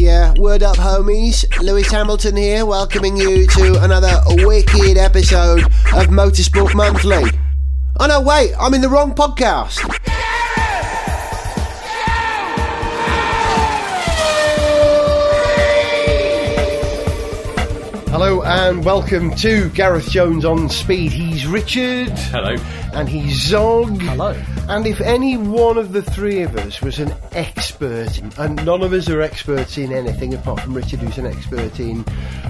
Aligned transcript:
Yeah, 0.00 0.32
word 0.38 0.62
up, 0.62 0.76
homies. 0.76 1.44
Lewis 1.60 1.90
Hamilton 1.90 2.34
here, 2.34 2.64
welcoming 2.64 3.18
you 3.18 3.46
to 3.46 3.84
another 3.84 4.18
wicked 4.46 4.96
episode 4.96 5.60
of 5.60 6.06
Motorsport 6.06 6.74
Monthly. 6.74 7.24
Oh 7.98 8.06
no, 8.06 8.22
wait, 8.22 8.54
I'm 8.58 8.72
in 8.72 8.80
the 8.80 8.88
wrong 8.88 9.14
podcast. 9.14 9.78
Hello 18.08 18.42
and 18.42 18.82
welcome 18.82 19.34
to 19.36 19.68
Gareth 19.68 20.08
Jones 20.08 20.46
on 20.46 20.70
Speed. 20.70 21.12
He's 21.12 21.46
Richard. 21.46 22.08
Hello. 22.08 22.56
And 22.92 23.08
he's 23.08 23.40
Zog. 23.40 24.00
Hello. 24.02 24.32
And 24.68 24.86
if 24.86 25.00
any 25.00 25.36
one 25.36 25.78
of 25.78 25.92
the 25.92 26.02
three 26.02 26.42
of 26.42 26.56
us 26.56 26.80
was 26.80 26.98
an 26.98 27.14
expert, 27.32 28.20
and 28.38 28.64
none 28.64 28.82
of 28.82 28.92
us 28.92 29.08
are 29.08 29.20
experts 29.20 29.78
in 29.78 29.92
anything 29.92 30.34
apart 30.34 30.60
from 30.60 30.74
Richard, 30.74 31.00
who's 31.00 31.18
an 31.18 31.26
expert 31.26 31.78
in 31.78 32.04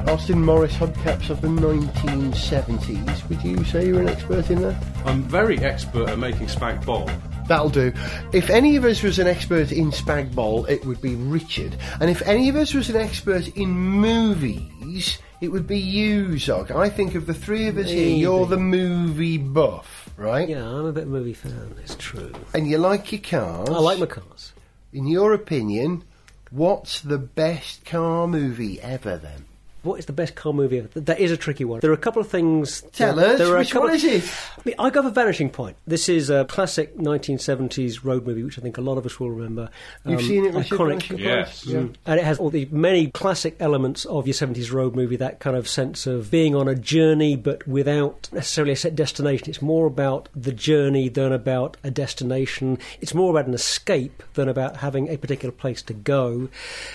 Austin 0.08 0.42
Morris 0.42 0.74
hubcaps 0.74 1.30
of 1.30 1.40
the 1.40 1.48
1970s, 1.48 3.28
would 3.28 3.42
you 3.42 3.62
say 3.64 3.86
you're 3.86 4.00
an 4.00 4.08
expert 4.08 4.50
in 4.50 4.62
that? 4.62 4.82
I'm 5.04 5.22
very 5.24 5.58
expert 5.58 6.08
at 6.08 6.18
making 6.18 6.46
spag 6.46 6.84
bol. 6.84 7.08
That'll 7.46 7.68
do. 7.68 7.92
If 8.32 8.48
any 8.48 8.76
of 8.76 8.84
us 8.84 9.02
was 9.02 9.18
an 9.18 9.26
expert 9.26 9.72
in 9.72 9.90
spag 9.90 10.34
bol, 10.34 10.66
it 10.66 10.84
would 10.86 11.02
be 11.02 11.16
Richard. 11.16 11.76
And 12.00 12.08
if 12.08 12.22
any 12.22 12.48
of 12.48 12.56
us 12.56 12.72
was 12.74 12.88
an 12.90 12.96
expert 12.96 13.48
in 13.56 13.70
movies, 13.70 15.18
it 15.40 15.48
would 15.48 15.66
be 15.66 15.78
you, 15.78 16.38
Zog. 16.38 16.70
I 16.70 16.88
think 16.90 17.14
of 17.14 17.26
the 17.26 17.34
three 17.34 17.66
of 17.66 17.78
us 17.78 17.90
here, 17.90 18.14
you're 18.14 18.46
the 18.46 18.56
movie 18.56 19.38
buff, 19.38 19.99
right? 20.20 20.48
Yeah, 20.48 20.64
I'm 20.64 20.84
a 20.84 20.92
bit 20.92 21.04
of 21.04 21.08
a 21.08 21.12
movie 21.12 21.32
fan, 21.32 21.74
it's 21.82 21.96
true. 21.96 22.32
And 22.54 22.68
you 22.68 22.78
like 22.78 23.10
your 23.10 23.22
cars. 23.22 23.68
I 23.68 23.78
like 23.78 23.98
my 23.98 24.06
cars. 24.06 24.52
In 24.92 25.06
your 25.06 25.32
opinion, 25.32 26.04
what's 26.50 27.00
the 27.00 27.18
best 27.18 27.84
car 27.84 28.28
movie 28.28 28.80
ever 28.80 29.16
then? 29.16 29.46
What 29.82 29.98
is 29.98 30.06
the 30.06 30.12
best 30.12 30.34
car 30.34 30.52
movie 30.52 30.78
ever? 30.78 30.88
That 31.00 31.20
is 31.20 31.30
a 31.30 31.36
tricky 31.36 31.64
one. 31.64 31.80
There 31.80 31.90
are 31.90 31.94
a 31.94 31.98
couple 31.98 32.20
of 32.20 32.28
things. 32.28 32.82
Tell 32.92 33.14
there, 33.14 33.30
us, 33.32 33.38
there 33.38 33.48
are 33.48 33.56
a 33.56 33.58
which 33.60 33.70
couple 33.72 33.88
one 33.88 33.96
is 33.96 34.04
it? 34.04 34.24
I 34.58 34.60
mean, 34.64 34.74
I 34.78 34.90
go 34.90 35.02
for 35.02 35.10
Vanishing 35.10 35.48
Point. 35.50 35.76
This 35.86 36.08
is 36.08 36.28
a 36.28 36.44
classic 36.44 36.96
1970s 36.98 38.04
road 38.04 38.26
movie, 38.26 38.42
which 38.42 38.58
I 38.58 38.62
think 38.62 38.76
a 38.78 38.82
lot 38.82 38.98
of 38.98 39.06
us 39.06 39.18
will 39.18 39.30
remember. 39.30 39.70
You've 40.04 40.20
Um, 40.20 40.26
seen 40.26 40.44
it, 40.44 40.54
Richard? 40.54 40.78
Iconic. 40.78 40.88
Vanishing 40.88 41.16
Point? 41.16 41.20
Yes. 41.20 41.66
Yeah. 41.66 41.78
And 42.06 42.20
it 42.20 42.24
has 42.24 42.38
all 42.38 42.50
the 42.50 42.68
many 42.70 43.06
classic 43.08 43.56
elements 43.60 44.04
of 44.04 44.26
your 44.26 44.34
70s 44.34 44.72
road 44.72 44.94
movie, 44.94 45.16
that 45.16 45.40
kind 45.40 45.56
of 45.56 45.68
sense 45.68 46.06
of 46.06 46.30
being 46.30 46.54
on 46.54 46.68
a 46.68 46.74
journey 46.74 47.36
but 47.36 47.66
without 47.66 48.28
necessarily 48.32 48.72
a 48.72 48.76
set 48.76 48.94
destination. 48.94 49.48
It's 49.48 49.62
more 49.62 49.86
about 49.86 50.28
the 50.34 50.52
journey 50.52 51.08
than 51.08 51.32
about 51.32 51.76
a 51.82 51.90
destination. 51.90 52.78
It's 53.00 53.14
more 53.14 53.30
about 53.30 53.46
an 53.46 53.54
escape 53.54 54.22
than 54.34 54.48
about 54.48 54.78
having 54.78 55.08
a 55.08 55.16
particular 55.16 55.52
place 55.52 55.80
to 55.82 55.94
go. 55.94 56.48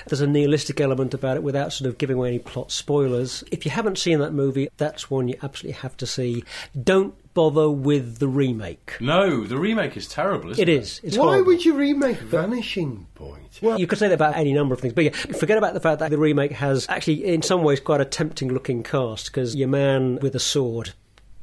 There's 0.08 0.22
a 0.22 0.28
nihilistic 0.28 0.80
element 0.80 1.14
about 1.14 1.38
it 1.38 1.44
without 1.44 1.74
sort 1.74 1.88
of 1.90 1.98
giving 1.98 2.18
away 2.18 2.28
any 2.30 2.40
plot 2.40 2.72
spoilers. 2.76 3.44
If 3.52 3.66
you 3.66 3.72
haven't 3.72 3.98
seen 3.98 4.20
that 4.20 4.34
movie, 4.34 4.70
that's 4.78 5.10
one 5.10 5.28
you 5.28 5.36
absolutely 5.42 5.80
have 5.82 5.96
to 5.98 6.06
see. 6.06 6.44
Don't 6.82 7.16
bother 7.34 7.70
with 7.70 8.20
the 8.20 8.28
remake. 8.28 8.96
No, 9.02 9.44
the 9.46 9.58
remake 9.58 9.98
is 9.98 10.08
terrible, 10.08 10.52
isn't 10.52 10.62
It 10.62 10.70
it? 10.70 10.80
is. 10.82 11.02
It's 11.04 11.18
Why 11.18 11.26
horrible. 11.26 11.48
would 11.48 11.66
you 11.66 11.74
remake 11.76 12.18
Vanishing 12.20 13.08
Point? 13.16 13.60
Well, 13.62 13.80
you 13.80 13.88
could 13.88 13.98
say 14.00 14.08
that 14.08 14.14
about 14.14 14.38
any 14.38 14.54
number 14.54 14.74
of 14.74 14.80
things, 14.80 14.94
but 14.94 15.04
yeah, 15.04 15.10
forget 15.12 15.58
about 15.58 15.74
the 15.74 15.80
fact 15.82 16.00
that 16.00 16.12
the 16.12 16.18
remake 16.18 16.52
has 16.54 16.86
actually, 16.88 17.26
in 17.26 17.42
some 17.42 17.64
ways, 17.64 17.80
quite 17.80 18.00
a 18.02 18.06
tempting 18.06 18.54
looking 18.54 18.84
cast 18.84 19.26
because 19.28 19.56
your 19.56 19.68
man 19.68 20.20
with 20.22 20.36
a 20.36 20.40
sword, 20.40 20.94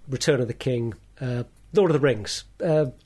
Return 0.09 0.41
of 0.41 0.49
the 0.49 0.55
King, 0.55 0.95
uh, 1.21 1.45
Lord 1.75 1.91
of 1.91 1.95
the 1.95 2.01
Rings. 2.01 2.45
Uh, 2.63 2.87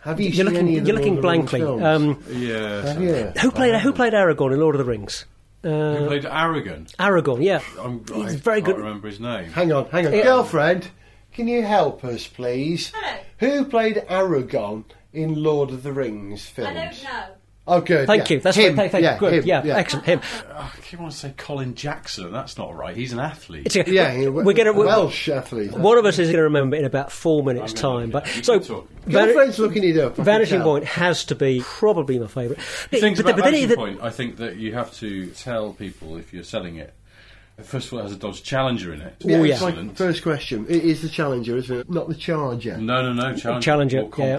Have 0.00 0.20
you 0.20 0.26
you're 0.28 0.34
seen 0.36 0.44
looking, 0.46 0.58
any 0.60 0.78
of 0.78 0.84
the 0.84 0.88
you're 0.90 0.96
looking 0.98 1.16
of 1.16 1.22
blankly. 1.22 1.62
Um, 1.62 2.22
Yeah. 2.30 2.86
Have 2.92 3.02
you? 3.02 3.32
who 3.40 3.50
played 3.50 3.74
Who 3.80 3.92
played 3.92 4.12
Aragorn 4.12 4.52
in 4.52 4.60
Lord 4.60 4.74
of 4.74 4.78
the 4.78 4.84
Rings? 4.84 5.24
Who 5.62 5.68
Uh, 5.70 6.06
played 6.06 6.24
Aragon? 6.26 6.86
Aragon, 6.98 7.42
yeah, 7.42 7.60
I'm, 7.80 8.04
he's 8.06 8.34
I 8.34 8.36
very 8.36 8.62
can't 8.62 8.76
good. 8.76 8.84
remember 8.84 9.08
his 9.08 9.18
name. 9.20 9.50
Hang 9.50 9.72
on, 9.72 9.86
hang 9.90 10.06
on. 10.06 10.12
Yeah. 10.12 10.22
Girlfriend, 10.24 10.88
can 11.32 11.48
you 11.48 11.62
help 11.62 12.04
us, 12.04 12.26
please? 12.26 12.92
Hello. 12.94 13.18
Who 13.38 13.64
played 13.64 14.04
Aragon 14.08 14.84
in 15.12 15.42
Lord 15.42 15.70
of 15.70 15.82
the 15.82 15.92
Rings 15.92 16.46
films? 16.46 16.70
I 16.70 16.74
don't 16.74 17.02
know. 17.02 17.34
Oh, 17.68 17.80
good. 17.80 18.06
Thank 18.06 18.30
yeah. 18.30 18.34
you. 18.36 18.40
That's 18.40 18.56
him. 18.56 18.76
thank, 18.76 18.92
thank, 18.92 19.02
yeah, 19.02 19.18
good. 19.18 19.32
him, 19.32 19.44
yeah, 19.44 19.62
excellent. 19.76 20.06
Him. 20.06 20.20
Oh, 20.50 20.72
I 20.76 20.80
keep 20.82 21.00
wanting 21.00 21.10
to 21.12 21.16
say 21.18 21.34
Colin 21.36 21.74
Jackson. 21.74 22.30
That's 22.32 22.56
not 22.56 22.76
right. 22.76 22.96
He's 22.96 23.12
an 23.12 23.18
athlete. 23.18 23.66
It's 23.66 23.74
a- 23.74 23.90
Yeah, 23.90 24.12
he- 24.12 24.28
we're 24.28 24.44
going 24.52 24.66
to. 24.66 24.72
Welsh 24.72 25.28
athlete. 25.28 25.72
One 25.72 25.98
of 25.98 26.04
us 26.04 26.18
is 26.20 26.28
going 26.28 26.36
to 26.36 26.42
remember 26.44 26.76
in 26.76 26.84
about 26.84 27.10
four 27.10 27.42
minutes' 27.42 27.72
I'm 27.72 27.78
time. 27.78 28.10
gonna- 28.10 28.24
But 28.24 28.44
so, 28.44 28.58
keep 28.60 28.68
talking. 28.68 28.88
Van- 29.06 29.24
Girlfriend's 29.26 29.58
looking 29.58 29.82
it 29.84 29.98
up. 29.98 30.18
I 30.18 30.22
Vanishing. 30.22 30.60
Point 30.62 30.84
has 30.84 31.24
to 31.24 31.34
be 31.34 31.60
probably 31.64 32.18
my 32.20 32.28
favourite. 32.28 32.60
The 32.90 33.00
things 33.00 33.20
But- 33.20 33.30
about 33.30 33.36
but 33.42 33.44
Vanishing 33.46 33.68
the- 33.68 33.76
Point, 33.76 33.98
I 34.00 34.10
think 34.10 34.36
that 34.36 34.56
you 34.56 34.72
have 34.74 34.92
to 34.98 35.26
tell 35.30 35.72
people 35.72 36.16
if 36.18 36.32
you're 36.32 36.44
selling 36.44 36.76
it. 36.76 36.94
First 37.62 37.86
of 37.88 37.94
all, 37.94 38.00
it 38.00 38.02
has 38.02 38.12
a 38.12 38.16
Dodge 38.16 38.42
Challenger 38.42 38.92
in 38.92 39.00
it. 39.00 39.14
Yeah, 39.20 39.38
Oh, 39.38 39.42
it's 39.42 39.48
yeah. 39.60 39.66
Excellent. 39.66 39.96
first 39.96 40.22
question. 40.22 40.66
It 40.68 40.84
is 40.84 41.00
the 41.02 41.08
Challenger, 41.08 41.56
isn't 41.56 41.76
it? 41.80 41.90
Not 41.90 42.06
the 42.08 42.14
Charger. 42.14 42.76
No, 42.76 43.02
no, 43.02 43.12
no, 43.14 43.34
Challenger. 43.34 43.64
Challenger, 43.64 44.00
More 44.02 44.12
yeah. 44.18 44.38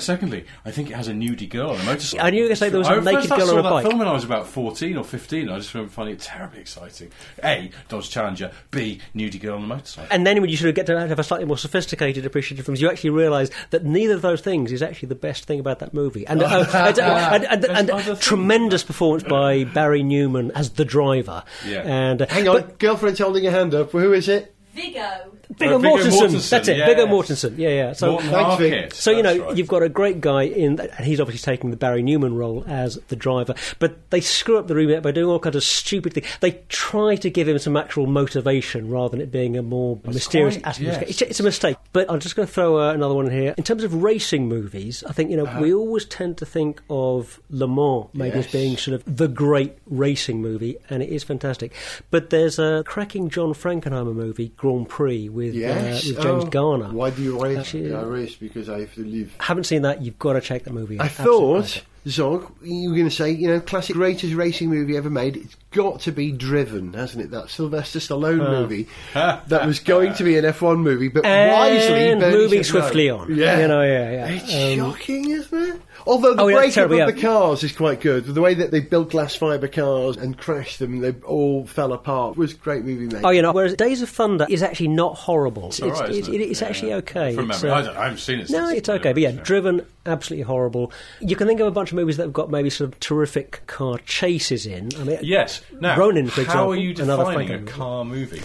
Compact. 0.00 0.20
Secondly, 0.20 0.44
I 0.64 0.70
think 0.70 0.90
it 0.90 0.94
has 0.94 1.08
a 1.08 1.12
nudie 1.12 1.48
girl 1.48 1.70
on 1.70 1.80
a 1.80 1.84
motorcycle. 1.84 2.26
I 2.26 2.30
knew 2.30 2.36
you 2.38 2.42
were 2.44 2.48
gonna 2.48 2.56
say 2.56 2.68
there 2.68 2.78
was 2.78 2.88
a 2.88 2.92
I 2.92 3.00
naked 3.00 3.28
first 3.28 3.38
girl 3.38 3.46
saw 3.46 3.52
on 3.54 3.58
a 3.58 3.62
that 3.62 3.70
bike. 3.70 3.86
film 3.86 3.98
when 3.98 4.08
I 4.08 4.12
was 4.12 4.24
about 4.24 4.46
14 4.46 4.96
or 4.96 5.04
15. 5.04 5.48
I 5.48 5.56
just 5.58 5.72
remember 5.74 5.92
finding 5.92 6.14
it 6.16 6.20
terribly 6.20 6.60
exciting. 6.60 7.10
A, 7.44 7.70
Dodge 7.88 8.10
Challenger. 8.10 8.50
B, 8.70 9.00
nudie 9.14 9.40
girl 9.40 9.56
on 9.56 9.64
a 9.64 9.66
motorcycle. 9.66 10.08
And 10.10 10.26
then 10.26 10.40
when 10.40 10.50
you 10.50 10.56
sort 10.56 10.70
of 10.70 10.74
get 10.74 10.86
to 10.86 10.98
have 10.98 11.18
a 11.18 11.22
slightly 11.24 11.46
more 11.46 11.58
sophisticated 11.58 12.24
appreciation 12.26 12.60
of 12.60 12.66
films, 12.66 12.80
you 12.80 12.90
actually 12.90 13.10
realise 13.10 13.50
that 13.70 13.84
neither 13.84 14.14
of 14.14 14.22
those 14.22 14.40
things 14.40 14.72
is 14.72 14.82
actually 14.82 15.08
the 15.08 15.14
best 15.14 15.44
thing 15.44 15.60
about 15.60 15.78
that 15.80 15.94
movie. 15.94 16.26
And, 16.26 16.42
uh, 16.42 16.64
and, 16.74 16.98
and, 16.98 17.44
and, 17.44 17.62
There's 17.62 17.78
and 17.78 17.90
other 17.90 18.02
things. 18.02 18.20
tremendous 18.20 18.82
performance 18.82 19.22
by 19.24 19.64
Barry 19.64 20.02
Newman 20.02 20.50
as 20.52 20.70
the 20.70 20.84
driver. 20.84 21.44
Yeah. 21.66 21.82
And 21.82 22.22
uh, 22.22 22.26
Hang 22.28 22.48
on, 22.48 22.54
but 22.56 22.78
girlfriend's 22.78 23.18
holding 23.20 23.44
her 23.44 23.50
hand 23.50 23.74
up. 23.74 23.92
Who 23.92 24.12
is 24.12 24.28
it? 24.28 24.54
Viggo. 24.74 25.36
Viggo 25.58 25.74
Uh, 25.74 25.78
Viggo 25.78 25.96
Mortensen. 25.96 26.10
Mortensen, 26.28 26.50
That's 26.50 26.68
it. 26.68 26.76
yes. 26.76 26.88
Viggo 26.88 27.06
Mortensen. 27.06 27.58
Yeah, 27.58 27.68
yeah. 27.70 27.92
So. 27.92 28.18
Thanks, 28.18 28.56
Vic. 28.56 28.94
So 28.94 29.10
you 29.10 29.22
know 29.22 29.36
right. 29.36 29.56
you've 29.56 29.68
got 29.68 29.82
a 29.82 29.88
great 29.88 30.20
guy 30.20 30.42
in, 30.44 30.78
and 30.80 31.04
he's 31.04 31.20
obviously 31.20 31.44
taking 31.52 31.70
the 31.70 31.76
Barry 31.76 32.02
Newman 32.02 32.34
role 32.36 32.64
as 32.66 32.96
the 33.08 33.16
driver. 33.16 33.54
But 33.78 34.10
they 34.10 34.20
screw 34.20 34.58
up 34.58 34.68
the 34.68 34.74
remake 34.74 35.02
by 35.02 35.10
doing 35.10 35.26
all 35.28 35.38
kinds 35.40 35.56
of 35.56 35.64
stupid 35.64 36.12
things. 36.14 36.26
They 36.40 36.60
try 36.68 37.16
to 37.16 37.30
give 37.30 37.48
him 37.48 37.58
some 37.58 37.76
actual 37.76 38.06
motivation 38.06 38.88
rather 38.90 39.10
than 39.10 39.20
it 39.20 39.30
being 39.32 39.56
a 39.56 39.62
more 39.62 39.98
mysterious 40.06 40.56
quite- 40.56 40.66
aspect. 40.66 41.00
yes. 41.00 41.10
It's, 41.10 41.22
it's 41.22 41.40
a 41.40 41.44
mistake. 41.44 41.76
But 41.92 42.08
I'm 42.08 42.20
just 42.20 42.36
going 42.36 42.46
to 42.46 42.54
throw 42.54 42.78
uh, 42.80 42.92
another 42.92 43.14
one 43.14 43.26
in 43.26 43.32
here. 43.32 43.52
In 43.58 43.64
terms 43.64 43.82
of 43.82 43.92
racing 44.02 44.48
movies, 44.48 45.02
I 45.08 45.12
think 45.12 45.28
you 45.30 45.36
know 45.36 45.44
Uh-huh. 45.46 45.60
we 45.60 45.74
always 45.74 46.04
tend 46.04 46.38
to 46.38 46.46
think 46.46 46.80
of 46.88 47.40
Le 47.50 47.66
Mans 47.66 48.06
maybe 48.14 48.38
as 48.38 48.46
being 48.46 48.76
sort 48.76 48.94
of 48.94 49.16
the 49.16 49.26
great 49.26 49.76
racing 49.86 50.40
movie, 50.40 50.76
and 50.88 51.02
it 51.02 51.08
is 51.08 51.24
fantastic. 51.24 51.74
But 52.12 52.30
there's 52.30 52.60
a 52.60 52.84
cracking 52.86 53.28
John 53.28 53.54
Frankenheimer 53.54 54.14
movie, 54.14 54.52
Grand 54.56 54.88
Prix, 54.88 55.28
with, 55.28 55.52
Yes. 55.54 56.04
uh, 56.06 56.10
with 56.14 56.22
James 56.22 56.44
Oh, 56.44 56.46
Garner. 56.48 56.92
Why 56.92 57.10
do 57.10 57.22
you 57.22 57.42
race? 57.42 57.58
Actually- 57.58 57.92
I 57.92 58.02
race 58.02 58.36
because 58.36 58.68
I 58.68 58.80
have 58.80 58.94
to 58.94 59.04
live. 59.04 59.34
Haven't 59.40 59.64
seen 59.64 59.82
that? 59.82 60.00
You've 60.00 60.18
got 60.18 60.34
to 60.34 60.40
check 60.40 60.62
that 60.64 60.72
movie. 60.72 61.00
I 61.00 61.06
Absolute 61.06 61.26
thought, 61.26 61.82
Zog, 62.08 62.50
you 62.62 62.88
were 62.90 62.96
going 62.96 63.08
to 63.08 63.14
say, 63.14 63.30
you 63.30 63.48
know, 63.48 63.60
classic 63.60 63.94
greatest 63.94 64.32
racing 64.34 64.70
movie 64.70 64.96
ever 64.96 65.10
made. 65.10 65.36
It's 65.36 65.54
got 65.70 66.00
to 66.00 66.12
be 66.12 66.32
Driven, 66.32 66.94
hasn't 66.94 67.24
it? 67.24 67.30
That 67.30 67.50
Sylvester 67.50 67.98
Stallone 67.98 68.40
Oh. 68.46 68.60
movie 68.62 68.88
that 69.14 69.66
was 69.66 69.80
going 69.80 70.14
to 70.14 70.24
be 70.24 70.38
an 70.38 70.44
F1 70.46 70.78
movie, 70.80 71.08
but 71.08 71.24
wisely 71.24 72.14
moving 72.14 72.64
swiftly 72.64 73.10
on. 73.10 73.34
Yeah, 73.36 73.60
you 73.60 73.68
know, 73.68 73.82
yeah, 73.82 74.10
yeah. 74.12 74.26
It's 74.28 74.54
Um, 74.80 74.92
shocking, 74.92 75.30
isn't 75.30 75.58
it? 75.76 75.82
Although 76.06 76.34
the 76.34 76.42
Oh, 76.42 76.46
yeah, 76.48 76.56
breakup 76.56 76.74
terrible, 76.74 76.94
of 76.94 76.98
yeah. 76.98 77.06
the 77.06 77.20
cars 77.20 77.62
is 77.64 77.72
quite 77.72 78.00
good. 78.00 78.24
The 78.24 78.40
way 78.40 78.54
that 78.54 78.70
they 78.70 78.80
built 78.80 79.10
glass 79.10 79.34
fibre 79.34 79.68
cars 79.68 80.16
and 80.16 80.36
crashed 80.38 80.78
them, 80.78 81.00
they 81.00 81.12
all 81.26 81.66
fell 81.66 81.92
apart. 81.92 82.36
was 82.36 82.54
great 82.54 82.84
movie 82.84 83.06
making. 83.06 83.24
Oh, 83.24 83.30
you 83.30 83.42
know, 83.42 83.52
whereas 83.52 83.74
Days 83.74 84.02
of 84.02 84.08
Thunder 84.08 84.46
is 84.48 84.62
actually 84.62 84.88
not 84.88 85.14
horrible. 85.16 85.68
It's, 85.68 85.78
It's 85.80 85.84
all 85.84 86.00
right, 86.02 86.08
it's, 86.10 86.18
isn't 86.28 86.34
it? 86.34 86.40
it's 86.42 86.60
Yeah. 86.60 86.68
actually 86.68 86.92
okay. 86.94 87.34
From 87.34 87.50
It's, 87.50 87.62
memory. 87.62 87.70
uh, 87.76 87.78
I, 87.80 87.82
don't, 87.86 87.96
I 87.96 88.02
haven't 88.04 88.18
seen 88.18 88.40
it 88.40 88.50
No, 88.50 88.66
since 88.66 88.78
it's 88.78 88.88
okay. 88.88 89.12
But 89.12 89.22
yeah, 89.22 89.30
Driven. 89.32 89.44
Driven, 89.76 89.86
absolutely 90.06 90.44
horrible. 90.44 90.92
You 91.20 91.36
can 91.36 91.46
think 91.46 91.60
of 91.60 91.66
a 91.66 91.70
bunch 91.70 91.90
of 91.92 91.96
movies 91.96 92.16
that 92.16 92.22
have 92.24 92.32
got 92.32 92.50
maybe 92.50 92.70
sort 92.70 92.92
of 92.92 92.98
terrific 93.00 93.62
car 93.66 93.98
chases 94.06 94.66
in. 94.66 94.88
I 94.98 95.04
mean, 95.04 95.18
Yes. 95.22 95.60
Now, 95.80 95.96
Ronin, 95.98 96.28
for 96.28 96.36
how 96.42 96.42
example, 96.42 96.72
are 96.72 96.76
you 96.76 96.90
another 97.02 97.24
defining 97.24 97.50
a 97.50 97.58
Frankenheimer. 97.58 97.66
car 97.68 98.04
movie? 98.04 98.42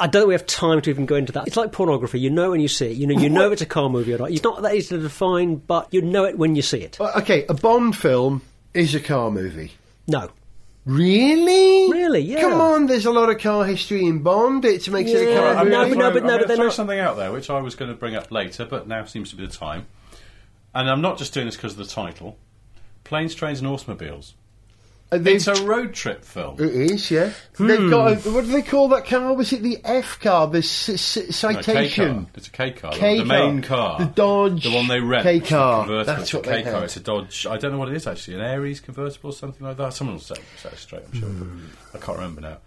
I 0.00 0.06
don't 0.06 0.22
think 0.22 0.28
we 0.28 0.34
have 0.34 0.46
time 0.46 0.80
to 0.80 0.90
even 0.90 1.06
go 1.06 1.14
into 1.16 1.32
that. 1.32 1.46
It's 1.46 1.56
like 1.56 1.72
pornography. 1.72 2.18
You 2.18 2.30
know 2.30 2.50
when 2.50 2.60
you 2.60 2.68
see 2.68 2.86
it. 2.90 2.96
You 2.96 3.06
know, 3.06 3.20
you 3.20 3.28
know 3.28 3.52
it's 3.52 3.62
a 3.62 3.66
car 3.66 3.88
movie 3.88 4.14
or 4.14 4.18
not. 4.18 4.30
It's 4.30 4.42
not 4.42 4.62
that 4.62 4.74
easy 4.74 4.96
to 4.96 4.98
define, 5.02 5.56
but 5.56 5.92
you 5.92 6.02
know 6.02 6.24
it 6.24 6.38
when 6.38 6.56
you 6.56 6.62
see 6.62 6.80
it. 6.80 7.00
Uh, 7.00 7.12
okay, 7.16 7.44
a 7.48 7.54
Bond 7.54 7.96
film 7.96 8.42
is 8.74 8.94
a 8.94 9.00
car 9.00 9.30
movie. 9.30 9.72
No. 10.08 10.30
Really? 10.86 11.90
Really, 11.92 12.20
yeah. 12.20 12.40
Come 12.40 12.60
on, 12.60 12.86
there's 12.86 13.06
a 13.06 13.10
lot 13.12 13.28
of 13.30 13.38
car 13.38 13.64
history 13.64 14.04
in 14.06 14.20
Bond. 14.22 14.64
It 14.64 14.88
makes 14.90 15.10
it 15.10 15.28
a 15.28 15.30
Yeah, 15.32 15.38
car 15.38 15.48
I'm 15.56 15.68
movie. 15.68 15.70
no, 15.70 15.82
gonna 15.84 15.88
but 15.90 15.98
no, 15.98 15.98
but 15.98 15.98
no, 15.98 16.10
I'm 16.10 16.22
but 16.22 16.24
gonna 16.30 16.46
they're 16.48 16.56
throw 16.56 16.64
not- 16.66 16.74
something 16.74 16.98
out 16.98 17.16
there, 17.16 17.32
which 17.32 17.50
I 17.50 17.60
was 17.60 17.74
going 17.74 17.90
to 17.90 17.96
bring 17.96 18.16
up 18.16 18.30
later, 18.30 18.64
but 18.64 18.88
now 18.88 19.04
seems 19.04 19.30
to 19.30 19.36
be 19.36 19.46
the 19.46 19.52
time. 19.52 19.86
And 20.74 20.88
I'm 20.90 21.00
not 21.00 21.18
just 21.18 21.34
doing 21.34 21.46
this 21.46 21.56
because 21.56 21.72
of 21.72 21.78
the 21.78 21.84
title. 21.84 22.38
Planes, 23.04 23.34
Trains 23.34 23.58
and 23.60 23.68
Automobiles. 23.68 24.34
Uh, 25.12 25.18
It's 25.24 25.46
a 25.48 25.54
road 25.64 25.92
trip 25.92 26.24
film. 26.24 26.54
It 26.60 26.72
is, 26.74 27.10
yeah. 27.10 27.32
They've 27.58 27.90
got 27.90 28.12
a, 28.12 28.30
what 28.30 28.44
do 28.44 28.52
they 28.52 28.62
call 28.62 28.88
that 28.88 29.06
car? 29.06 29.34
Was 29.34 29.52
it 29.52 29.62
the 29.62 29.78
F 29.84 30.20
car? 30.20 30.46
The 30.46 30.62
c- 30.62 30.96
c- 30.96 31.32
citation. 31.32 32.24
car. 32.24 32.26
It's 32.36 32.46
a 32.46 32.50
K 32.50 32.70
car. 32.72 32.92
K 32.92 33.18
the 33.18 33.24
car. 33.26 33.38
main 33.38 33.62
car. 33.62 33.98
The 33.98 34.04
Dodge 34.06 34.62
The 34.64 34.70
one 34.70 34.86
they 34.88 35.00
rent. 35.00 35.24
K 35.24 35.40
car. 35.40 36.04
That's 36.04 36.22
It's 36.22 36.32
a 36.34 36.36
what 36.36 36.44
K 36.46 36.62
car. 36.62 36.84
It's 36.84 36.96
a 36.96 37.00
Dodge. 37.00 37.46
I 37.46 37.56
don't 37.58 37.72
know 37.72 37.78
what 37.78 37.88
it 37.88 37.96
is 37.96 38.06
actually. 38.06 38.34
An 38.36 38.42
Aries 38.42 38.78
convertible 38.80 39.30
or 39.30 39.32
something 39.32 39.66
like 39.66 39.76
that. 39.78 39.92
Someone 39.94 40.14
will 40.16 40.22
say, 40.22 40.36
say 40.58 40.68
it 40.68 40.78
straight, 40.78 41.02
I'm 41.12 41.18
sure. 41.20 41.28
but 41.92 42.02
I 42.02 42.04
can't 42.04 42.18
remember 42.18 42.40
now. 42.42 42.58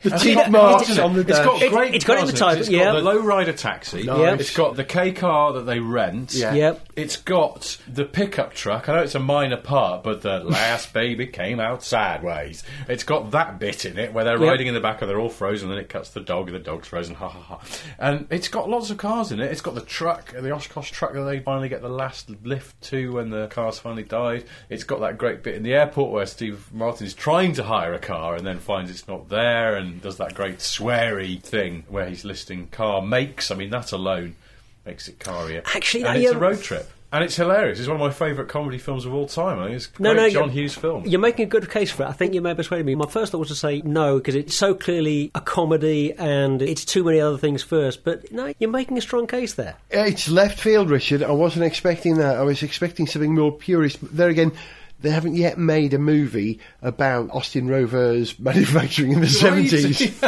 The 0.00 0.10
Has 0.10 0.22
teeth 0.22 0.32
it 0.32 0.34
got- 0.36 0.50
marks 0.52 0.86
hasn't 0.86 0.98
it? 0.98 1.04
on 1.04 1.14
the 1.14 1.20
It's 1.22 1.30
dash. 1.30 1.44
got 1.44 1.60
It- 1.62 1.72
great 1.72 1.94
it's 1.96 2.04
got 2.04 2.18
it 2.18 2.20
in 2.20 2.26
the 2.26 2.32
cars 2.32 2.38
title, 2.40 2.60
It's 2.60 2.68
yeah. 2.70 2.84
got 2.84 3.02
the 3.02 3.10
lowrider 3.10 3.56
taxi. 3.56 4.04
Nice. 4.04 4.40
It's 4.40 4.56
got 4.56 4.76
the 4.76 4.84
K 4.84 5.10
car 5.10 5.54
that 5.54 5.62
they 5.66 5.80
rent. 5.80 6.34
Yeah. 6.34 6.54
Yep. 6.54 6.88
It's 6.94 7.16
got 7.16 7.78
the 7.92 8.04
pickup 8.04 8.54
truck. 8.54 8.88
I 8.88 8.94
know 8.94 9.02
it's 9.02 9.16
a 9.16 9.18
minor 9.20 9.56
part, 9.56 10.04
but 10.04 10.22
the 10.22 10.38
last 10.44 10.92
baby 10.92 11.26
came 11.26 11.58
out 11.58 11.82
sideways. 11.82 12.62
It's 12.88 13.02
got 13.02 13.32
that 13.32 13.58
bit 13.58 13.84
in 13.84 13.98
it 13.98 14.12
where 14.12 14.24
they're 14.24 14.38
Yep. 14.38 14.48
riding 14.48 14.66
in 14.68 14.74
the 14.74 14.80
back 14.80 15.02
and 15.02 15.10
they're 15.10 15.18
all 15.18 15.28
frozen, 15.30 15.68
and 15.68 15.80
it 15.80 15.88
cuts 15.88 16.10
the 16.10 16.20
dog, 16.20 16.46
and 16.46 16.54
the 16.54 16.60
dog's 16.60 16.86
frozen. 16.86 17.16
Ha 17.16 17.28
ha 17.28 17.40
ha. 17.40 17.58
And 17.98 18.28
it's 18.30 18.46
got 18.46 18.70
lots 18.70 18.90
of 18.90 18.98
cars 18.98 19.32
in 19.32 19.40
it. 19.40 19.50
It's 19.50 19.62
got 19.62 19.74
the 19.74 19.80
truck, 19.80 20.32
the 20.32 20.52
Oshkosh 20.52 20.92
truck 20.92 21.12
that 21.14 21.24
they 21.24 21.40
finally 21.40 21.68
get 21.68 21.82
the 21.82 21.88
last 21.88 22.30
lift 22.44 22.80
to 22.82 23.14
when 23.14 23.30
the 23.30 23.48
cars 23.48 23.80
finally 23.80 24.04
died. 24.04 24.44
It's 24.70 24.84
got 24.84 25.00
that 25.00 25.18
great 25.18 25.42
bit 25.42 25.56
in 25.56 25.64
the 25.64 25.74
airport 25.74 26.12
where 26.12 26.26
Steve 26.26 26.68
Martin 26.72 27.04
is 27.04 27.14
trying 27.14 27.54
to 27.54 27.64
hire 27.64 27.94
a 27.94 27.98
car 27.98 28.36
and 28.36 28.46
then 28.46 28.60
finds 28.60 28.92
it's 28.92 29.08
not 29.08 29.28
there, 29.28 29.57
and 29.76 30.00
does 30.02 30.16
that 30.18 30.34
great 30.34 30.58
sweary 30.58 31.40
thing 31.40 31.84
where 31.88 32.08
he's 32.08 32.24
listing 32.24 32.68
car 32.68 33.02
makes. 33.02 33.50
I 33.50 33.54
mean, 33.54 33.70
that 33.70 33.92
alone 33.92 34.36
makes 34.84 35.08
it 35.08 35.18
carier. 35.18 35.62
Actually, 35.74 36.04
and 36.04 36.18
it's 36.18 36.32
a 36.32 36.34
um, 36.34 36.40
road 36.40 36.60
trip. 36.62 36.90
And 37.10 37.24
it's 37.24 37.36
hilarious. 37.36 37.78
It's 37.78 37.88
one 37.88 37.96
of 37.96 38.00
my 38.02 38.10
favourite 38.10 38.50
comedy 38.50 38.76
films 38.76 39.06
of 39.06 39.14
all 39.14 39.26
time. 39.26 39.58
I 39.58 39.68
think 39.68 39.76
it's 39.76 39.88
a 39.98 40.02
No, 40.02 40.12
great 40.12 40.34
no, 40.34 40.40
John 40.40 40.50
Hughes 40.50 40.74
film. 40.74 41.06
You're 41.06 41.20
making 41.20 41.46
a 41.46 41.48
good 41.48 41.70
case 41.70 41.90
for 41.90 42.02
it. 42.02 42.06
I 42.06 42.12
think 42.12 42.34
you 42.34 42.42
may 42.42 42.50
have 42.50 42.58
persuaded 42.58 42.84
me. 42.84 42.94
My 42.96 43.06
first 43.06 43.32
thought 43.32 43.38
was 43.38 43.48
to 43.48 43.54
say 43.54 43.80
no 43.80 44.18
because 44.18 44.34
it's 44.34 44.54
so 44.54 44.74
clearly 44.74 45.30
a 45.34 45.40
comedy 45.40 46.12
and 46.12 46.60
it's 46.60 46.84
too 46.84 47.02
many 47.04 47.18
other 47.18 47.38
things 47.38 47.62
first. 47.62 48.04
But 48.04 48.30
no, 48.30 48.52
you're 48.58 48.68
making 48.68 48.98
a 48.98 49.00
strong 49.00 49.26
case 49.26 49.54
there. 49.54 49.76
It's 49.88 50.28
left 50.28 50.60
field, 50.60 50.90
Richard. 50.90 51.22
I 51.22 51.30
wasn't 51.30 51.64
expecting 51.64 52.18
that. 52.18 52.36
I 52.36 52.42
was 52.42 52.62
expecting 52.62 53.06
something 53.06 53.34
more 53.34 53.52
purist. 53.52 54.02
But 54.02 54.14
there 54.14 54.28
again, 54.28 54.52
they 55.00 55.10
haven't 55.10 55.36
yet 55.36 55.58
made 55.58 55.94
a 55.94 55.98
movie 55.98 56.60
about 56.82 57.30
Austin 57.30 57.68
Rover's 57.68 58.38
manufacturing 58.40 59.12
in 59.12 59.20
the 59.20 59.28
seventies. 59.28 60.00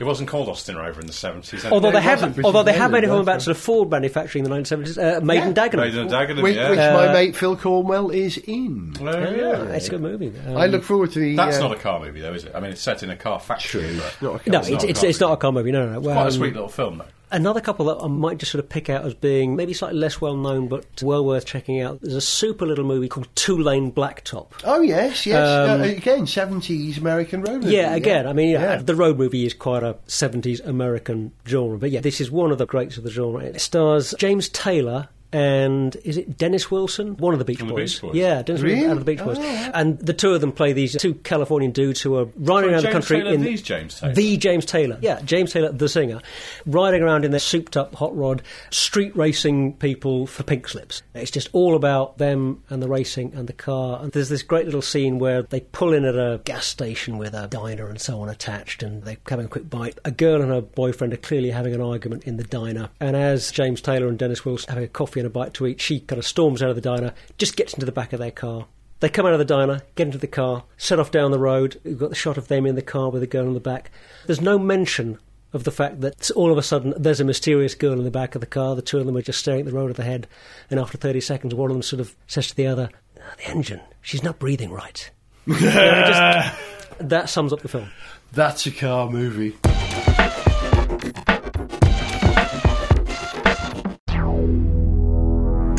it 0.00 0.04
wasn't 0.04 0.28
called 0.28 0.48
Austin 0.48 0.76
Rover 0.76 1.00
in 1.00 1.06
the 1.06 1.12
70s. 1.12 1.70
Although 1.70 1.90
they 1.90 2.00
wasn't 2.04 2.36
have, 2.36 2.44
although 2.44 2.62
they 2.62 2.72
have 2.72 2.90
made 2.90 3.04
a 3.04 3.08
film 3.08 3.20
about 3.20 3.42
sort 3.42 3.56
of 3.56 3.62
Ford 3.62 3.90
manufacturing 3.90 4.44
in 4.44 4.50
the 4.50 4.56
1970s, 4.56 5.18
uh, 5.18 5.20
Made 5.20 5.42
in 5.42 5.54
Dagenham. 5.54 5.76
Made 5.76 5.94
in 5.94 6.08
Dagenham, 6.08 6.42
which, 6.42 6.56
yeah. 6.56 6.70
which 6.70 6.78
Uh, 6.78 6.92
my 6.94 7.12
mate 7.12 7.36
Phil 7.36 7.56
Cornwell 7.56 8.10
is 8.10 8.36
in. 8.38 8.94
Oh, 9.00 9.04
Yeah, 9.04 9.30
yeah. 9.30 9.62
it's 9.72 9.88
a 9.88 9.90
good 9.90 10.00
movie. 10.02 10.32
Um, 10.46 10.56
I 10.56 10.66
look 10.66 10.82
forward 10.82 11.12
to 11.12 11.18
the. 11.18 11.36
That's 11.36 11.58
uh, 11.58 11.60
not 11.68 11.72
a 11.72 11.80
car 11.80 12.00
movie, 12.00 12.20
though, 12.20 12.32
is 12.34 12.44
it? 12.44 12.52
I 12.54 12.60
mean, 12.60 12.72
it's 12.72 12.80
set 12.80 13.02
in 13.02 13.10
a 13.10 13.16
car 13.16 13.40
factory. 13.40 13.82
True. 13.82 14.00
but 14.20 14.22
Not 14.22 14.34
a 14.36 14.38
car 14.38 14.52
no, 14.52 14.58
it's 14.60 14.68
it's, 14.68 14.70
not 14.70 14.84
a 14.84 14.88
it's, 14.90 15.00
car 15.00 15.08
it's 15.10 15.20
not 15.20 15.32
a 15.32 15.36
car 15.36 15.52
movie. 15.52 15.72
No, 15.72 15.86
no, 15.86 15.92
no. 15.94 16.00
Quite 16.00 16.16
Um, 16.16 16.26
a 16.26 16.32
sweet 16.32 16.52
little 16.54 16.68
film, 16.68 16.98
though. 16.98 17.04
Another 17.30 17.60
couple 17.60 17.86
that 17.86 17.96
I 18.02 18.06
might 18.06 18.38
just 18.38 18.52
sort 18.52 18.62
of 18.62 18.68
pick 18.70 18.88
out 18.88 19.04
as 19.04 19.12
being 19.14 19.56
maybe 19.56 19.72
slightly 19.72 19.98
less 19.98 20.20
well 20.20 20.36
known, 20.36 20.68
but 20.68 20.84
well 21.02 21.24
worth 21.24 21.44
checking 21.44 21.80
out. 21.80 22.00
There's 22.00 22.14
a 22.14 22.20
super 22.20 22.64
little 22.66 22.84
movie 22.84 23.08
called 23.08 23.28
Two 23.34 23.58
Lane 23.58 23.90
Blacktop. 23.90 24.52
Oh 24.64 24.80
yes, 24.80 25.26
yes. 25.26 25.36
Um, 25.70 25.80
uh, 25.80 25.84
again, 25.84 26.26
seventies 26.26 26.98
American 26.98 27.42
road. 27.42 27.62
movie, 27.62 27.74
Yeah, 27.74 27.94
again, 27.94 28.26
I 28.28 28.32
mean, 28.32 28.50
yeah, 28.50 28.62
Yeah. 28.62 28.76
the 28.76 28.94
road 28.94 29.18
movie 29.18 29.44
is 29.44 29.54
quite 29.54 29.82
a 29.82 29.96
70s 30.06 30.60
American 30.64 31.32
genre, 31.46 31.78
but 31.78 31.90
yeah, 31.90 32.00
this 32.00 32.20
is 32.20 32.30
one 32.30 32.52
of 32.52 32.58
the 32.58 32.66
greats 32.66 32.96
of 32.96 33.02
the 33.04 33.10
genre. 33.10 33.42
It 33.42 33.60
stars 33.60 34.14
James 34.18 34.48
Taylor. 34.48 35.08
And 35.36 35.96
is 35.96 36.16
it 36.16 36.38
Dennis 36.38 36.70
Wilson? 36.70 37.18
One 37.18 37.34
of 37.34 37.38
the 37.38 37.44
Beach 37.44 37.60
One 37.60 37.68
of 37.68 37.76
the 37.76 37.82
Boys. 37.82 37.92
Beach 37.94 38.00
Boys. 38.02 38.14
Yeah, 38.14 38.40
Dennis 38.40 38.62
Really? 38.62 38.76
Wilson 38.76 38.90
out 38.90 38.96
of 38.96 39.04
the 39.04 39.12
Beach 39.12 39.22
Boys. 39.22 39.36
Oh. 39.38 39.70
And 39.74 39.98
the 39.98 40.14
two 40.14 40.32
of 40.32 40.40
them 40.40 40.50
play 40.50 40.72
these 40.72 40.96
two 40.96 41.12
Californian 41.16 41.72
dudes 41.72 42.00
who 42.00 42.16
are 42.16 42.24
riding 42.36 42.70
around 42.70 42.80
James 42.80 42.84
the 42.84 42.90
country 42.92 43.18
Taylor, 43.18 43.32
in 43.34 43.42
these 43.42 43.60
James 43.60 44.00
Taylor. 44.00 44.14
the 44.14 44.36
James 44.38 44.64
Taylor. 44.64 44.98
Yeah, 45.02 45.20
James 45.20 45.52
Taylor, 45.52 45.72
the 45.72 45.90
singer, 45.90 46.20
riding 46.64 47.02
around 47.02 47.26
in 47.26 47.32
their 47.32 47.40
souped 47.40 47.76
up 47.76 47.94
hot 47.96 48.16
rod, 48.16 48.40
street 48.70 49.14
racing 49.14 49.74
people 49.74 50.26
for 50.26 50.42
pink 50.42 50.68
slips. 50.68 51.02
It's 51.12 51.30
just 51.30 51.50
all 51.52 51.76
about 51.76 52.16
them 52.16 52.62
and 52.70 52.82
the 52.82 52.88
racing 52.88 53.34
and 53.34 53.46
the 53.46 53.52
car. 53.52 54.00
And 54.02 54.12
there's 54.12 54.30
this 54.30 54.42
great 54.42 54.64
little 54.64 54.80
scene 54.80 55.18
where 55.18 55.42
they 55.42 55.60
pull 55.60 55.92
in 55.92 56.06
at 56.06 56.14
a 56.14 56.40
gas 56.44 56.64
station 56.66 57.18
with 57.18 57.34
a 57.34 57.46
diner 57.46 57.88
and 57.88 58.00
so 58.00 58.22
on 58.22 58.30
attached, 58.30 58.82
and 58.82 59.02
they're 59.02 59.18
having 59.28 59.44
a 59.44 59.50
quick 59.50 59.68
bite. 59.68 59.98
A 60.06 60.10
girl 60.10 60.40
and 60.40 60.50
her 60.50 60.62
boyfriend 60.62 61.12
are 61.12 61.18
clearly 61.18 61.50
having 61.50 61.74
an 61.74 61.82
argument 61.82 62.24
in 62.24 62.38
the 62.38 62.44
diner. 62.44 62.88
And 63.00 63.14
as 63.16 63.50
James 63.50 63.82
Taylor 63.82 64.08
and 64.08 64.18
Dennis 64.18 64.46
Wilson 64.46 64.70
are 64.70 64.72
having 64.72 64.84
a 64.84 64.88
coffee 64.88 65.20
and 65.20 65.25
a 65.26 65.30
bite 65.30 65.54
to 65.54 65.66
eat, 65.66 65.80
she 65.80 66.00
kind 66.00 66.18
of 66.18 66.26
storms 66.26 66.62
out 66.62 66.70
of 66.70 66.76
the 66.76 66.80
diner, 66.82 67.12
just 67.38 67.56
gets 67.56 67.74
into 67.74 67.86
the 67.86 67.92
back 67.92 68.12
of 68.12 68.18
their 68.18 68.30
car. 68.30 68.66
They 69.00 69.08
come 69.10 69.26
out 69.26 69.32
of 69.34 69.38
the 69.38 69.44
diner, 69.44 69.82
get 69.94 70.06
into 70.06 70.18
the 70.18 70.26
car, 70.26 70.64
set 70.78 70.98
off 70.98 71.10
down 71.10 71.30
the 71.30 71.38
road. 71.38 71.78
We've 71.84 71.98
got 71.98 72.08
the 72.08 72.14
shot 72.16 72.38
of 72.38 72.48
them 72.48 72.64
in 72.66 72.74
the 72.76 72.82
car 72.82 73.10
with 73.10 73.22
a 73.22 73.26
girl 73.26 73.46
in 73.46 73.52
the 73.54 73.60
back. 73.60 73.90
There's 74.26 74.40
no 74.40 74.58
mention 74.58 75.18
of 75.52 75.64
the 75.64 75.70
fact 75.70 76.00
that 76.00 76.30
all 76.32 76.50
of 76.50 76.56
a 76.58 76.62
sudden 76.62 76.94
there's 76.96 77.20
a 77.20 77.24
mysterious 77.24 77.74
girl 77.74 77.92
in 77.92 78.04
the 78.04 78.10
back 78.10 78.34
of 78.34 78.40
the 78.40 78.46
car. 78.46 78.74
The 78.74 78.82
two 78.82 78.98
of 78.98 79.06
them 79.06 79.16
are 79.16 79.22
just 79.22 79.38
staring 79.40 79.60
at 79.60 79.66
the 79.66 79.72
road 79.72 79.96
ahead, 79.98 80.26
and 80.70 80.80
after 80.80 80.96
30 80.98 81.20
seconds, 81.20 81.54
one 81.54 81.70
of 81.70 81.74
them 81.74 81.82
sort 81.82 82.00
of 82.00 82.16
says 82.26 82.48
to 82.48 82.56
the 82.56 82.66
other, 82.66 82.88
"Ah, 83.20 83.34
"The 83.38 83.50
engine, 83.50 83.80
she's 84.00 84.22
not 84.22 84.38
breathing 84.38 84.70
right." 84.70 85.10
You 85.46 85.54
know, 85.60 86.04
just- 86.06 86.54
that 86.98 87.28
sums 87.28 87.52
up 87.52 87.60
the 87.60 87.68
film. 87.68 87.90
That's 88.32 88.66
a 88.66 88.70
car 88.70 89.08
movie. 89.10 89.56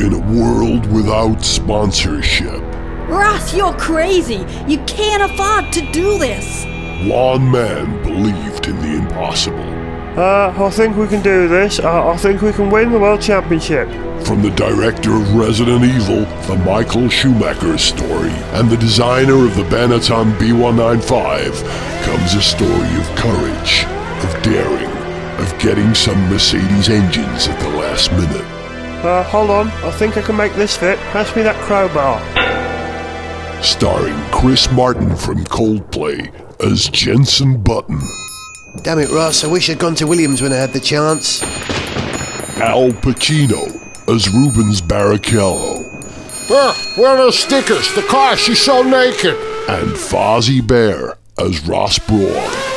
In 0.08 0.14
a 0.14 0.32
world 0.32 0.90
without 0.90 1.44
sponsorship, 1.44 2.62
Ross, 3.10 3.54
you're 3.54 3.74
crazy. 3.74 4.42
You 4.66 4.78
can't 4.86 5.30
afford 5.30 5.70
to 5.74 5.92
do 5.92 6.16
this. 6.16 6.64
one 7.06 7.52
man 7.52 8.02
believed 8.02 8.68
in 8.68 8.80
the 8.80 8.96
impossible. 9.02 9.68
Uh, 10.18 10.54
I 10.56 10.70
think 10.70 10.96
we 10.96 11.08
can 11.08 11.20
do 11.20 11.46
this. 11.46 11.78
Uh, 11.78 12.08
I 12.08 12.16
think 12.16 12.40
we 12.40 12.54
can 12.54 12.70
win 12.70 12.90
the 12.90 12.98
World 12.98 13.20
Championship. 13.20 13.86
From 14.24 14.40
the 14.40 14.50
director 14.52 15.12
of 15.14 15.34
Resident 15.34 15.84
Evil, 15.84 16.24
the 16.46 16.56
Michael 16.64 17.10
Schumacher 17.10 17.76
story, 17.76 18.32
and 18.56 18.70
the 18.70 18.78
designer 18.78 19.44
of 19.44 19.56
the 19.56 19.64
Benetton 19.64 20.32
B195, 20.38 22.04
comes 22.06 22.32
a 22.32 22.40
story 22.40 22.96
of 22.96 23.06
courage, 23.14 23.84
of 24.24 24.42
daring, 24.42 24.96
of 25.38 25.58
getting 25.58 25.94
some 25.94 26.18
Mercedes 26.30 26.88
engines 26.88 27.46
at 27.46 27.60
the 27.60 27.76
last 27.76 28.10
minute. 28.12 28.57
Uh, 29.02 29.22
hold 29.24 29.50
on. 29.50 29.68
I 29.84 29.90
think 29.92 30.16
I 30.16 30.22
can 30.22 30.36
make 30.36 30.54
this 30.54 30.76
fit. 30.76 30.98
Pass 31.12 31.34
me 31.36 31.42
that 31.42 31.56
crowbar. 31.64 32.18
Starring 33.62 34.16
Chris 34.30 34.70
Martin 34.72 35.14
from 35.16 35.44
Coldplay 35.44 36.32
as 36.64 36.88
Jensen 36.88 37.60
Button, 37.62 38.00
Damn 38.82 39.00
it, 39.00 39.10
Ross! 39.10 39.42
I 39.42 39.48
wish 39.48 39.68
I'd 39.70 39.78
gone 39.80 39.96
to 39.96 40.06
Williams 40.06 40.40
when 40.40 40.52
I 40.52 40.56
had 40.56 40.72
the 40.72 40.78
chance. 40.80 41.42
Al 42.60 42.90
Pacino 42.90 43.64
as 44.08 44.28
Rubens 44.32 44.80
Barrichello, 44.80 45.82
Where 46.96 47.08
are 47.10 47.16
those 47.16 47.38
stickers? 47.38 47.92
The 47.94 48.02
car, 48.02 48.36
she's 48.36 48.60
so 48.60 48.82
naked. 48.82 49.34
and 49.68 49.90
Fozzie 49.96 50.64
Bear 50.64 51.16
as 51.38 51.66
Ross 51.66 51.98
Brawn. 51.98 52.20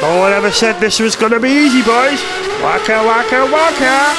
No 0.01 0.19
one 0.19 0.33
ever 0.33 0.51
said 0.51 0.79
this 0.79 0.99
was 0.99 1.15
gonna 1.15 1.39
be 1.39 1.49
easy, 1.49 1.81
boys. 1.83 2.21
Waka 2.63 3.03
waka 3.05 3.45
waka. 3.51 4.15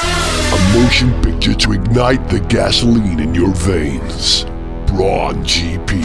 A 0.55 0.73
motion 0.77 1.11
picture 1.21 1.53
to 1.53 1.73
ignite 1.93 2.27
the 2.27 2.39
gasoline 2.39 3.19
in 3.19 3.35
your 3.35 3.53
veins. 3.53 4.45
Brawn 4.87 5.43
GP. 5.43 6.01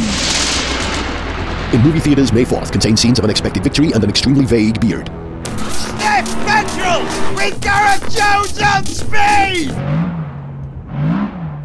In 1.73 1.81
movie 1.81 2.01
theaters 2.01 2.31
May 2.31 2.45
4th 2.45 2.71
contains 2.71 3.01
scenes 3.01 3.19
of 3.19 3.25
unexpected 3.25 3.63
victory 3.65 3.93
and 3.93 4.05
an 4.05 4.11
extremely 4.11 4.45
vague 4.45 4.79
beard. 4.83 5.07
Sniff 5.47 6.29
Petrol, 6.45 7.01
we 7.35 7.53
got 7.63 7.97
a 7.97 8.11
Jones 8.11 8.61
on 8.61 8.85
speed. 8.85 9.71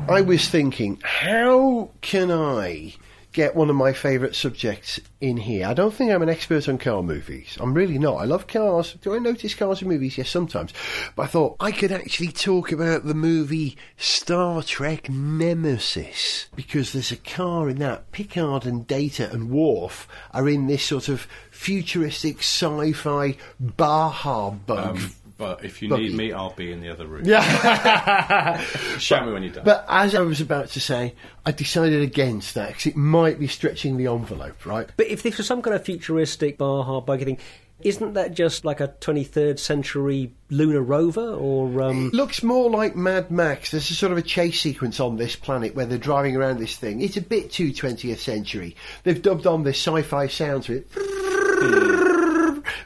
I 0.10 0.22
was 0.26 0.48
thinking, 0.48 1.02
how 1.04 1.90
can 2.00 2.32
I 2.32 2.94
get 3.34 3.56
one 3.56 3.70
of 3.70 3.76
my 3.76 3.92
favourite 3.92 4.36
subjects 4.36 5.00
in 5.20 5.38
here? 5.38 5.68
I 5.68 5.74
don't 5.74 5.94
think 5.94 6.12
I'm 6.12 6.22
an 6.22 6.30
expert 6.30 6.70
on 6.70 6.78
car 6.78 7.04
movies. 7.04 7.58
I'm 7.60 7.74
really 7.74 7.98
not. 7.98 8.16
I 8.16 8.26
love 8.26 8.48
cars. 8.48 8.94
Do 9.02 9.14
I 9.14 9.20
notice 9.20 9.56
cars 9.56 9.82
in 9.82 9.90
movies? 9.90 10.18
Yes, 10.18 10.30
sometimes. 10.30 10.72
But 11.16 11.24
I 11.24 11.28
thought 11.28 11.56
I 11.60 11.72
could 11.72 11.92
actually 11.92 12.32
talk 12.32 12.72
about 12.72 13.06
the 13.06 13.14
movie 13.14 13.78
Star 13.98 14.64
Trek 14.64 15.10
Nemesis 15.10 16.48
because 16.56 16.94
there's 16.94 17.12
a 17.12 17.18
car 17.18 17.70
in 17.70 17.80
that. 17.80 18.12
Picard 18.12 18.66
and 18.66 18.88
Data 18.88 19.30
and 19.32 19.50
Worf 19.50 20.08
are 20.32 20.48
in 20.48 20.68
this 20.68 20.84
sort 20.84 21.10
of 21.10 21.28
futuristic 21.52 22.40
sci-fi 22.40 23.36
Baja 23.60 24.52
bug. 24.52 24.98
Um, 24.98 25.16
but 25.38 25.66
if 25.66 25.82
you 25.82 25.90
Buggy. 25.90 26.10
need 26.10 26.16
me, 26.16 26.32
I'll 26.32 26.54
be 26.54 26.72
in 26.72 26.82
the 26.82 26.90
other 26.90 27.08
room. 27.08 27.26
yeah. 27.26 28.58
Shout 28.98 29.26
me 29.26 29.34
when 29.34 29.44
you're 29.44 29.54
done. 29.54 29.64
But 29.66 29.86
as 29.88 30.16
I 30.16 30.22
was 30.22 30.42
about 30.42 30.70
to 30.70 30.80
say, 30.80 31.16
I 31.46 31.52
decided 31.52 32.02
against 32.02 32.54
that 32.56 32.70
because 32.70 32.86
it 32.88 32.96
might 32.96 33.40
be 33.40 33.48
stretching 33.48 33.98
the 33.98 34.08
envelope, 34.08 34.66
right? 34.66 34.90
But 34.96 35.08
if 35.08 35.24
this 35.24 35.38
was 35.38 35.48
some 35.48 35.62
kind 35.62 35.76
of 35.76 35.84
futuristic 35.84 36.58
Baja 36.58 37.02
buggy 37.02 37.26
thing, 37.26 37.38
isn't 37.82 38.14
that 38.14 38.34
just 38.34 38.64
like 38.64 38.80
a 38.80 38.88
23rd 38.88 39.60
century 39.60 40.34
lunar 40.50 40.82
rover? 40.82 41.34
Or 41.34 41.82
um, 41.82 42.08
It 42.08 42.14
looks 42.14 42.42
more 42.44 42.70
like 42.70 42.96
Mad 42.96 43.30
Max. 43.30 43.72
There's 43.72 43.90
a 43.90 43.96
sort 43.96 44.12
of 44.12 44.18
a 44.18 44.22
chase 44.22 44.62
sequence 44.62 45.00
on 45.00 45.18
this 45.18 45.36
planet 45.36 45.76
where 45.76 45.86
they're 45.86 45.98
driving 45.98 46.36
around 46.36 46.60
this 46.60 46.78
thing. 46.78 47.02
It's 47.02 47.18
a 47.18 47.22
bit 47.22 47.52
too 47.52 47.74
20th 47.74 48.20
century. 48.20 48.76
They've 49.04 49.22
dubbed 49.22 49.48
on 49.48 49.64
this 49.64 49.78
sci-fi 49.78 50.28
sound 50.28 50.64
to 50.64 50.78
it. 50.78 52.23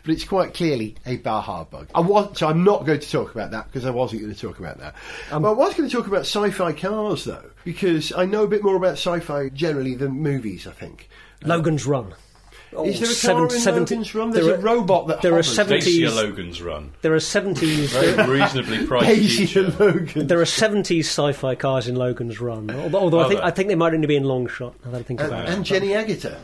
But 0.08 0.14
it's 0.14 0.24
quite 0.24 0.54
clearly 0.54 0.96
a 1.06 1.18
Baja 1.18 1.66
bug. 1.66 1.90
I 1.94 2.00
want, 2.00 2.38
so 2.38 2.48
I'm 2.48 2.64
not 2.64 2.86
going 2.86 3.02
to 3.02 3.12
talk 3.12 3.36
about 3.36 3.52
that 3.52 3.66
because 3.66 3.84
I 3.86 3.90
wasn't 3.90 4.22
going 4.22 4.34
to 4.34 4.40
talk 4.40 4.58
about 4.58 4.78
that. 4.80 4.96
Um, 5.32 5.42
but 5.42 5.50
I 5.50 5.54
was 5.54 5.74
going 5.74 5.90
to 5.90 5.94
talk 5.94 6.08
about 6.08 6.22
sci-fi 6.22 6.72
cars 6.72 7.26
though, 7.26 7.44
because 7.66 8.14
I 8.14 8.24
know 8.24 8.44
a 8.44 8.48
bit 8.48 8.64
more 8.64 8.78
about 8.78 8.94
sci-fi 8.94 9.50
generally 9.50 9.96
than 9.96 10.12
movies. 10.14 10.66
I 10.66 10.72
think. 10.72 11.10
Um, 11.44 11.50
Logan's 11.50 11.86
Run? 11.86 12.14
Oh, 12.74 12.86
Is 12.86 13.00
there 13.02 13.10
a 13.10 13.14
seven- 13.14 13.48
car 13.48 13.56
in 13.56 13.62
70 13.62 13.80
Logan's 13.96 14.16
Run? 14.16 14.32
there 14.32 14.44
There's 14.46 14.56
a 14.58 14.60
are- 14.60 14.64
robot 14.64 15.08
that 15.08 15.22
there 15.22 15.32
are 15.34 15.36
hovers. 15.44 15.56
seven- 15.56 15.80
Dacia 15.80 16.08
70s 16.10 16.16
Logan's 16.16 16.62
Run. 16.62 16.92
There 17.02 17.14
are 17.14 17.20
70s. 17.20 17.88
Very 17.88 18.30
reasonably 18.40 18.86
priced 18.88 19.08
Dacia 19.08 19.38
feature. 19.46 19.64
Logan. 19.80 20.28
There 20.28 20.40
are 20.40 20.46
70s 20.46 21.00
sci-fi 21.06 21.56
cars 21.56 21.88
in 21.90 21.96
Logan's 21.96 22.40
Run. 22.40 22.70
Although, 22.72 23.00
although 23.00 23.20
I 23.20 23.28
think 23.28 23.40
there? 23.40 23.48
I 23.48 23.52
think 23.52 23.68
they 23.70 23.76
might 23.76 23.94
only 23.94 24.08
be 24.08 24.16
in 24.16 24.24
long 24.24 24.48
shot. 24.48 24.74
Now 24.86 24.92
that 24.92 25.00
I 25.00 25.04
think 25.04 25.20
and, 25.22 25.30
about 25.30 25.48
and 25.50 25.62
it, 25.62 25.64
Jenny 25.64 25.90
Agutter. 25.90 26.38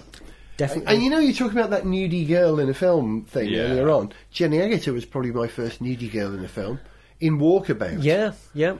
Definitely. 0.57 0.93
And 0.93 1.03
you 1.03 1.10
know, 1.10 1.19
you're 1.19 1.33
talking 1.33 1.57
about 1.57 1.72
that 1.72 1.83
nudie 1.83 2.27
girl 2.27 2.60
in 2.60 2.69
a 2.69 2.74
film 2.74 3.25
thing 3.25 3.50
Yeah. 3.50 3.62
earlier 3.62 3.89
on. 3.89 4.12
Jenny 4.31 4.57
Agutter 4.60 4.93
was 4.93 5.05
probably 5.05 5.31
my 5.31 5.48
first 5.48 5.81
nudie 5.81 6.12
girl 6.12 6.33
in 6.33 6.43
a 6.45 6.48
film. 6.48 6.79
In 7.19 7.39
Walkabout. 7.39 8.03
yeah, 8.03 8.33
yeah. 8.53 8.75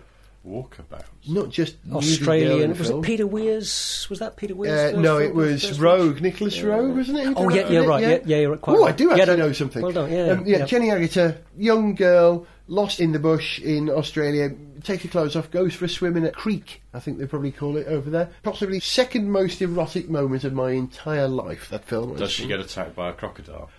Walkabout. 0.46 1.06
Not 1.28 1.50
just 1.50 1.78
nudie 1.88 1.92
girl 1.92 1.98
in 2.00 2.04
Australian. 2.04 2.70
Was 2.78 2.88
film. 2.90 3.00
it 3.00 3.08
Peter 3.08 3.26
Weir's? 3.26 4.08
Was 4.10 4.20
that 4.20 4.36
Peter 4.36 4.54
Weir's? 4.56 4.94
Uh, 4.94 5.00
no, 5.00 5.20
film, 5.20 5.30
it 5.30 5.36
was 5.36 5.64
Roeg, 5.80 6.20
Nicolas 6.22 6.58
Roeg, 6.60 6.96
wasn't 6.96 7.20
it? 7.20 7.34
Oh, 7.38 7.50
yeah, 7.50 7.70
yeah, 7.70 7.80
right, 7.86 8.02
yeah, 8.04 8.20
yeah, 8.26 8.38
you're 8.40 8.58
quite 8.58 8.78
Oh, 8.78 8.84
I 8.84 8.92
do 8.92 9.08
Yeah, 9.08 9.16
actually 9.22 9.38
no, 9.38 9.48
know 9.48 9.54
something. 9.54 9.82
well 9.82 9.92
done, 9.94 10.12
yeah, 10.12 10.26
Um, 10.28 10.46
yeah, 10.46 10.58
yeah. 10.60 10.66
Jenny 10.66 10.90
Agutter, 10.90 11.38
young 11.58 11.96
girl, 11.96 12.46
lost 12.68 13.00
in 13.00 13.12
the 13.12 13.20
bush 13.20 13.60
in 13.60 13.90
Australia, 13.90 14.52
takes 14.84 15.04
her 15.04 15.10
clothes 15.10 15.36
off, 15.36 15.52
goes 15.52 15.74
for 15.76 15.86
a 15.86 15.90
swim 15.90 16.16
in 16.18 16.26
a 16.26 16.32
creek, 16.32 16.82
I 16.94 17.00
think 17.00 17.18
they 17.18 17.26
probably 17.26 17.52
call 17.52 17.78
it 17.78 17.88
over 17.88 18.10
there. 18.10 18.30
Possibly 18.44 18.80
second 18.80 19.32
most 19.32 19.62
erotic 19.62 20.10
moment 20.10 20.44
of 20.44 20.54
my 20.54 20.72
entire 20.72 21.28
life, 21.28 21.70
that 21.70 21.86
film. 21.86 22.16
Does 22.16 22.32
she 22.32 22.48
get 22.48 22.60
attacked 22.60 22.96
by 22.96 23.10
a 23.10 23.14
crocodile? 23.14 23.70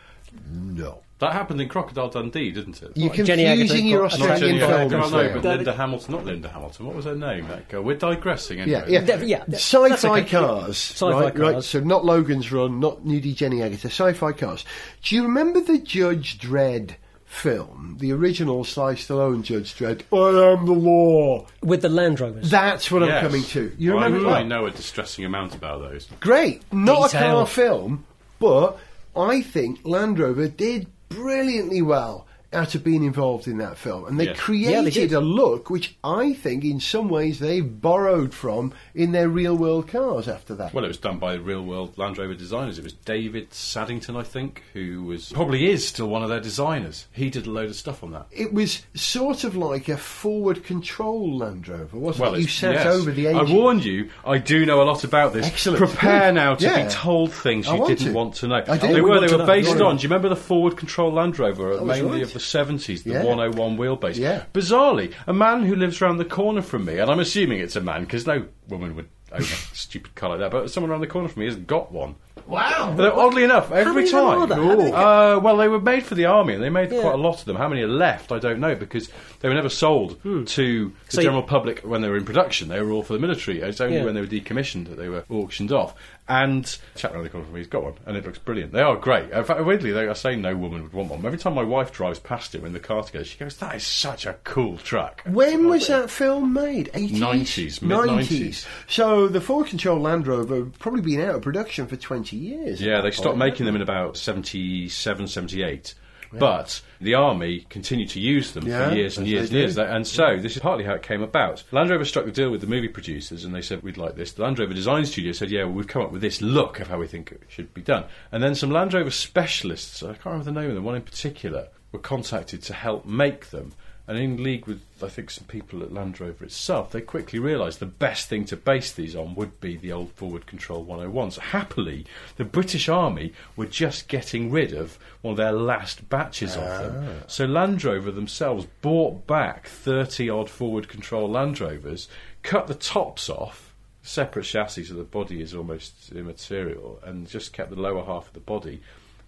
No. 0.50 1.00
That 1.20 1.32
happened 1.32 1.60
in 1.60 1.68
Crocodile 1.68 2.10
Dundee, 2.10 2.50
didn't 2.50 2.82
it? 2.82 2.90
You're 2.96 3.08
confusing 3.14 3.86
your 3.86 4.02
got- 4.02 4.12
Australian 4.14 4.58
Jenny 4.58 4.58
Agutter, 4.60 4.90
films 4.90 5.12
no, 5.12 5.18
there. 5.22 5.34
but 5.34 5.44
Linda 5.44 5.72
Hamilton, 5.72 6.12
not 6.14 6.24
Linda 6.24 6.48
Hamilton. 6.48 6.86
What 6.86 6.96
was 6.96 7.04
her 7.04 7.14
name? 7.14 7.46
That 7.48 7.68
girl. 7.68 7.82
We're 7.82 7.96
digressing 7.96 8.58
Yeah, 8.58 8.64
anyway. 8.64 8.84
yeah. 8.92 9.00
Def- 9.00 9.22
yeah, 9.22 9.44
Sci-fi 9.48 10.20
okay. 10.20 10.28
cars. 10.28 10.76
Sci-fi 10.76 11.20
right, 11.20 11.38
right. 11.38 11.62
So 11.62 11.78
not 11.80 12.04
Logan's 12.04 12.50
Run, 12.50 12.80
not 12.80 13.04
nudie 13.04 13.34
Jenny 13.34 13.58
Agutter. 13.58 13.84
Sci-fi 13.86 14.32
cars. 14.32 14.64
Do 15.02 15.14
you 15.14 15.22
remember 15.22 15.60
the 15.60 15.78
Judge 15.78 16.36
Dredd 16.38 16.96
film, 17.26 17.96
the 18.00 18.12
original 18.12 18.64
Sly 18.64 18.94
Stallone 18.94 19.42
Judge 19.42 19.74
Dredd? 19.74 20.02
I 20.12 20.52
am 20.52 20.66
the 20.66 20.72
law. 20.72 21.46
with 21.62 21.82
the 21.82 21.88
Land 21.88 22.20
Rovers. 22.20 22.50
That's 22.50 22.90
what 22.90 23.02
Yes. 23.02 23.22
I'm 23.22 23.28
coming 23.30 23.42
to. 23.44 23.72
You 23.78 23.94
Well, 23.94 24.04
remember 24.04 24.28
I, 24.28 24.32
I 24.38 24.42
that? 24.42 24.48
know 24.48 24.66
a 24.66 24.70
distressing 24.70 25.24
amount 25.24 25.54
about 25.54 25.80
those. 25.80 26.08
Great. 26.20 26.62
Not 26.72 27.12
a 27.14 27.18
car 27.18 27.46
film, 27.46 28.04
but 28.38 28.78
I 29.16 29.42
think 29.42 29.80
Land 29.84 30.18
Rover 30.18 30.48
did 30.48 30.86
brilliantly 31.08 31.82
well 31.82 32.26
out 32.54 32.74
of 32.74 32.82
being 32.84 33.02
involved 33.02 33.46
in 33.46 33.58
that 33.58 33.76
film. 33.76 34.06
And 34.06 34.18
they 34.18 34.26
Yes. 34.26 34.38
created 34.38 34.94
Yeah, 34.96 35.06
they 35.06 35.14
a 35.14 35.20
look 35.20 35.70
which 35.70 35.96
I 36.04 36.32
think 36.32 36.64
in 36.64 36.80
some 36.80 37.08
ways 37.08 37.38
they 37.38 37.60
borrowed 37.60 38.32
from 38.34 38.72
in 38.94 39.12
their 39.12 39.28
real 39.28 39.56
world 39.56 39.88
cars 39.88 40.28
after 40.28 40.54
that. 40.54 40.72
Well, 40.72 40.84
it 40.84 40.88
was 40.88 40.96
done 40.96 41.18
by 41.18 41.34
real 41.34 41.62
world 41.64 41.96
Land 41.98 42.18
Rover 42.18 42.34
designers. 42.34 42.78
It 42.78 42.84
was 42.84 42.92
David 42.92 43.52
Saddington, 43.52 44.16
I 44.16 44.22
think, 44.22 44.62
who 44.72 45.02
was 45.04 45.32
probably 45.32 45.70
is 45.70 45.86
still 45.86 46.06
one 46.08 46.22
of 46.22 46.28
their 46.28 46.40
designers. 46.40 47.06
He 47.12 47.30
did 47.30 47.46
a 47.46 47.50
load 47.50 47.68
of 47.70 47.76
stuff 47.76 48.02
on 48.02 48.12
that. 48.12 48.26
it 48.30 48.52
was 48.54 48.82
sort 48.94 49.44
of 49.44 49.56
like 49.56 49.88
a 49.88 49.96
forward 49.96 50.64
control 50.64 51.36
Land 51.38 51.68
Rover, 51.68 51.96
wasn't 51.98 52.22
Well, 52.22 52.34
it? 52.34 52.38
You 52.38 52.44
it's- 52.44 52.58
sat 52.58 52.74
yes. 52.74 52.86
over 52.86 53.10
the 53.10 53.28
I 53.28 53.42
warned 53.42 53.84
you. 53.84 54.10
I 54.24 54.38
do 54.38 54.64
know 54.66 54.82
a 54.82 54.84
lot 54.84 55.04
about 55.04 55.32
this. 55.32 55.46
Excellent. 55.46 55.78
Prepare 55.78 56.28
Good. 56.30 56.34
now 56.34 56.54
to 56.54 56.64
Yeah. 56.64 56.84
be 56.84 56.90
told 56.90 57.32
things 57.32 57.66
you 57.66 57.74
want 57.74 57.88
didn't 57.88 58.06
to. 58.06 58.12
want 58.12 58.34
to 58.36 58.48
know. 58.48 58.62
I 58.68 58.76
do. 58.78 58.86
They 58.88 58.94
We 58.94 59.00
were. 59.02 59.20
They 59.20 59.32
were 59.32 59.38
know. 59.38 59.46
based 59.46 59.74
on. 59.76 59.82
on. 59.82 59.96
Do 59.96 60.02
you 60.02 60.08
remember 60.08 60.28
the 60.28 60.36
forward 60.36 60.76
control 60.76 61.12
Land 61.12 61.38
Rover, 61.38 61.80
mainly 61.84 62.10
right. 62.18 62.22
of 62.22 62.32
the 62.32 62.40
seventies, 62.44 63.02
the 63.02 63.10
Yeah. 63.12 63.24
101 63.24 63.76
wheelbase? 63.76 64.16
Yeah. 64.16 64.44
Bizarrely, 64.52 65.12
a 65.26 65.32
man 65.32 65.62
who 65.64 65.74
lives 65.74 66.00
around 66.02 66.18
the 66.18 66.24
corner 66.24 66.62
from 66.62 66.84
me, 66.84 66.98
and 66.98 67.10
I'm 67.10 67.20
assuming 67.20 67.60
it's 67.60 67.76
a 67.76 67.80
man 67.80 68.02
because 68.04 68.26
no 68.26 68.44
woman 68.68 68.94
would 68.96 69.08
own 69.32 69.40
a 69.40 69.44
stupid 69.72 70.14
car 70.14 70.30
like 70.30 70.38
that, 70.40 70.50
but 70.50 70.70
someone 70.70 70.90
around 70.90 71.00
the 71.00 71.06
corner 71.08 71.28
from 71.28 71.40
me 71.40 71.46
has 71.46 71.56
got 71.56 71.90
one. 71.92 72.14
Wow. 72.46 72.92
But 72.94 73.14
oddly 73.14 73.42
enough, 73.42 73.72
every 73.72 74.06
time. 74.08 74.52
Uh, 74.52 75.38
well, 75.40 75.56
they 75.56 75.66
were 75.68 75.80
made 75.80 76.04
for 76.04 76.14
the 76.14 76.26
army, 76.26 76.52
and 76.54 76.62
they 76.62 76.68
made 76.68 76.92
Yeah. 76.92 77.00
quite 77.00 77.14
a 77.14 77.18
lot 77.18 77.38
of 77.38 77.46
them. 77.46 77.56
How 77.56 77.68
many 77.68 77.80
are 77.82 77.88
left? 77.88 78.30
I 78.32 78.38
don't 78.38 78.60
know 78.60 78.74
because 78.74 79.08
they 79.40 79.48
were 79.48 79.54
never 79.54 79.70
sold 79.70 80.22
to 80.22 80.44
the 80.44 80.92
So 81.08 81.22
general 81.22 81.42
public 81.42 81.80
when 81.80 82.02
they 82.02 82.08
were 82.08 82.16
in 82.18 82.24
production. 82.26 82.68
They 82.68 82.80
were 82.82 82.90
all 82.90 83.02
for 83.02 83.14
the 83.14 83.18
military. 83.18 83.60
It's 83.60 83.80
only 83.80 83.96
Yeah. 83.96 84.04
when 84.04 84.14
they 84.14 84.20
were 84.20 84.26
decommissioned 84.26 84.88
that 84.88 84.98
they 84.98 85.08
were 85.08 85.24
auctioned 85.30 85.72
off. 85.72 85.94
And 86.26 86.64
chap 86.96 87.12
around 87.12 87.24
the 87.24 87.28
corner 87.28 87.44
from 87.44 87.54
me, 87.54 87.60
he's 87.60 87.68
got 87.68 87.82
one, 87.82 87.94
and 88.06 88.16
it 88.16 88.24
looks 88.24 88.38
brilliant. 88.38 88.72
They 88.72 88.80
are 88.80 88.96
great. 88.96 89.30
In 89.30 89.44
fact, 89.44 89.62
weirdly, 89.62 89.92
they, 89.92 90.08
I 90.08 90.14
say 90.14 90.36
no 90.36 90.56
woman 90.56 90.82
would 90.82 90.94
want 90.94 91.10
one. 91.10 91.24
Every 91.24 91.38
time 91.38 91.54
my 91.54 91.62
wife 91.62 91.92
drives 91.92 92.18
past 92.18 92.54
him 92.54 92.64
in 92.64 92.72
the 92.72 92.80
car 92.80 93.02
together, 93.02 93.26
she 93.26 93.36
goes, 93.38 93.58
"That 93.58 93.74
is 93.74 93.86
such 93.86 94.24
a 94.24 94.36
cool 94.44 94.78
truck." 94.78 95.20
When 95.26 95.68
was 95.68 95.88
that 95.88 96.08
film 96.08 96.54
made? 96.54 96.90
80s? 96.94 97.10
90s, 97.18 97.82
mid-90s. 97.82 98.66
So 98.88 99.28
the 99.28 99.42
forward 99.42 99.66
control 99.66 100.00
Land 100.00 100.26
Rover 100.26 100.64
probably 100.78 101.02
been 101.02 101.20
out 101.20 101.34
of 101.34 101.42
production 101.42 101.86
for 101.86 101.96
20 101.96 102.36
years. 102.36 102.80
Yeah, 102.80 103.02
they 103.02 103.10
stopped 103.10 103.36
making 103.36 103.66
them 103.66 103.76
in 103.76 103.82
about 103.82 104.16
77, 104.16 105.26
78. 105.28 105.94
But 106.40 106.80
the 107.00 107.14
army 107.14 107.66
continued 107.70 108.10
to 108.10 108.20
use 108.20 108.52
them 108.52 108.66
Yeah, 108.66 108.88
for 108.88 108.94
years 108.94 109.18
and 109.18 109.26
years 109.26 109.50
and 109.50 109.58
years. 109.58 109.78
And 109.78 110.06
so 110.06 110.38
this 110.38 110.56
is 110.56 110.62
partly 110.62 110.84
how 110.84 110.94
it 110.94 111.02
came 111.02 111.22
about. 111.22 111.62
Land 111.72 111.90
Rover 111.90 112.04
struck 112.04 112.24
the 112.24 112.32
deal 112.32 112.50
with 112.50 112.60
the 112.60 112.66
movie 112.66 112.88
producers 112.88 113.44
and 113.44 113.54
they 113.54 113.62
said, 113.62 113.82
we'd 113.82 113.96
like 113.96 114.16
this. 114.16 114.32
The 114.32 114.42
Land 114.42 114.58
Rover 114.58 114.74
design 114.74 115.06
studio 115.06 115.32
said, 115.32 115.50
yeah, 115.50 115.64
well, 115.64 115.74
we've 115.74 115.86
come 115.86 116.02
up 116.02 116.12
with 116.12 116.22
this 116.22 116.40
look 116.40 116.80
of 116.80 116.88
how 116.88 116.98
we 116.98 117.06
think 117.06 117.32
it 117.32 117.42
should 117.48 117.72
be 117.74 117.82
done. 117.82 118.04
And 118.32 118.42
then 118.42 118.54
some 118.54 118.70
Land 118.70 118.94
Rover 118.94 119.10
specialists, 119.10 120.02
I 120.02 120.14
can't 120.14 120.26
remember 120.26 120.44
the 120.44 120.60
name 120.60 120.68
of 120.70 120.74
them, 120.74 120.84
one 120.84 120.96
in 120.96 121.02
particular, 121.02 121.68
were 121.92 121.98
contacted 121.98 122.62
to 122.62 122.74
help 122.74 123.04
make 123.06 123.50
them. 123.50 123.72
And 124.06 124.18
in 124.18 124.42
league 124.42 124.66
with, 124.66 124.82
I 125.02 125.08
think, 125.08 125.30
some 125.30 125.46
people 125.46 125.82
at 125.82 125.92
Land 125.92 126.20
Rover 126.20 126.44
itself, 126.44 126.92
they 126.92 127.00
quickly 127.00 127.38
realised 127.38 127.78
the 127.78 127.86
best 127.86 128.28
thing 128.28 128.44
to 128.46 128.56
base 128.56 128.92
these 128.92 129.16
on 129.16 129.34
would 129.34 129.60
be 129.62 129.76
the 129.76 129.92
old 129.92 130.12
forward 130.12 130.46
control 130.46 130.84
101s. 130.84 131.38
Happily, 131.38 132.04
the 132.36 132.44
British 132.44 132.86
Army 132.88 133.32
were 133.56 133.64
just 133.64 134.06
getting 134.06 134.50
rid 134.50 134.74
of 134.74 134.98
one 135.22 135.32
of 135.32 135.36
their 135.38 135.52
last 135.52 136.10
batches 136.10 136.54
of 136.54 136.64
them. 136.64 137.04
Ah. 137.22 137.24
So 137.26 137.46
Land 137.46 137.82
Rover 137.82 138.10
themselves 138.10 138.66
bought 138.82 139.26
back 139.26 139.68
30 139.68 140.28
odd 140.28 140.50
forward 140.50 140.88
control 140.88 141.30
Land 141.30 141.58
Rovers, 141.58 142.06
cut 142.42 142.66
the 142.66 142.74
tops 142.74 143.30
off, 143.30 143.74
separate 144.02 144.44
chassis 144.44 144.84
so 144.84 144.94
the 144.94 145.04
body 145.04 145.40
is 145.40 145.54
almost 145.54 146.12
immaterial, 146.12 147.00
and 147.02 147.26
just 147.26 147.54
kept 147.54 147.70
the 147.70 147.80
lower 147.80 148.04
half 148.04 148.26
of 148.26 148.34
the 148.34 148.40
body 148.40 148.82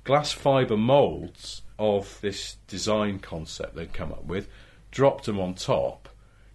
glass 0.07 0.31
fibre 0.31 0.77
moulds 0.77 1.63
of 1.81 2.19
this 2.21 2.57
design 2.69 3.19
concept 3.19 3.75
they'd 3.75 3.93
come 3.93 4.13
up 4.13 4.25
with, 4.25 4.49
dropped 4.91 5.27
them 5.27 5.39
on 5.39 5.55
top. 5.55 6.09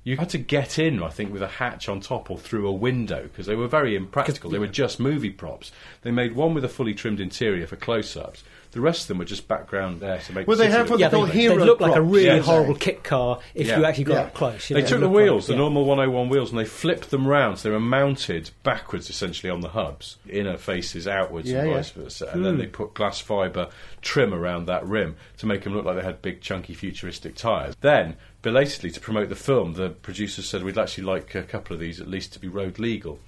You 0.03 0.17
had 0.17 0.29
to 0.29 0.39
get 0.39 0.79
in, 0.79 1.03
I 1.03 1.09
think, 1.09 1.31
with 1.31 1.43
a 1.43 1.47
hatch 1.47 1.88
on 1.88 2.00
top 2.00 2.31
or 2.31 2.38
through 2.38 2.67
a 2.67 2.71
window 2.71 3.23
because 3.23 3.45
they 3.45 3.55
were 3.55 3.67
very 3.67 3.95
impractical. 3.95 4.50
They 4.50 4.57
were 4.57 4.65
just 4.65 5.00
movie 5.00 5.29
props. 5.29 5.71
They 6.01 6.09
made 6.09 6.35
one 6.35 6.55
with 6.55 6.65
a 6.65 6.69
fully 6.69 6.95
trimmed 6.95 7.19
interior 7.19 7.67
for 7.67 7.75
close 7.75 8.17
ups. 8.17 8.43
The 8.72 8.80
rest 8.82 9.01
of 9.01 9.08
them 9.10 9.18
were 9.18 9.25
just 9.25 9.50
background 9.50 10.00
there 10.00 10.20
to 10.20 10.34
make 10.34 10.48
Well, 10.48 10.56
the 10.56 10.63
they 10.63 10.70
city 10.70 10.78
have 10.78 10.86
look 10.90 10.92
what 10.92 11.00
yeah, 11.01 11.08
they 11.10 11.18
they, 11.18 11.18
call 11.18 11.28
they 11.28 11.40
hero 11.40 11.66
look 11.66 11.82
like 11.82 11.96
a 11.96 12.01
really 12.01 12.25
yes. 12.38 12.46
horrible 12.46 12.75
kit 12.75 13.04
car 13.04 13.40
if 13.54 13.68
Yeah. 13.68 13.80
you 13.80 13.86
actually 13.86 14.04
got 14.06 14.13
Yeah. 14.13 14.22
up 14.22 14.34
close. 14.34 14.70
you 14.70 14.75
They 14.75 14.82
know, 14.84 14.88
took 14.88 15.00
the 15.01 15.06
look 15.08 15.16
like- 15.16 15.24
wheels, 15.24 15.48
the 15.48 15.54
yeah. 15.54 15.60
normal 15.60 15.84
101 15.86 16.30
wheels, 16.30 16.51
and 16.51 16.60
they 16.60 16.63
flipped 16.66 17.10
them 17.10 17.28
round. 17.28 17.58
So 17.60 17.68
they 17.68 17.74
were 17.74 17.82
mounted 17.82 18.51
backwards, 18.63 19.10
essentially, 19.10 19.50
on 19.50 19.60
the 19.60 19.70
hubs. 19.70 20.16
Inner 20.30 20.58
faces 20.58 21.06
outwards 21.08 21.51
Yeah, 21.51 21.63
and 21.63 21.74
vice 21.74 21.90
versa. 21.92 22.30
And 22.32 22.46
then 22.46 22.58
they 22.58 22.66
hmm. 22.66 22.72
put 22.72 22.94
glass 22.94 23.20
fibre 23.20 23.68
trim 24.01 24.34
around 24.34 24.68
that 24.68 24.86
rim 24.86 25.18
to 25.40 25.46
make 25.46 25.63
them 25.63 25.74
look 25.75 25.84
like 25.84 25.98
they 25.98 26.04
had 26.04 26.22
big, 26.22 26.40
chunky, 26.40 26.74
futuristic 26.74 27.36
tyres. 27.36 27.75
Then, 27.82 28.16
belatedly, 28.42 28.92
to 28.92 29.00
promote 29.01 29.28
the 29.28 29.36
film, 29.36 29.74
the 29.74 29.90
producers 29.90 30.48
said 30.48 30.63
we'd 30.63 30.78
actually 30.78 31.04
like 31.04 31.36
a 31.36 31.44
couple 31.44 31.74
of 31.74 31.82
these 31.82 32.00
at 32.00 32.08
least 32.08 32.32
to 32.34 32.40
be 32.40 32.48
road 32.48 32.80
legal. 32.80 33.20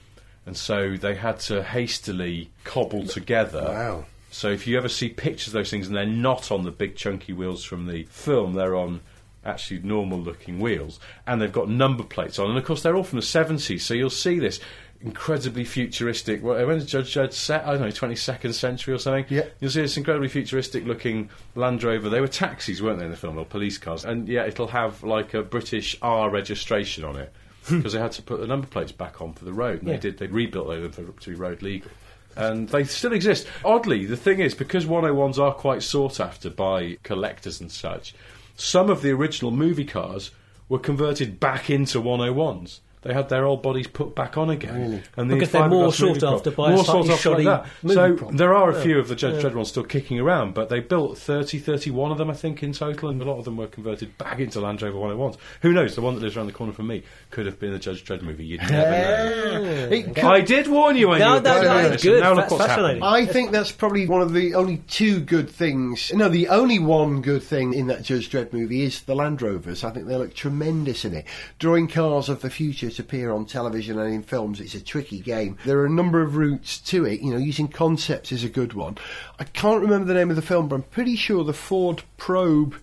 And 0.45 0.57
so 0.57 0.95
they 0.97 1.15
had 1.15 1.39
to 1.41 1.63
hastily 1.63 2.49
cobble 2.63 3.05
together 3.05 3.63
Wow. 3.67 4.05
So 4.33 4.49
if 4.49 4.65
you 4.65 4.77
ever 4.77 4.89
see 4.89 5.09
pictures 5.09 5.47
of 5.47 5.53
those 5.53 5.69
things 5.69 5.87
and 5.87 5.95
they're 5.95 6.05
not 6.05 6.51
on 6.51 6.63
the 6.63 6.71
big 6.71 6.95
chunky 6.95 7.33
wheels 7.33 7.63
from 7.63 7.85
the 7.85 8.03
film, 8.05 8.53
they're 8.53 8.75
on 8.75 9.01
actually 9.45 9.79
normal 9.79 10.17
looking 10.19 10.59
wheels 10.59 10.99
and 11.27 11.41
they've 11.41 11.51
got 11.51 11.69
number 11.69 12.03
plates 12.03 12.39
on. 12.39 12.49
And 12.49 12.57
of 12.57 12.65
course, 12.65 12.81
they're 12.81 12.95
all 12.95 13.03
from 13.03 13.19
the 13.19 13.25
70s, 13.25 13.81
so 13.81 13.93
you'll 13.93 14.09
see 14.09 14.39
this 14.39 14.59
incredibly 15.01 15.65
futuristic. 15.65 16.41
Well, 16.43 16.65
when 16.65 16.79
did 16.79 16.87
Judge 16.87 17.13
Dredd 17.13 17.33
set? 17.33 17.65
I 17.65 17.71
don't 17.73 17.81
know, 17.81 17.87
22nd 17.87 18.53
century 18.53 18.93
or 18.93 18.97
something. 18.97 19.25
Yeah. 19.29 19.45
You'll 19.59 19.69
see 19.71 19.81
this 19.81 19.97
incredibly 19.97 20.29
futuristic 20.29 20.85
looking 20.85 21.29
Land 21.55 21.83
Rover. 21.83 22.09
They 22.09 22.21
were 22.21 22.27
taxis, 22.27 22.81
weren't 22.81 22.99
they, 22.99 23.05
in 23.05 23.11
the 23.11 23.17
film, 23.17 23.37
or 23.37 23.45
police 23.45 23.77
cars? 23.77 24.05
And 24.05 24.27
yeah, 24.27 24.45
it'll 24.45 24.67
have 24.67 25.03
like 25.03 25.33
a 25.33 25.43
British 25.43 25.97
R 26.01 26.29
registration 26.29 27.03
on 27.03 27.17
it. 27.17 27.33
Because 27.69 27.93
they 27.93 27.99
had 27.99 28.11
to 28.13 28.21
put 28.21 28.41
the 28.41 28.47
number 28.47 28.67
plates 28.67 28.91
back 28.91 29.21
on 29.21 29.31
for 29.31 29.45
the 29.45 29.53
road, 29.53 29.79
and 29.79 29.87
Yeah. 29.87 29.93
they 29.95 29.99
did. 30.01 30.17
They 30.17 30.27
rebuilt 30.27 30.67
them 30.67 30.91
for, 30.91 31.05
to 31.21 31.29
be 31.29 31.35
road 31.35 31.61
legal. 31.61 31.91
And 32.35 32.69
they 32.69 32.83
still 32.83 33.13
exist. 33.13 33.47
Oddly, 33.63 34.05
the 34.05 34.17
thing 34.17 34.39
is, 34.39 34.53
because 34.53 34.85
101s 34.85 35.37
are 35.37 35.53
quite 35.53 35.83
sought 35.83 36.19
after 36.19 36.49
by 36.49 36.97
collectors 37.03 37.61
and 37.61 37.71
such, 37.71 38.15
some 38.55 38.89
of 38.89 39.01
the 39.01 39.11
original 39.11 39.51
movie 39.51 39.85
cars 39.85 40.31
were 40.69 40.79
converted 40.79 41.39
back 41.39 41.69
into 41.69 42.01
101s. 42.01 42.79
They 43.03 43.13
had 43.13 43.29
their 43.29 43.45
old 43.45 43.61
bodies 43.61 43.87
put 43.87 44.15
back 44.15 44.37
on 44.37 44.49
again, 44.49 45.03
and 45.17 45.29
the 45.29 45.35
Because 45.35 45.51
they're 45.51 45.67
more 45.67 45.89
fiberglass 45.89 46.19
sought 46.19 46.33
after 46.35 46.51
by 46.51 46.71
a 46.71 46.75
more 46.75 46.83
slightly 46.85 47.07
sought 47.09 47.13
after 47.13 47.29
like 47.43 47.65
that. 47.83 47.93
So 47.93 48.15
prop. 48.15 48.31
there 48.33 48.53
are 48.53 48.69
a 48.69 48.81
few 48.81 48.97
of 48.99 49.07
the 49.07 49.15
Judge 49.15 49.43
Dredd 49.43 49.55
ones 49.55 49.69
still 49.69 49.83
kicking 49.83 50.19
around, 50.19 50.53
but 50.53 50.69
they 50.69 50.79
built 50.79 51.17
30, 51.17 51.59
31 51.59 52.11
of 52.11 52.17
them, 52.17 52.29
I 52.29 52.33
think, 52.33 52.63
in 52.63 52.71
total, 52.73 53.09
and 53.09 53.21
a 53.21 53.25
lot 53.25 53.39
of 53.39 53.45
them 53.45 53.57
were 53.57 53.67
converted 53.67 54.17
back 54.17 54.39
into 54.39 54.61
Land 54.61 54.81
Rover 54.81 54.97
101s. 54.97 55.37
Who 55.61 55.73
knows? 55.73 55.95
The 55.95 56.01
one 56.01 56.15
that 56.15 56.21
lives 56.21 56.37
around 56.37 56.47
the 56.47 56.53
corner 56.53 56.73
from 56.73 56.87
me 56.87 57.03
could 57.29 57.45
have 57.45 57.59
been 57.59 57.71
the 57.73 57.79
Judge 57.79 58.03
Dredd 58.05 58.21
movie. 58.21 58.45
You'd 58.45 58.61
never 58.61 59.59
know. 59.61 59.87
It 59.91 60.23
I 60.23 60.41
did 60.41 60.67
warn 60.67 60.95
you 60.95 61.09
when 61.09 61.19
No, 61.19 61.27
you 61.27 61.33
were 61.35 61.41
no, 61.41 61.53
going 61.61 61.63
no, 61.67 61.73
to 61.73 61.79
it's 61.79 61.89
listen. 62.05 62.11
good. 62.11 62.21
Now 62.23 62.29
look 62.33 62.39
That's 62.41 62.51
what's 62.53 62.65
fascinating. 62.65 63.01
happening. 63.01 63.29
I 63.29 63.31
think 63.31 63.51
that's 63.51 63.71
probably 63.71 64.07
one 64.07 64.21
of 64.21 64.33
the 64.33 64.55
only 64.55 64.77
two 64.87 65.19
good 65.19 65.49
things. 65.49 66.11
No, 66.13 66.29
the 66.29 66.47
only 66.47 66.79
one 66.79 67.21
good 67.21 67.43
thing 67.43 67.73
in 67.73 67.87
that 67.87 68.03
Judge 68.03 68.29
Dredd 68.29 68.53
movie 68.53 68.83
is 68.83 69.01
the 69.01 69.15
Land 69.15 69.41
Rovers. 69.41 69.83
I 69.83 69.91
think 69.91 70.07
they 70.07 70.15
look 70.15 70.33
tremendous 70.33 71.05
in 71.05 71.13
it. 71.13 71.25
Drawing 71.59 71.87
cars 71.87 72.29
of 72.29 72.41
the 72.41 72.49
future 72.49 72.89
appear 72.99 73.31
on 73.31 73.45
television 73.45 73.99
and 73.99 74.13
in 74.13 74.23
films, 74.23 74.59
it's 74.59 74.75
a 74.75 74.83
tricky 74.83 75.19
game. 75.19 75.57
There 75.65 75.79
are 75.79 75.85
a 75.85 75.89
number 75.89 76.21
of 76.21 76.35
routes 76.35 76.79
to 76.79 77.05
it. 77.05 77.21
You 77.21 77.31
know, 77.31 77.37
using 77.37 77.67
concepts 77.67 78.31
is 78.31 78.43
a 78.43 78.49
good 78.49 78.73
one. 78.73 78.97
I 79.39 79.43
can't 79.43 79.81
remember 79.81 80.05
the 80.05 80.13
name 80.13 80.29
of 80.29 80.35
the 80.35 80.41
film, 80.41 80.67
but 80.67 80.75
I'm 80.75 80.83
pretty 80.83 81.15
sure 81.15 81.43
the 81.43 81.53
Ford 81.53 82.03
Probe 82.17 82.75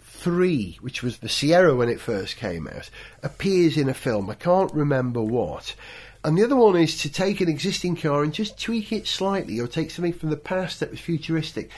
3, 0.00 0.78
which 0.80 1.02
was 1.02 1.18
the 1.18 1.28
Sierra 1.28 1.74
when 1.74 1.88
it 1.88 2.00
first 2.00 2.36
came 2.36 2.68
out, 2.68 2.90
appears 3.22 3.76
in 3.76 3.88
a 3.88 3.94
film. 3.94 4.30
I 4.30 4.34
can't 4.34 4.72
remember 4.72 5.20
what. 5.20 5.74
And 6.24 6.38
the 6.38 6.44
other 6.44 6.54
one 6.54 6.76
is 6.76 6.98
to 7.02 7.10
take 7.10 7.40
an 7.40 7.48
existing 7.48 7.96
car 7.96 8.22
and 8.22 8.32
just 8.32 8.60
tweak 8.60 8.92
it 8.92 9.08
slightly 9.08 9.58
or 9.58 9.66
take 9.66 9.90
something 9.90 10.12
from 10.12 10.30
the 10.30 10.36
past 10.36 10.78
that 10.78 10.92
was 10.92 11.00
futuristic. 11.00 11.70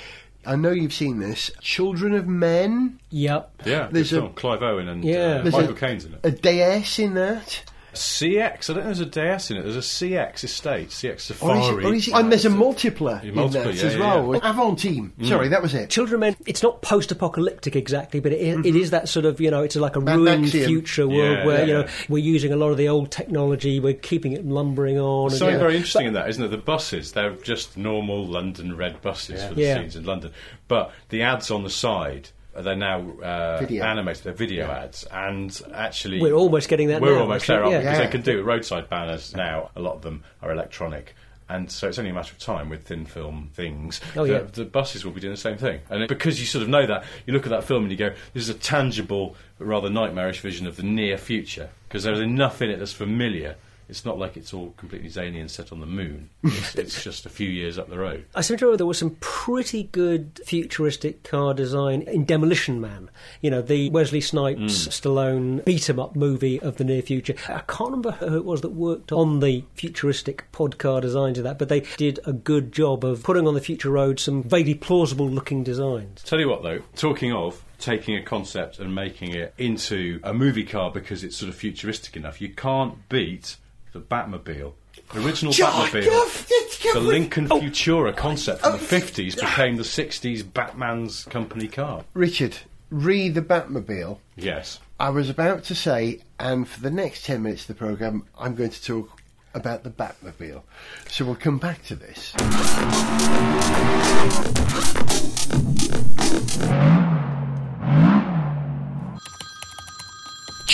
I 0.46 0.56
know 0.56 0.70
you've 0.70 0.92
seen 0.94 1.18
this. 1.18 1.50
Children 1.60 2.14
of 2.14 2.26
Men. 2.26 2.98
Yep. 3.10 3.62
Yeah, 3.64 3.88
There's 3.90 4.12
a- 4.12 4.16
film. 4.20 4.32
Clive 4.34 4.62
Owen 4.62 4.88
and 4.88 5.04
Yeah. 5.04 5.42
uh, 5.44 5.50
Michael 5.50 5.70
a- 5.70 5.74
Caine's 5.74 6.04
in 6.04 6.14
it. 6.14 6.20
A 6.24 6.30
DS 6.30 6.98
in 6.98 7.14
that. 7.14 7.62
CX. 7.94 8.70
I 8.70 8.74
don't 8.74 8.84
know 8.84 8.90
if 8.90 8.96
there's 8.96 9.00
a 9.00 9.06
DS 9.06 9.50
in 9.50 9.56
it. 9.56 9.62
There's 9.62 9.76
a 9.76 9.80
CX 9.80 10.44
estate, 10.44 10.88
CX 10.90 11.04
Or 11.04 11.10
oh, 11.10 11.14
is 11.14 11.20
it, 11.20 11.20
Safari. 11.22 11.84
or 11.84 11.88
oh, 11.88 11.92
is 11.92 12.08
it, 12.08 12.14
oh, 12.14 12.18
and 12.18 12.30
there's 12.32 12.44
a 12.44 12.50
Multipla 12.50 13.22
Yeah, 13.22 13.42
in 13.42 13.50
that 13.52 13.74
yeah, 13.74 13.82
as 13.84 13.96
well. 13.96 14.34
yeah. 14.34 14.50
Avon 14.50 14.76
Team. 14.76 15.12
Mm. 15.18 15.28
Sorry, 15.28 15.48
that 15.48 15.62
was 15.62 15.74
it. 15.74 15.90
Children 15.90 16.14
of 16.14 16.20
Men, 16.20 16.36
it's 16.46 16.62
not 16.62 16.82
post 16.82 17.10
apocalyptic 17.12 17.76
exactly, 17.76 18.20
but 18.20 18.32
it 18.32 18.40
is, 18.40 18.56
it 18.58 18.62
mm-hmm. 18.62 18.76
is 18.76 18.90
that 18.90 19.08
sort 19.08 19.24
of, 19.26 19.40
you 19.40 19.50
know, 19.50 19.62
it's 19.62 19.76
like 19.76 19.96
a 19.96 20.00
Mad 20.00 20.16
ruined 20.16 20.44
Maxian. 20.46 20.66
future 20.66 21.08
world 21.08 21.38
Yeah, 21.38 21.46
where, 21.46 21.58
yeah, 21.60 21.66
you 21.66 21.72
know, 21.74 21.80
yeah. 21.84 21.90
we're 22.08 22.18
using 22.24 22.52
a 22.52 22.56
lot 22.56 22.70
of 22.70 22.76
the 22.76 22.88
old 22.88 23.10
technology, 23.10 23.80
we're 23.80 23.94
keeping 23.94 24.32
it 24.32 24.46
lumbering 24.46 24.98
on. 24.98 25.30
and, 25.30 25.38
Something 25.38 25.54
yeah. 25.54 25.60
very 25.60 25.76
interesting 25.76 26.06
in 26.06 26.12
that, 26.14 26.28
isn't 26.28 26.44
it? 26.44 26.48
The 26.48 26.56
buses, 26.58 27.12
they're 27.12 27.30
just 27.36 27.76
normal 27.76 28.26
London 28.26 28.76
red 28.76 29.00
buses 29.02 29.42
for 29.44 29.54
the 29.54 29.62
Yeah. 29.62 29.76
scenes 29.78 29.96
in 29.96 30.04
London. 30.04 30.32
But 30.68 30.92
the 31.08 31.22
ads 31.22 31.50
on 31.50 31.62
the 31.62 31.70
side, 31.70 32.30
they're 32.62 32.76
now 32.76 33.00
uh, 33.22 33.58
Video. 33.60 33.84
animated, 33.84 34.24
they're 34.24 34.32
video 34.32 34.70
ads. 34.70 35.04
And 35.10 35.60
actually. 35.74 36.20
We're 36.20 36.32
almost 36.34 36.68
getting 36.68 36.88
that 36.88 37.00
We're 37.00 37.14
now, 37.16 37.22
almost 37.22 37.48
actually, 37.48 37.70
there, 37.70 37.72
yeah. 37.72 37.78
Because 37.80 37.98
Yeah. 37.98 38.04
they 38.06 38.10
can 38.10 38.22
do 38.22 38.42
roadside 38.42 38.88
banners 38.88 39.34
now. 39.34 39.70
A 39.76 39.80
lot 39.80 39.94
of 39.94 40.02
them 40.02 40.22
are 40.42 40.50
electronic. 40.52 41.14
And 41.46 41.70
so 41.70 41.88
it's 41.88 41.98
only 41.98 42.10
a 42.10 42.14
matter 42.14 42.32
of 42.32 42.38
time 42.38 42.70
with 42.70 42.84
thin 42.86 43.04
film 43.04 43.50
things. 43.52 44.00
Oh, 44.16 44.26
that 44.26 44.32
yeah. 44.32 44.48
The 44.50 44.64
buses 44.64 45.04
will 45.04 45.12
be 45.12 45.20
doing 45.20 45.34
the 45.34 45.40
same 45.40 45.58
thing. 45.58 45.80
And 45.90 46.02
it, 46.02 46.08
because 46.08 46.40
you 46.40 46.46
sort 46.46 46.62
of 46.62 46.70
know 46.70 46.86
that, 46.86 47.04
you 47.26 47.34
look 47.34 47.44
at 47.44 47.50
that 47.50 47.64
film 47.64 47.82
and 47.82 47.90
you 47.92 47.98
go, 47.98 48.14
this 48.32 48.44
is 48.44 48.48
a 48.48 48.54
tangible, 48.54 49.36
rather 49.58 49.90
nightmarish 49.90 50.40
vision 50.40 50.66
of 50.66 50.76
the 50.76 50.82
near 50.82 51.18
future. 51.18 51.68
Because 51.86 52.02
there's 52.04 52.20
enough 52.20 52.62
in 52.62 52.70
it 52.70 52.78
that's 52.78 52.92
familiar. 52.94 53.56
It's 53.88 54.04
not 54.04 54.18
like 54.18 54.36
it's 54.36 54.54
all 54.54 54.72
completely 54.76 55.08
zany 55.08 55.40
and 55.40 55.50
set 55.50 55.72
on 55.72 55.80
the 55.80 55.86
moon. 55.86 56.30
It's, 56.42 56.74
it's 56.76 57.02
just 57.02 57.26
a 57.26 57.28
few 57.28 57.48
years 57.48 57.78
up 57.78 57.88
the 57.88 57.98
road. 57.98 58.24
I 58.34 58.40
seem 58.40 58.56
to 58.58 58.64
remember 58.64 58.78
there 58.78 58.86
was 58.86 58.98
some 58.98 59.16
pretty 59.20 59.84
good 59.84 60.40
futuristic 60.44 61.22
car 61.22 61.54
design 61.54 62.02
in 62.02 62.24
Demolition 62.24 62.80
Man. 62.80 63.10
You 63.40 63.50
know, 63.50 63.62
the 63.62 63.90
Wesley 63.90 64.20
Snipes, 64.20 64.60
mm. 64.60 64.88
Stallone 64.88 65.64
beat 65.64 65.88
'em 65.90 66.00
up 66.00 66.16
movie 66.16 66.60
of 66.60 66.76
the 66.76 66.84
near 66.84 67.02
future. 67.02 67.34
I 67.48 67.60
can't 67.60 67.90
remember 67.90 68.12
who 68.12 68.36
it 68.36 68.44
was 68.44 68.62
that 68.62 68.70
worked 68.70 69.12
on 69.12 69.40
the 69.40 69.64
futuristic 69.74 70.50
pod 70.52 70.78
car 70.78 71.00
designs 71.00 71.38
of 71.38 71.44
that, 71.44 71.58
but 71.58 71.68
they 71.68 71.80
did 71.96 72.20
a 72.24 72.32
good 72.32 72.72
job 72.72 73.04
of 73.04 73.22
putting 73.22 73.46
on 73.46 73.54
the 73.54 73.60
future 73.60 73.90
road 73.90 74.18
some 74.20 74.42
vaguely 74.42 74.74
plausible 74.74 75.28
looking 75.28 75.62
designs. 75.62 76.22
Tell 76.24 76.40
you 76.40 76.48
what, 76.48 76.62
though, 76.62 76.80
talking 76.96 77.32
of 77.32 77.62
taking 77.78 78.16
a 78.16 78.22
concept 78.22 78.78
and 78.78 78.94
making 78.94 79.34
it 79.34 79.54
into 79.58 80.20
a 80.22 80.32
movie 80.32 80.64
car 80.64 80.90
because 80.90 81.24
it's 81.24 81.36
sort 81.36 81.48
of 81.48 81.54
futuristic 81.56 82.16
enough, 82.16 82.40
you 82.40 82.48
can't 82.48 83.08
beat 83.08 83.56
the 83.92 84.00
Batmobile. 84.00 84.72
The 85.12 85.24
original 85.24 85.52
Batmobile, 85.52 86.92
the 86.92 87.00
Lincoln 87.00 87.48
oh. 87.50 87.60
Futura 87.60 88.16
concept 88.16 88.62
from 88.62 88.72
the 88.72 88.78
50s 88.78 89.38
became 89.38 89.76
the 89.76 89.82
60s 89.82 90.52
Batman's 90.52 91.24
company 91.24 91.68
car. 91.68 92.04
Richard, 92.14 92.56
re 92.90 93.28
the 93.28 93.42
Batmobile. 93.42 94.18
Yes. 94.36 94.80
I 94.98 95.10
was 95.10 95.28
about 95.28 95.64
to 95.64 95.74
say, 95.74 96.20
and 96.38 96.68
for 96.68 96.80
the 96.80 96.90
next 96.90 97.24
10 97.24 97.42
minutes 97.42 97.62
of 97.62 97.68
the 97.68 97.74
programme, 97.74 98.26
I'm 98.38 98.54
going 98.54 98.70
to 98.70 98.82
talk 98.82 99.20
about 99.54 99.84
the 99.84 99.90
Batmobile. 99.90 100.62
So 101.08 101.24
we'll 101.24 101.36
come 101.36 101.58
back 101.58 101.84
to 101.86 101.94
this. 101.94 102.34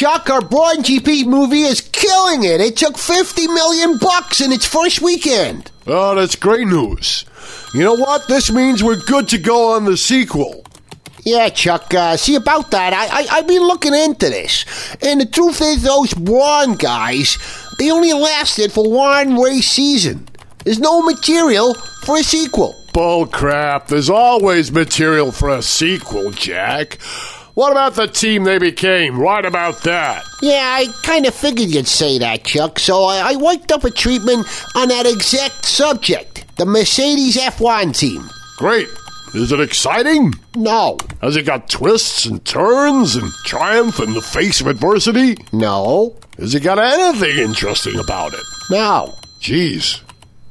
Chuck, 0.01 0.31
our 0.31 0.41
Brawn 0.41 0.79
GP 0.79 1.27
movie 1.27 1.61
is 1.61 1.83
killing 1.83 2.43
it. 2.43 2.59
It 2.63 2.75
took 2.79 2.97
50 2.97 3.49
million 3.49 3.99
bucks 3.99 4.41
in 4.41 4.51
its 4.51 4.65
first 4.65 5.03
weekend. 5.03 5.71
Oh, 5.87 6.15
that's 6.15 6.37
great 6.37 6.67
news. 6.67 7.27
You 7.75 7.85
know 7.85 7.97
what? 7.97 8.27
This 8.27 8.51
means 8.51 8.83
we're 8.83 8.97
good 8.97 9.29
to 9.29 9.37
go 9.37 9.75
on 9.75 9.85
the 9.85 9.99
sequel. 9.99 10.65
Yeah, 11.27 11.51
Chuck, 11.51 11.93
uh, 11.93 12.17
see 12.17 12.35
about 12.37 12.71
that, 12.71 12.95
I, 12.95 13.09
I, 13.09 13.27
I've 13.31 13.47
been 13.47 13.61
looking 13.61 13.93
into 13.93 14.31
this. 14.31 14.65
And 15.03 15.21
the 15.21 15.27
truth 15.27 15.61
is, 15.61 15.83
those 15.83 16.15
Brawn 16.15 16.77
guys, 16.77 17.37
they 17.79 17.91
only 17.91 18.15
lasted 18.15 18.73
for 18.73 18.91
one 18.91 19.37
race 19.37 19.71
season. 19.71 20.27
There's 20.65 20.81
no 20.81 21.03
material 21.03 21.75
for 21.75 22.17
a 22.17 22.23
sequel. 22.23 22.75
Bull 22.95 23.27
crap. 23.27 23.89
There's 23.89 24.09
always 24.09 24.73
material 24.73 25.31
for 25.31 25.51
a 25.51 25.61
sequel, 25.61 26.31
Jack. 26.31 26.97
What 27.61 27.73
about 27.73 27.93
the 27.93 28.07
team 28.07 28.45
they 28.45 28.57
became? 28.57 29.21
Right 29.21 29.45
about 29.45 29.83
that. 29.83 30.25
Yeah, 30.41 30.63
I 30.79 30.87
kind 31.03 31.27
of 31.27 31.35
figured 31.35 31.69
you'd 31.69 31.87
say 31.87 32.17
that, 32.17 32.43
Chuck, 32.45 32.79
so 32.79 33.05
I, 33.05 33.33
I 33.33 33.37
worked 33.37 33.71
up 33.71 33.85
a 33.85 33.91
treatment 33.91 34.47
on 34.75 34.89
that 34.89 35.05
exact 35.05 35.67
subject 35.67 36.47
the 36.57 36.65
Mercedes 36.65 37.37
F1 37.37 37.95
team. 37.95 38.23
Great. 38.57 38.89
Is 39.35 39.53
it 39.53 39.61
exciting? 39.61 40.33
No, 40.57 40.97
Has 41.21 41.37
it 41.37 41.45
got 41.45 41.69
twists 41.69 42.25
and 42.25 42.43
turns 42.47 43.15
and 43.17 43.31
triumph 43.45 44.01
in 44.01 44.15
the 44.15 44.23
face 44.23 44.63
of 44.63 44.67
adversity? 44.67 45.37
no, 45.53 46.17
Has 46.39 46.55
it 46.55 46.63
got 46.63 46.79
anything 46.79 47.37
interesting 47.45 47.99
about 48.01 48.33
it? 48.33 48.41
no. 48.71 49.13
Jeez. 49.43 50.01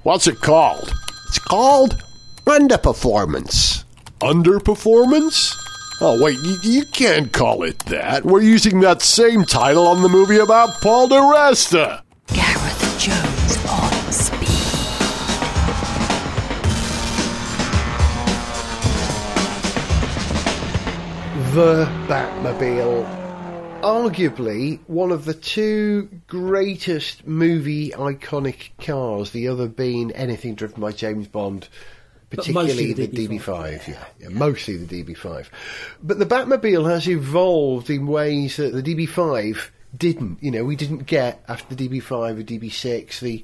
What's 0.04 0.28
it 0.28 0.41
called? 0.41 0.93
It's 1.30 1.39
called 1.39 2.04
underperformance. 2.45 3.84
Underperformance? 4.22 5.56
Oh, 6.02 6.18
wait, 6.18 6.40
you, 6.40 6.58
you 6.64 6.86
can't 6.86 7.30
call 7.34 7.64
it 7.64 7.78
that. 7.88 8.24
We're 8.24 8.42
using 8.42 8.80
that 8.80 9.02
same 9.02 9.44
title 9.44 9.86
on 9.86 10.02
the 10.02 10.08
movie 10.08 10.38
about 10.38 10.80
Paul 10.80 11.10
di 11.10 11.18
Resta. 11.18 12.04
Gareth 12.28 12.98
Jones 12.98 13.58
on 13.68 13.92
speed. 14.14 14.48
The 21.54 21.86
Batmobile. 22.08 23.18
Arguably 23.82 24.80
one 24.88 25.12
of 25.12 25.26
the 25.26 25.34
two 25.34 26.08
greatest 26.28 27.28
movie 27.28 27.90
iconic 27.90 28.70
cars, 28.80 29.32
the 29.32 29.50
other 29.50 29.68
being 29.68 30.12
anything 30.12 30.56
driven 30.56 30.80
by 30.80 30.94
James 30.94 31.28
Bond, 31.28 31.68
particularly 32.30 32.94
the, 32.94 33.08
the 33.08 33.28
DB5. 33.28 33.88
yeah. 33.88 34.06
yeah, 34.20 34.30
mostly 34.30 34.78
the 34.78 35.04
DB5. 35.04 35.48
But 36.04 36.20
the 36.20 36.26
Batmobile 36.26 36.89
has 36.89 37.08
evolved 37.08 37.89
in 37.89 38.08
ways 38.08 38.58
that 38.58 38.74
the 38.74 38.84
DB5 38.84 39.70
didn't. 39.98 40.42
You 40.42 40.52
know, 40.52 40.63
we 40.63 40.76
didn't 40.76 41.06
get 41.06 41.44
after 41.48 41.74
the 41.76 41.88
DB5 41.88 42.39
or 42.39 42.44
DB6 42.44 43.20
the 43.20 43.44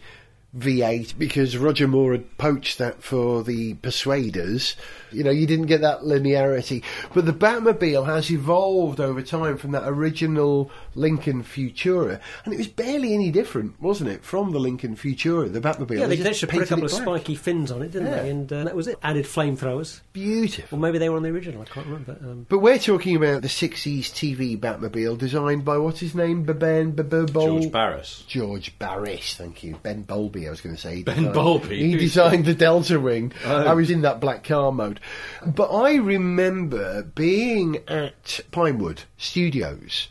V8 0.58 1.18
because 1.18 1.58
Roger 1.58 1.88
Moore 1.88 2.14
had 2.14 2.38
poached 2.38 2.78
that 2.78 3.04
for 3.04 3.44
the 3.44 3.74
Persuaders. 3.76 4.76
You 5.12 5.24
know, 5.24 5.32
you 5.32 5.46
didn't 5.48 5.68
get 5.68 5.82
that 5.82 6.02
linearity. 6.02 6.84
But 7.14 7.26
the 7.26 7.34
Batmobile 7.34 8.06
has 8.06 8.30
evolved 8.32 9.00
over 9.00 9.22
time 9.22 9.58
from 9.58 9.72
that 9.72 9.84
original 9.88 10.72
Lincoln 10.94 11.44
Futura, 11.44 12.20
and 12.44 12.54
it 12.54 12.58
was 12.58 12.68
barely 12.68 13.14
any 13.14 13.32
different, 13.32 13.82
wasn't 13.82 14.10
it, 14.10 14.24
from 14.24 14.52
the 14.52 14.60
Lincoln 14.60 14.96
Futura, 14.96 15.52
the 15.52 15.62
Batmobile? 15.62 16.00
Yeah, 16.00 16.08
they, 16.08 16.16
just 16.18 16.26
they 16.28 16.34
should 16.34 16.50
put 16.50 16.64
a 16.64 16.66
couple 16.66 16.86
of 16.86 16.92
spiky 16.92 17.36
fins 17.36 17.72
on 17.72 17.82
it, 17.82 17.92
didn't 17.92 18.08
Yeah. 18.08 18.22
they? 18.24 18.30
And 18.30 18.52
uh, 18.54 18.64
that 18.66 18.76
was 18.76 18.88
it. 18.88 18.98
Added 19.04 19.26
flamethrowers. 19.26 20.02
Beautiful. 20.14 20.78
Or 20.78 20.82
maybe 20.82 20.98
they 20.98 21.10
were 21.10 21.18
on 21.18 21.24
the 21.24 21.30
original, 21.30 21.62
I 21.62 21.66
can't 21.66 21.86
remember. 21.86 22.18
Um, 22.22 22.46
But 22.50 22.60
we're 22.60 22.80
talking 22.80 23.16
about 23.16 23.42
the 23.42 23.48
60s 23.48 24.12
TV 24.12 24.58
Batmobile 24.60 25.18
designed 25.18 25.64
by 25.66 25.78
what's 25.78 26.00
his 26.00 26.16
name? 26.16 26.44
Ben 26.44 26.96
George 26.96 27.72
Barris. 27.72 28.24
George 28.28 28.78
Barris, 28.80 29.36
thank 29.36 29.64
you. 29.64 29.78
Ben 29.84 30.04
Bowlby, 30.04 30.45
Bowlby, 30.46 30.48
I 30.48 30.52
was 30.52 30.62
going 30.62 30.76
to 30.76 30.82
say. 30.82 30.96
He 30.98 31.04
Ben 31.04 31.16
designed- 31.16 31.34
Bowlby? 31.34 31.78
He 31.92 31.98
designed 31.98 32.46
the 32.46 32.54
Delta 32.54 33.00
Wing. 33.00 33.32
Oh. 33.46 33.66
I 33.66 33.74
was 33.74 33.90
in 33.90 34.02
that 34.02 34.20
black 34.20 34.44
car 34.44 34.72
mode. 34.72 35.00
But 35.46 35.72
I 35.74 35.96
remember 35.96 37.04
being 37.04 37.78
at 37.88 38.42
Pinewood 38.52 39.04
Studios 39.18 40.10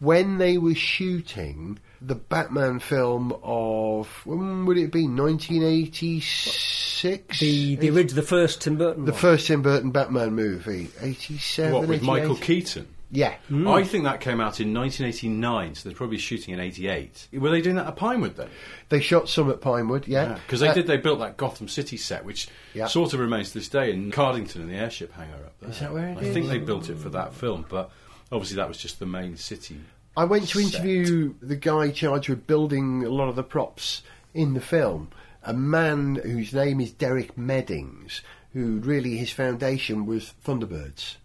when 0.00 0.38
they 0.38 0.56
were 0.58 0.74
shooting 0.74 1.78
the 2.00 2.14
Batman 2.14 2.78
film 2.80 3.34
of, 3.42 4.08
when 4.24 4.66
would 4.66 4.76
it 4.78 4.92
be, 4.92 5.06
1986? 5.06 7.38
The 7.40 7.76
the 7.76 7.90
original, 7.90 8.22
the 8.22 8.26
first 8.28 8.60
Tim 8.62 8.76
Burton. 8.76 9.04
The 9.06 9.12
one. 9.12 9.20
first 9.20 9.46
Tim 9.46 9.62
Burton 9.62 9.90
Batman 9.90 10.34
movie, 10.34 10.88
87, 11.00 11.72
What, 11.72 11.80
with 11.82 11.90
88? 12.02 12.06
Michael 12.06 12.36
Keaton? 12.36 12.86
Yeah. 13.16 13.34
I 13.66 13.84
think 13.84 14.04
that 14.04 14.20
came 14.20 14.40
out 14.40 14.58
in 14.60 14.74
1989, 14.74 15.74
so 15.76 15.88
they're 15.88 15.96
probably 15.96 16.18
shooting 16.18 16.52
in 16.52 16.58
88. 16.60 17.28
Were 17.34 17.50
they 17.50 17.60
doing 17.60 17.76
that 17.76 17.86
at 17.86 17.96
Pinewood 17.96 18.36
then? 18.36 18.48
They 18.88 19.00
shot 19.00 19.28
some 19.28 19.48
at 19.50 19.60
Pinewood, 19.60 20.08
yeah. 20.08 20.34
Because 20.46 20.60
they 20.60 20.68
Uh, 20.68 20.74
did, 20.74 20.86
they 20.88 20.96
built 20.96 21.20
that 21.20 21.36
Gotham 21.36 21.68
City 21.68 21.96
set, 21.96 22.24
which 22.24 22.48
Yeah. 22.74 22.86
sort 22.88 23.14
of 23.14 23.20
remains 23.20 23.48
to 23.52 23.58
this 23.58 23.68
day 23.68 23.92
in 23.92 24.10
Cardington 24.10 24.56
in 24.56 24.68
the 24.68 24.74
airship 24.74 25.12
hangar 25.12 25.36
up 25.46 25.54
there. 25.60 25.70
Is 25.70 25.78
that 25.80 25.92
where 25.92 26.08
it 26.08 26.18
I 26.18 26.22
is? 26.22 26.34
think 26.34 26.48
they 26.48 26.58
built 26.58 26.90
it 26.90 26.98
for 26.98 27.08
that 27.10 27.34
film, 27.34 27.64
but 27.68 27.90
obviously 28.32 28.56
that 28.56 28.66
was 28.68 28.78
just 28.78 28.98
the 28.98 29.06
main 29.06 29.36
city. 29.36 29.76
I 30.16 30.24
went 30.24 30.48
to 30.48 30.58
set. 30.60 30.74
interview 30.74 31.34
the 31.40 31.56
guy 31.56 31.90
charged 31.90 32.28
with 32.28 32.46
building 32.46 33.04
a 33.04 33.08
lot 33.10 33.28
of 33.28 33.36
the 33.36 33.42
props 33.44 34.02
in 34.32 34.54
the 34.54 34.60
film, 34.60 35.08
a 35.42 35.52
man 35.52 36.16
whose 36.24 36.52
name 36.52 36.80
is 36.80 36.90
Derek 36.92 37.36
Meddings, 37.38 38.22
who 38.52 38.78
really 38.78 39.16
his 39.16 39.30
foundation 39.30 40.06
was 40.06 40.32
Thunderbirds. 40.44 41.16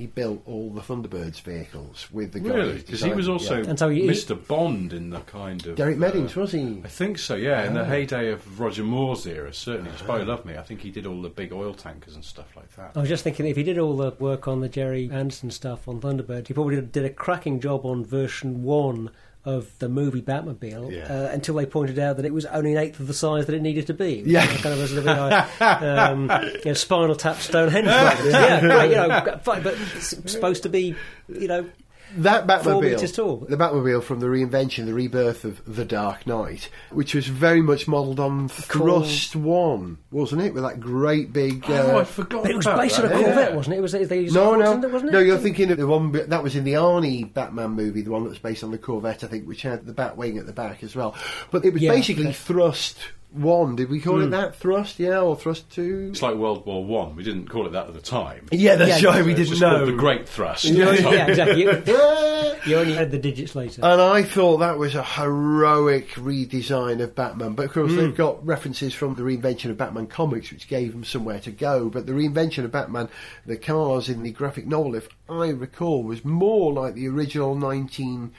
He 0.00 0.06
built 0.06 0.40
all 0.46 0.70
the 0.70 0.80
Thunderbirds 0.80 1.42
vehicles 1.42 2.08
with 2.10 2.32
the 2.32 2.40
guy. 2.40 2.54
Really? 2.54 2.76
Because 2.78 3.02
he 3.02 3.12
was 3.12 3.28
also 3.28 3.58
yeah. 3.60 3.68
And 3.68 3.78
so 3.78 3.90
he- 3.90 4.08
Mr. 4.08 4.34
Bond 4.46 4.94
in 4.94 5.10
the 5.10 5.20
kind 5.20 5.66
of. 5.66 5.76
Derek 5.76 5.96
uh, 5.96 6.00
Meddings, 6.00 6.34
was 6.34 6.52
he? 6.52 6.80
I 6.82 6.88
think 6.88 7.18
so, 7.18 7.34
yeah. 7.34 7.64
In 7.66 7.74
the 7.74 7.82
Ah. 7.82 7.84
heyday 7.84 8.30
of 8.32 8.58
Roger 8.58 8.82
Moore's 8.82 9.26
era, 9.26 9.52
certainly. 9.52 9.90
Spy 9.98 10.22
Love 10.22 10.46
Me, 10.46 10.56
I 10.56 10.62
think 10.62 10.80
he 10.80 10.90
did 10.90 11.04
all 11.04 11.20
the 11.20 11.28
big 11.28 11.52
oil 11.52 11.74
tankers 11.74 12.14
and 12.14 12.24
stuff 12.24 12.56
like 12.56 12.74
that. 12.76 12.92
I 12.96 13.00
was 13.00 13.10
just 13.10 13.24
thinking 13.24 13.44
if 13.46 13.58
he 13.58 13.62
did 13.62 13.76
all 13.78 13.94
the 13.94 14.12
work 14.18 14.48
on 14.48 14.60
the 14.62 14.70
Gerry 14.70 15.10
Anderson 15.12 15.50
stuff 15.50 15.86
on 15.86 16.00
Thunderbird, 16.00 16.48
he 16.48 16.54
probably 16.54 16.80
did 16.80 17.04
a 17.04 17.10
cracking 17.10 17.60
job 17.60 17.84
on 17.84 18.02
version 18.02 18.62
one 18.62 19.10
of 19.44 19.78
the 19.78 19.88
movie 19.88 20.20
Batmobile 20.20 20.92
Yeah. 20.92 21.04
uh, 21.04 21.28
until 21.32 21.54
they 21.54 21.64
pointed 21.66 21.98
out 21.98 22.16
that 22.16 22.26
it 22.26 22.32
was 22.34 22.44
only 22.46 22.72
an 22.72 22.78
eighth 22.78 23.00
of 23.00 23.06
the 23.06 23.14
size 23.14 23.46
that 23.46 23.54
it 23.54 23.62
needed 23.62 23.86
to 23.86 23.94
be. 23.94 24.22
Yeah. 24.26 24.46
kind 24.46 24.74
of 24.74 24.80
a 24.80 24.86
sort 24.88 24.98
of 24.98 25.04
like, 25.06 25.62
um, 25.62 26.22
you 26.56 26.60
know, 26.66 26.74
spinal 26.74 27.14
tap 27.16 27.36
Stonehenge. 27.36 27.86
yeah, 28.26 28.64
right, 28.66 28.90
you 28.90 28.96
know, 28.96 29.40
but 29.44 29.66
it's 29.96 30.30
supposed 30.30 30.64
to 30.64 30.68
be, 30.68 30.94
you 31.28 31.48
know, 31.48 31.68
That 32.16 32.64
Four 32.64 32.82
metres 32.82 33.12
Batmobile, 33.12 33.14
tall. 33.14 33.36
the 33.48 33.56
Batmobile 33.56 34.02
from 34.02 34.20
the 34.20 34.26
reinvention, 34.26 34.86
the 34.86 34.94
rebirth 34.94 35.44
of 35.44 35.62
The 35.72 35.84
Dark 35.84 36.26
Knight, 36.26 36.68
which 36.90 37.14
was 37.14 37.26
very 37.28 37.62
much 37.62 37.86
modelled 37.86 38.18
on 38.20 38.48
Cool. 38.68 39.02
Thrust 39.02 39.36
One, 39.36 39.98
wasn't 40.10 40.42
it? 40.42 40.52
With 40.54 40.62
that 40.64 40.80
great 40.80 41.32
big. 41.32 41.64
oh, 41.68 41.96
uh, 41.96 42.00
I'd 42.00 42.08
forgotten 42.08 42.42
but 42.42 42.50
it 42.50 42.56
was 42.56 42.66
about 42.66 42.78
based 42.80 42.98
on 42.98 43.04
a 43.04 43.08
that, 43.08 43.14
Corvette, 43.24 43.50
yeah. 43.50 43.56
wasn't 43.56 43.74
it? 43.74 43.78
It 43.78 43.80
was 43.82 43.92
they 43.92 44.20
used 44.20 44.34
No, 44.34 44.54
no, 44.56 44.72
Corvette, 44.72 44.90
wasn't 44.90 45.10
it? 45.10 45.12
no. 45.12 45.18
You're 45.20 45.38
thinking 45.38 45.70
of 45.70 45.78
the 45.78 45.86
one 45.86 46.12
that 46.12 46.42
was 46.42 46.56
in 46.56 46.64
the 46.64 46.72
Arnie 46.74 47.32
Batman 47.32 47.70
movie, 47.70 48.02
the 48.02 48.10
one 48.10 48.24
that 48.24 48.30
was 48.30 48.38
based 48.38 48.64
on 48.64 48.70
the 48.70 48.78
Corvette, 48.78 49.24
I 49.24 49.26
think, 49.26 49.46
which 49.46 49.62
had 49.62 49.86
the 49.86 49.92
Batwing 49.92 50.38
at 50.38 50.46
the 50.46 50.52
back 50.52 50.82
as 50.82 50.96
well. 50.96 51.14
But 51.50 51.64
it 51.64 51.72
was 51.72 51.82
Yeah, 51.82 51.92
basically 51.92 52.24
okay. 52.24 52.32
Thrust 52.32 52.96
One. 53.32 53.76
Did 53.76 53.90
we 53.90 54.00
call 54.00 54.20
it 54.22 54.30
that? 54.30 54.56
Thrust, 54.56 54.98
yeah, 54.98 55.20
or 55.20 55.36
Thrust 55.36 55.70
Two? 55.70 56.08
It's 56.10 56.20
like 56.20 56.34
World 56.34 56.66
War 56.66 56.84
One. 56.84 57.14
We 57.14 57.22
didn't 57.22 57.48
call 57.48 57.64
it 57.66 57.70
that 57.72 57.86
at 57.86 57.94
the 57.94 58.00
time. 58.00 58.46
Yeah, 58.50 58.74
that's 58.74 59.00
Yeah, 59.00 59.10
right. 59.10 59.24
We 59.24 59.32
It 59.32 59.38
was 59.38 59.48
didn't 59.48 59.58
just 59.60 59.62
called 59.62 59.80
know. 59.80 59.86
the 59.86 59.92
Great 59.92 60.28
Thrust. 60.28 60.64
Yeah, 60.64 60.90
yeah, 60.92 61.26
exactly. 61.28 61.62
You, 61.62 61.70
you 62.66 62.76
only 62.76 62.94
had 62.94 63.12
the 63.12 63.18
digits 63.18 63.54
later. 63.54 63.82
And 63.84 64.00
I 64.00 64.24
thought 64.24 64.56
that 64.58 64.78
was 64.78 64.96
a 64.96 65.02
heroic 65.04 66.08
redesign 66.14 67.00
of 67.00 67.14
Batman. 67.14 67.52
But 67.54 67.66
of 67.66 67.72
Hmm. 67.72 67.80
course, 67.80 67.94
they've 67.94 68.16
got 68.16 68.44
references 68.44 68.94
from 68.94 69.14
the 69.14 69.22
reinvention 69.22 69.70
of 69.70 69.76
Batman 69.78 70.08
comics, 70.08 70.50
which 70.50 70.66
gave 70.66 70.90
them 70.92 71.04
somewhere 71.04 71.38
to 71.40 71.52
go. 71.52 71.88
But 71.88 72.06
the 72.06 72.12
reinvention 72.12 72.64
of 72.64 72.72
Batman, 72.72 73.08
the 73.46 73.56
cars 73.56 74.08
in 74.08 74.24
the 74.24 74.32
graphic 74.32 74.66
novel, 74.66 74.96
if 74.96 75.08
I 75.28 75.50
recall, 75.50 76.02
was 76.02 76.24
more 76.24 76.72
like 76.72 76.94
the 76.94 77.06
original 77.06 77.54
1940s 77.54 78.30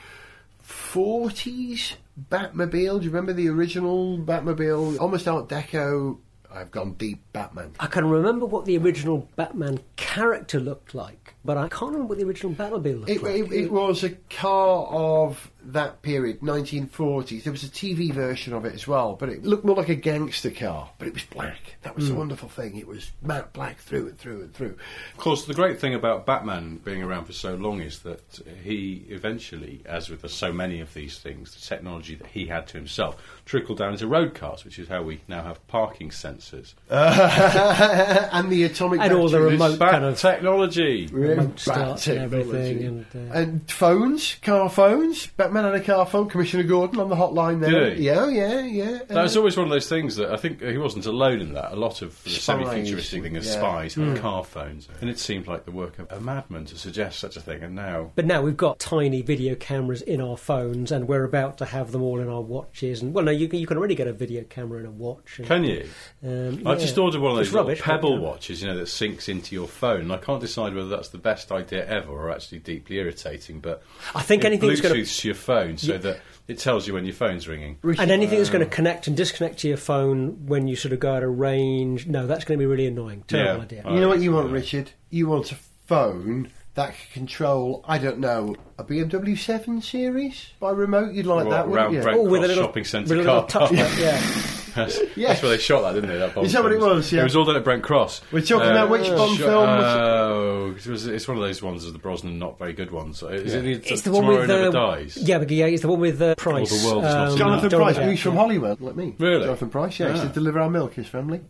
Batmobile. 2.30 2.98
Do 2.98 3.04
you 3.04 3.10
remember 3.10 3.32
the 3.32 3.48
original 3.48 4.18
Batmobile? 4.18 5.00
Almost 5.00 5.28
Art 5.28 5.48
Deco. 5.48 6.18
I've 6.54 6.70
gone 6.70 6.92
deep 6.94 7.22
Batman. 7.32 7.72
I 7.80 7.86
can 7.86 8.06
remember 8.10 8.44
what 8.44 8.66
the 8.66 8.76
original 8.76 9.26
Batman 9.36 9.80
character 9.96 10.60
looked 10.60 10.94
like, 10.94 11.34
but 11.44 11.56
I 11.56 11.68
can't 11.68 11.92
remember 11.92 12.08
what 12.08 12.18
the 12.18 12.24
original 12.24 12.52
Batmobile 12.52 12.98
looked 13.00 13.08
It, 13.10 13.22
like. 13.22 13.34
it, 13.36 13.52
it 13.52 13.72
was 13.72 14.04
a 14.04 14.10
car 14.10 14.84
of 14.86 15.50
that 15.66 16.02
period, 16.02 16.40
1940s. 16.40 17.44
There 17.44 17.52
was 17.52 17.64
a 17.64 17.68
TV 17.68 18.12
version 18.12 18.52
of 18.52 18.64
it 18.64 18.74
as 18.74 18.86
well, 18.88 19.14
but 19.14 19.28
it 19.28 19.44
looked 19.44 19.64
more 19.64 19.76
like 19.76 19.88
a 19.88 19.94
gangster 19.94 20.50
car, 20.50 20.90
but 20.98 21.08
it 21.08 21.14
was 21.14 21.24
black. 21.24 21.76
That 21.82 21.96
was 21.96 22.08
the 22.08 22.14
wonderful 22.14 22.48
thing. 22.48 22.76
It 22.76 22.86
was 22.86 23.10
matte 23.22 23.52
black 23.52 23.78
through 23.78 24.08
and 24.08 24.18
through 24.18 24.42
and 24.42 24.54
through. 24.54 24.76
Of 25.12 25.18
course, 25.18 25.44
the 25.44 25.54
great 25.54 25.80
thing 25.80 25.94
about 25.94 26.26
Batman 26.26 26.80
being 26.84 27.02
around 27.02 27.26
for 27.26 27.32
so 27.32 27.54
long 27.54 27.80
is 27.80 28.00
that 28.00 28.40
he 28.62 29.04
eventually, 29.08 29.82
as 29.86 30.08
with 30.08 30.28
so 30.30 30.52
many 30.52 30.80
of 30.80 30.94
these 30.94 31.18
things, 31.18 31.54
the 31.54 31.60
technology 31.60 32.14
that 32.16 32.26
he 32.28 32.46
had 32.46 32.66
to 32.68 32.76
himself 32.76 33.22
trickled 33.44 33.78
down 33.78 33.92
into 33.92 34.06
road 34.06 34.34
cars, 34.34 34.64
which 34.64 34.78
is 34.78 34.88
how 34.88 35.02
we 35.02 35.20
now 35.28 35.42
have 35.42 35.64
parking 35.68 36.10
sensors. 36.10 36.74
and 36.90 38.50
the 38.50 38.64
atomic 38.64 39.00
And 39.00 39.12
all 39.12 39.28
the 39.28 39.40
remote 39.40 39.78
Bat 39.78 39.90
kind 39.92 40.04
of 40.04 40.18
technology. 40.18 41.06
remote 41.06 41.50
Bat 41.50 41.60
start 41.60 42.06
and 42.08 42.18
everything. 42.18 42.84
And, 42.84 43.06
uh, 43.14 43.34
And 43.34 43.70
phones, 43.70 44.36
car 44.42 44.68
phones. 44.68 45.26
Batman 45.26 45.51
had 45.54 45.74
a 45.74 45.80
car 45.80 46.06
phone. 46.06 46.28
Commissioner 46.28 46.62
Gordon 46.62 47.00
on 47.00 47.08
the 47.08 47.16
hotline 47.16 47.60
there. 47.60 47.70
Did 47.70 47.98
he? 47.98 48.04
Yeah, 48.04 48.28
yeah, 48.28 48.60
yeah. 48.60 48.98
That 49.08 49.22
was 49.22 49.36
always 49.36 49.56
one 49.56 49.66
of 49.66 49.70
those 49.70 49.88
things 49.88 50.16
that 50.16 50.30
I 50.30 50.36
think 50.36 50.62
he 50.62 50.78
wasn't 50.78 51.06
alone 51.06 51.40
in 51.40 51.54
that. 51.54 51.72
A 51.72 51.76
lot 51.76 52.02
of 52.02 52.22
the 52.24 52.30
semi-futuristic 52.30 53.22
thing 53.22 53.36
of 53.36 53.44
yeah. 53.44 53.52
spies 53.52 53.94
had 53.94 54.18
car 54.18 54.44
phones, 54.44 54.88
and 55.00 55.10
it 55.10 55.18
seemed 55.18 55.46
like 55.46 55.64
the 55.64 55.70
work 55.70 55.98
of 55.98 56.10
a 56.10 56.20
madman 56.20 56.64
to 56.66 56.78
suggest 56.78 57.18
such 57.18 57.36
a 57.36 57.40
thing. 57.40 57.62
And 57.62 57.74
now, 57.74 58.10
but 58.14 58.26
now 58.26 58.42
we've 58.42 58.56
got 58.56 58.78
tiny 58.78 59.22
video 59.22 59.54
cameras 59.54 60.02
in 60.02 60.20
our 60.20 60.36
phones, 60.36 60.92
and 60.92 61.08
we're 61.08 61.24
about 61.24 61.58
to 61.58 61.64
have 61.64 61.92
them 61.92 62.02
all 62.02 62.20
in 62.20 62.28
our 62.28 62.40
watches. 62.40 63.02
And 63.02 63.14
well, 63.14 63.24
no, 63.24 63.30
you 63.30 63.48
can, 63.48 63.58
you 63.58 63.66
can 63.66 63.76
already 63.76 63.94
get 63.94 64.06
a 64.06 64.12
video 64.12 64.44
camera 64.44 64.80
in 64.80 64.86
a 64.86 64.90
watch. 64.90 65.38
And, 65.38 65.46
can 65.46 65.64
you? 65.64 65.88
Um, 66.24 66.66
I 66.66 66.72
yeah. 66.72 66.78
just 66.78 66.96
ordered 66.98 67.20
one 67.20 67.32
of 67.32 67.36
those 67.36 67.52
little 67.52 67.66
rubbish, 67.66 67.82
pebble 67.82 68.14
you 68.14 68.20
watches, 68.20 68.62
you 68.62 68.68
know, 68.68 68.76
that 68.76 68.84
syncs 68.84 69.28
into 69.28 69.54
your 69.54 69.68
phone. 69.68 70.02
And 70.02 70.12
I 70.12 70.18
can't 70.18 70.40
decide 70.40 70.74
whether 70.74 70.88
that's 70.88 71.08
the 71.08 71.18
best 71.18 71.52
idea 71.52 71.86
ever 71.86 72.10
or 72.10 72.30
actually 72.30 72.58
deeply 72.58 72.96
irritating. 72.96 73.60
But 73.60 73.82
I 74.14 74.22
think 74.22 74.44
it 74.44 74.48
anything 74.48 74.68
that's 74.68 74.80
gonna- 74.80 74.94
Bluetooths 74.94 75.24
your 75.24 75.34
phone 75.42 75.76
so 75.76 75.92
Yeah. 75.92 75.98
that 75.98 76.20
it 76.48 76.58
tells 76.58 76.86
you 76.86 76.94
when 76.94 77.04
your 77.04 77.14
phone's 77.14 77.46
ringing. 77.46 77.78
And 77.98 78.10
anything 78.10 78.38
that's 78.38 78.50
going 78.50 78.64
to 78.64 78.70
connect 78.70 79.06
and 79.06 79.16
disconnect 79.16 79.58
to 79.60 79.68
your 79.68 79.76
phone 79.76 80.46
when 80.46 80.66
you 80.68 80.76
sort 80.76 80.92
of 80.92 81.00
go 81.00 81.14
out 81.14 81.22
of 81.22 81.38
range, 81.38 82.06
no, 82.06 82.26
that's 82.26 82.44
going 82.44 82.58
to 82.58 82.62
be 82.62 82.66
really 82.66 82.86
annoying. 82.86 83.24
Terrible 83.28 83.58
Yeah. 83.58 83.62
idea. 83.62 83.84
You 83.92 84.00
know 84.00 84.08
what 84.08 84.20
you 84.20 84.32
want, 84.32 84.48
yeah. 84.48 84.54
Richard? 84.54 84.90
You 85.10 85.28
want 85.28 85.52
a 85.52 85.56
phone 85.86 86.48
that 86.74 86.94
can 86.94 87.12
control, 87.12 87.84
I 87.86 87.98
don't 87.98 88.18
know, 88.18 88.56
a 88.78 88.84
BMW 88.84 89.36
7 89.36 89.82
Series 89.82 90.50
by 90.58 90.70
remote? 90.70 91.12
You'd 91.12 91.26
like 91.26 91.44
What, 91.44 91.50
that, 91.50 91.68
wouldn't 91.68 91.92
you? 91.92 92.00
Brent 92.02 92.18
Oh, 92.18 92.22
with 92.24 92.44
a 92.44 92.48
little 92.48 92.64
shopping 92.64 92.84
centre 92.84 93.14
with 93.16 93.26
little 93.26 93.42
car 93.42 93.68
touch 93.68 93.72
yeah. 93.98 94.20
That's, 94.74 94.98
Yeah. 95.16 95.28
that's 95.28 95.42
where 95.42 95.50
they 95.50 95.58
shot 95.58 95.82
that, 95.82 95.94
didn't 95.94 96.08
they? 96.10 96.18
That 96.18 96.34
Bond 96.34 96.46
Is 96.46 96.52
that 96.52 96.62
what 96.62 96.72
it 96.72 96.80
was? 96.80 97.12
Yeah. 97.12 97.20
It 97.20 97.24
was 97.24 97.36
all 97.36 97.44
done 97.44 97.56
at 97.56 97.64
Brent 97.64 97.82
Cross. 97.82 98.22
We're 98.32 98.40
talking 98.42 98.68
about 98.70 98.88
which 98.90 99.08
Bond 99.08 99.38
film 99.38 99.66
was 99.66 99.94
it? 99.94 100.00
Oh, 100.00 100.74
it 100.76 100.86
was, 100.86 101.06
it's 101.06 101.28
one 101.28 101.36
of 101.36 101.42
those 101.42 101.62
ones 101.62 101.84
of 101.84 101.92
the 101.92 101.98
Brosnan 101.98 102.38
not 102.38 102.58
very 102.58 102.72
good 102.72 102.90
ones. 102.90 103.22
Is 103.22 103.54
it 103.54 103.64
It's 103.66 104.02
the, 104.02 104.10
the 104.10 104.16
one 104.16 104.26
with 104.26 104.48
Never 104.48 104.68
uh, 104.68 104.70
Dies? 104.70 105.16
Yeah, 105.16 105.38
but 105.38 105.50
yeah, 105.50 105.66
it's 105.66 105.82
the 105.82 105.88
one 105.88 106.00
with 106.00 106.20
uh, 106.22 106.34
Pryce. 106.36 106.70
the 106.82 106.88
world's 106.88 107.04
not 107.06 107.36
Jonathan 107.38 107.68
that. 107.68 107.76
Pryce, 107.76 107.96
Depp, 107.98 108.04
who's 108.04 108.20
from. 108.20 108.36
Holywell, 108.36 108.76
like 108.80 108.96
me. 108.96 109.14
Really? 109.18 109.44
Jonathan 109.44 109.70
Pryce, 109.70 109.98
yeah. 110.00 110.06
He 110.06 110.12
used 110.12 110.24
Ah. 110.24 110.28
to 110.28 110.34
deliver 110.34 110.60
our 110.60 110.70
milk, 110.70 110.94
his 110.94 111.06
family. 111.06 111.40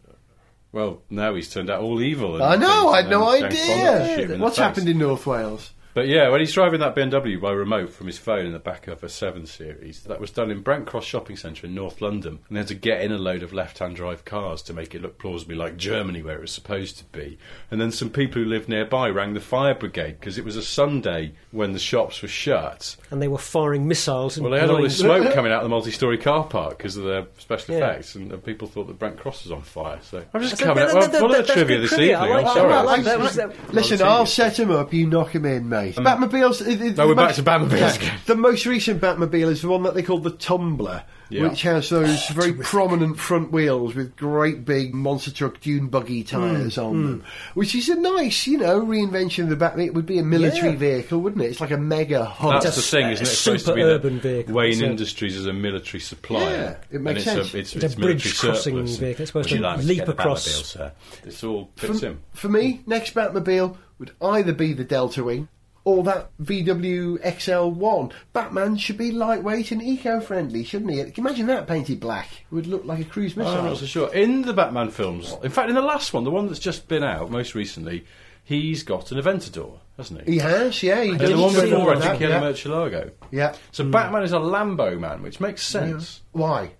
Well, 0.72 1.02
now 1.10 1.34
he's 1.34 1.52
turned 1.52 1.68
out 1.70 1.82
all 1.82 2.00
evil. 2.00 2.34
and 2.36 2.42
I 2.44 2.56
know, 2.56 2.88
I 2.88 3.02
had 3.02 3.10
no 3.10 3.28
and 3.30 3.50
James 3.52 3.66
Bond 3.68 3.80
had 3.80 3.98
to 3.98 4.06
shoot 4.06 4.18
him 4.24 4.30
idea. 4.32 4.38
What's 4.42 4.56
happened 4.56 4.88
in 4.88 4.98
North 4.98 5.26
Wales? 5.26 5.72
But 5.94 6.08
yeah, 6.08 6.30
when 6.30 6.40
he's 6.40 6.52
driving 6.54 6.80
that 6.80 6.94
BMW 6.96 7.38
by 7.40 7.52
remote 7.52 7.90
from 7.90 8.06
his 8.06 8.16
phone 8.16 8.46
in 8.46 8.52
the 8.52 8.58
back 8.58 8.88
of 8.88 9.04
a 9.04 9.08
7 9.10 9.44
Series, 9.46 10.00
that 10.04 10.20
was 10.20 10.30
done 10.30 10.50
in 10.50 10.62
Brent 10.62 10.86
Cross 10.86 11.04
Shopping 11.04 11.36
Centre 11.36 11.66
in 11.66 11.74
North 11.74 12.00
London. 12.00 12.38
And 12.48 12.56
they 12.56 12.60
had 12.60 12.68
to 12.68 12.74
get 12.74 13.02
in 13.02 13.12
a 13.12 13.18
load 13.18 13.42
of 13.42 13.52
left 13.52 13.78
hand 13.78 13.96
drive 13.96 14.24
cars 14.24 14.62
to 14.62 14.72
make 14.72 14.94
it 14.94 15.02
look 15.02 15.18
plausibly 15.18 15.54
like 15.54 15.76
Germany, 15.76 16.22
where 16.22 16.36
it 16.36 16.40
was 16.40 16.50
supposed 16.52 16.96
to 16.98 17.04
be. 17.06 17.36
And 17.70 17.78
then 17.80 17.92
some 17.92 18.08
people 18.08 18.42
who 18.42 18.48
lived 18.48 18.68
nearby 18.70 19.08
rang 19.10 19.34
the 19.34 19.40
fire 19.40 19.74
brigade 19.74 20.18
because 20.18 20.38
it 20.38 20.44
was 20.46 20.56
a 20.56 20.62
Sunday 20.62 21.32
when 21.50 21.72
the 21.72 21.78
shops 21.78 22.22
were 22.22 22.28
shut. 22.28 22.96
and 23.10 23.20
they 23.20 23.28
were 23.28 23.36
firing 23.38 23.86
missiles. 23.86 24.36
And 24.38 24.44
Well, 24.44 24.52
they 24.54 24.60
had 24.60 24.70
all 24.70 24.80
this 24.82 24.96
smoke 24.98 25.32
coming 25.34 25.52
out 25.52 25.58
of 25.58 25.64
the 25.64 25.68
multi 25.68 25.90
story 25.90 26.16
car 26.16 26.44
park 26.44 26.78
because 26.78 26.96
of 26.96 27.04
their 27.04 27.26
special 27.38 27.74
Yeah. 27.76 27.90
effects, 27.90 28.14
and 28.14 28.32
uh, 28.32 28.36
people 28.38 28.66
thought 28.66 28.86
that 28.86 28.98
Brent 28.98 29.18
Cross 29.18 29.44
was 29.44 29.52
on 29.52 29.60
fire. 29.62 29.98
So 30.02 30.24
I'm 30.32 30.40
just 30.40 30.58
coming 30.58 30.76
that- 30.76 30.88
up. 30.88 30.94
Well, 30.94 31.08
that- 31.08 31.18
full 31.18 31.26
of 31.30 31.32
that- 31.36 31.46
that's 31.48 31.52
trivia 31.52 31.80
this 31.80 31.90
trivia. 31.90 32.14
evening. 32.16 32.32
I 32.32 32.34
like 32.36 32.46
I'm 32.46 32.54
sorry. 32.54 32.72
I 32.72 32.80
like 32.82 33.04
that. 33.04 33.20
I 33.20 33.22
like 33.24 33.32
that. 33.34 33.74
Listen, 33.74 34.02
I'll 34.02 34.18
tedious. 34.20 34.34
set 34.34 34.58
him 34.58 34.70
up, 34.70 34.94
you 34.94 35.06
knock 35.06 35.34
him 35.34 35.44
in, 35.44 35.68
mate. 35.86 35.94
Batmobiles. 35.96 36.60
it- 36.66 36.80
it- 36.80 36.96
No, 36.96 37.04
the 37.04 37.06
we're 37.08 37.14
back 37.14 37.28
most- 37.28 37.36
to 37.36 37.42
Batmobiles 37.42 37.96
again. 37.96 38.12
The 38.26 38.36
most 38.36 38.66
recent 38.66 39.00
Batmobile 39.00 39.50
is 39.50 39.62
the 39.62 39.68
one 39.68 39.82
that 39.84 39.94
they 39.94 40.02
call 40.02 40.18
the 40.18 40.30
Tumbler, 40.30 41.02
Yeah. 41.30 41.48
which 41.48 41.62
has 41.62 41.88
those 41.90 42.26
very 42.28 42.52
prominent 42.52 43.18
front 43.18 43.52
wheels 43.52 43.94
with 43.94 44.16
great 44.16 44.64
big 44.64 44.94
monster 44.94 45.30
truck 45.30 45.60
dune 45.60 45.86
buggy 45.88 46.22
tyres 46.22 46.76
Mm, 46.76 46.84
on 46.84 47.02
them, 47.04 47.22
which 47.54 47.74
is 47.74 47.88
a 47.88 47.94
nice, 47.96 48.46
you 48.46 48.58
know, 48.58 48.80
reinvention 48.80 49.44
of 49.44 49.48
the 49.50 49.56
Batman. 49.56 49.86
It 49.86 49.94
would 49.94 50.06
be 50.06 50.18
a 50.18 50.22
military 50.22 50.70
Yeah. 50.72 50.76
vehicle, 50.76 51.20
wouldn't 51.20 51.42
it? 51.42 51.46
It's 51.46 51.60
like 51.60 51.70
a 51.70 51.76
mega 51.78 52.24
hub. 52.24 52.62
That's 52.62 52.76
the 52.76 52.82
thing, 52.82 53.10
isn't 53.10 53.12
it? 53.26 53.28
s- 53.28 53.32
It's 53.32 53.38
supposed 53.38 53.64
to 53.66 53.72
super 53.72 53.76
be 53.76 53.82
that 53.82 53.88
urban 53.94 54.20
vehicle, 54.20 54.54
Wayne 54.54 54.74
so- 54.74 54.84
Industries 54.84 55.36
is 55.36 55.46
a 55.46 55.52
military 55.52 56.00
supplier. 56.00 56.78
Yeah, 56.90 56.96
it 56.96 57.00
makes 57.00 57.26
and 57.26 57.38
it's 57.40 57.50
sense. 57.50 57.54
A, 57.54 57.58
it's, 57.58 57.74
It's 57.76 57.82
a 57.82 57.86
it's 57.86 57.96
military 57.96 58.14
bridge 58.14 58.38
crossing 58.38 58.74
surplus. 58.74 58.96
vehicle. 58.96 59.22
It's 59.22 59.28
supposed 59.30 59.48
to 59.48 59.58
like 59.60 59.84
leap 59.84 59.96
get 59.98 60.06
the 60.06 60.12
across. 60.12 60.46
Batmobile, 60.48 60.64
sir? 60.64 60.92
This 61.24 61.44
all 61.44 61.70
for, 61.76 62.06
in. 62.06 62.18
for 62.34 62.48
me, 62.48 62.80
next 62.86 63.14
Batmobile 63.14 63.76
would 63.98 64.10
either 64.20 64.52
be 64.52 64.72
the 64.74 64.84
Delta 64.84 65.22
Wing 65.24 65.48
or 65.84 66.02
that 66.04 66.30
VW 66.38 67.20
XL1. 67.22 68.12
Batman 68.32 68.76
should 68.76 68.98
be 68.98 69.10
lightweight 69.10 69.72
and 69.72 69.82
eco-friendly, 69.82 70.64
shouldn't 70.64 70.90
he? 70.92 70.98
Can 70.98 71.24
you 71.24 71.28
Imagine 71.28 71.46
that 71.46 71.66
painted 71.66 72.00
black. 72.00 72.28
It 72.32 72.54
would 72.54 72.66
look 72.66 72.84
like 72.84 73.00
a 73.00 73.04
cruise 73.04 73.36
missile. 73.36 73.54
I'm 73.54 73.64
not 73.64 73.78
so 73.78 73.86
sure. 73.86 74.12
In 74.12 74.42
the 74.42 74.52
Batman 74.52 74.90
films, 74.90 75.34
in 75.42 75.50
fact, 75.50 75.68
in 75.68 75.74
the 75.74 75.82
last 75.82 76.12
one, 76.12 76.24
the 76.24 76.30
one 76.30 76.46
that's 76.46 76.58
just 76.58 76.88
been 76.88 77.02
out 77.04 77.30
most 77.30 77.54
recently, 77.54 78.04
he's 78.44 78.82
got 78.82 79.10
an 79.12 79.18
Aventador, 79.18 79.78
hasn't 79.96 80.22
he? 80.22 80.34
He 80.34 80.38
has, 80.38 80.82
yeah. 80.82 81.02
He 81.02 81.10
And 81.10 81.18
did 81.18 81.30
the 81.30 81.40
one 81.40 81.54
before, 81.54 81.92
I 81.92 81.98
that, 81.98 82.02
think 82.02 82.16
he 82.18 82.24
had 82.24 82.42
yeah. 82.42 82.48
a 82.48 82.52
Murcielago. 82.52 83.12
Yeah. 83.30 83.54
So 83.70 83.84
hmm. 83.84 83.90
Batman 83.90 84.22
is 84.22 84.32
a 84.32 84.38
Lambo 84.38 84.98
man, 84.98 85.22
which 85.22 85.40
makes 85.40 85.62
sense. 85.62 86.22
Why? 86.32 86.72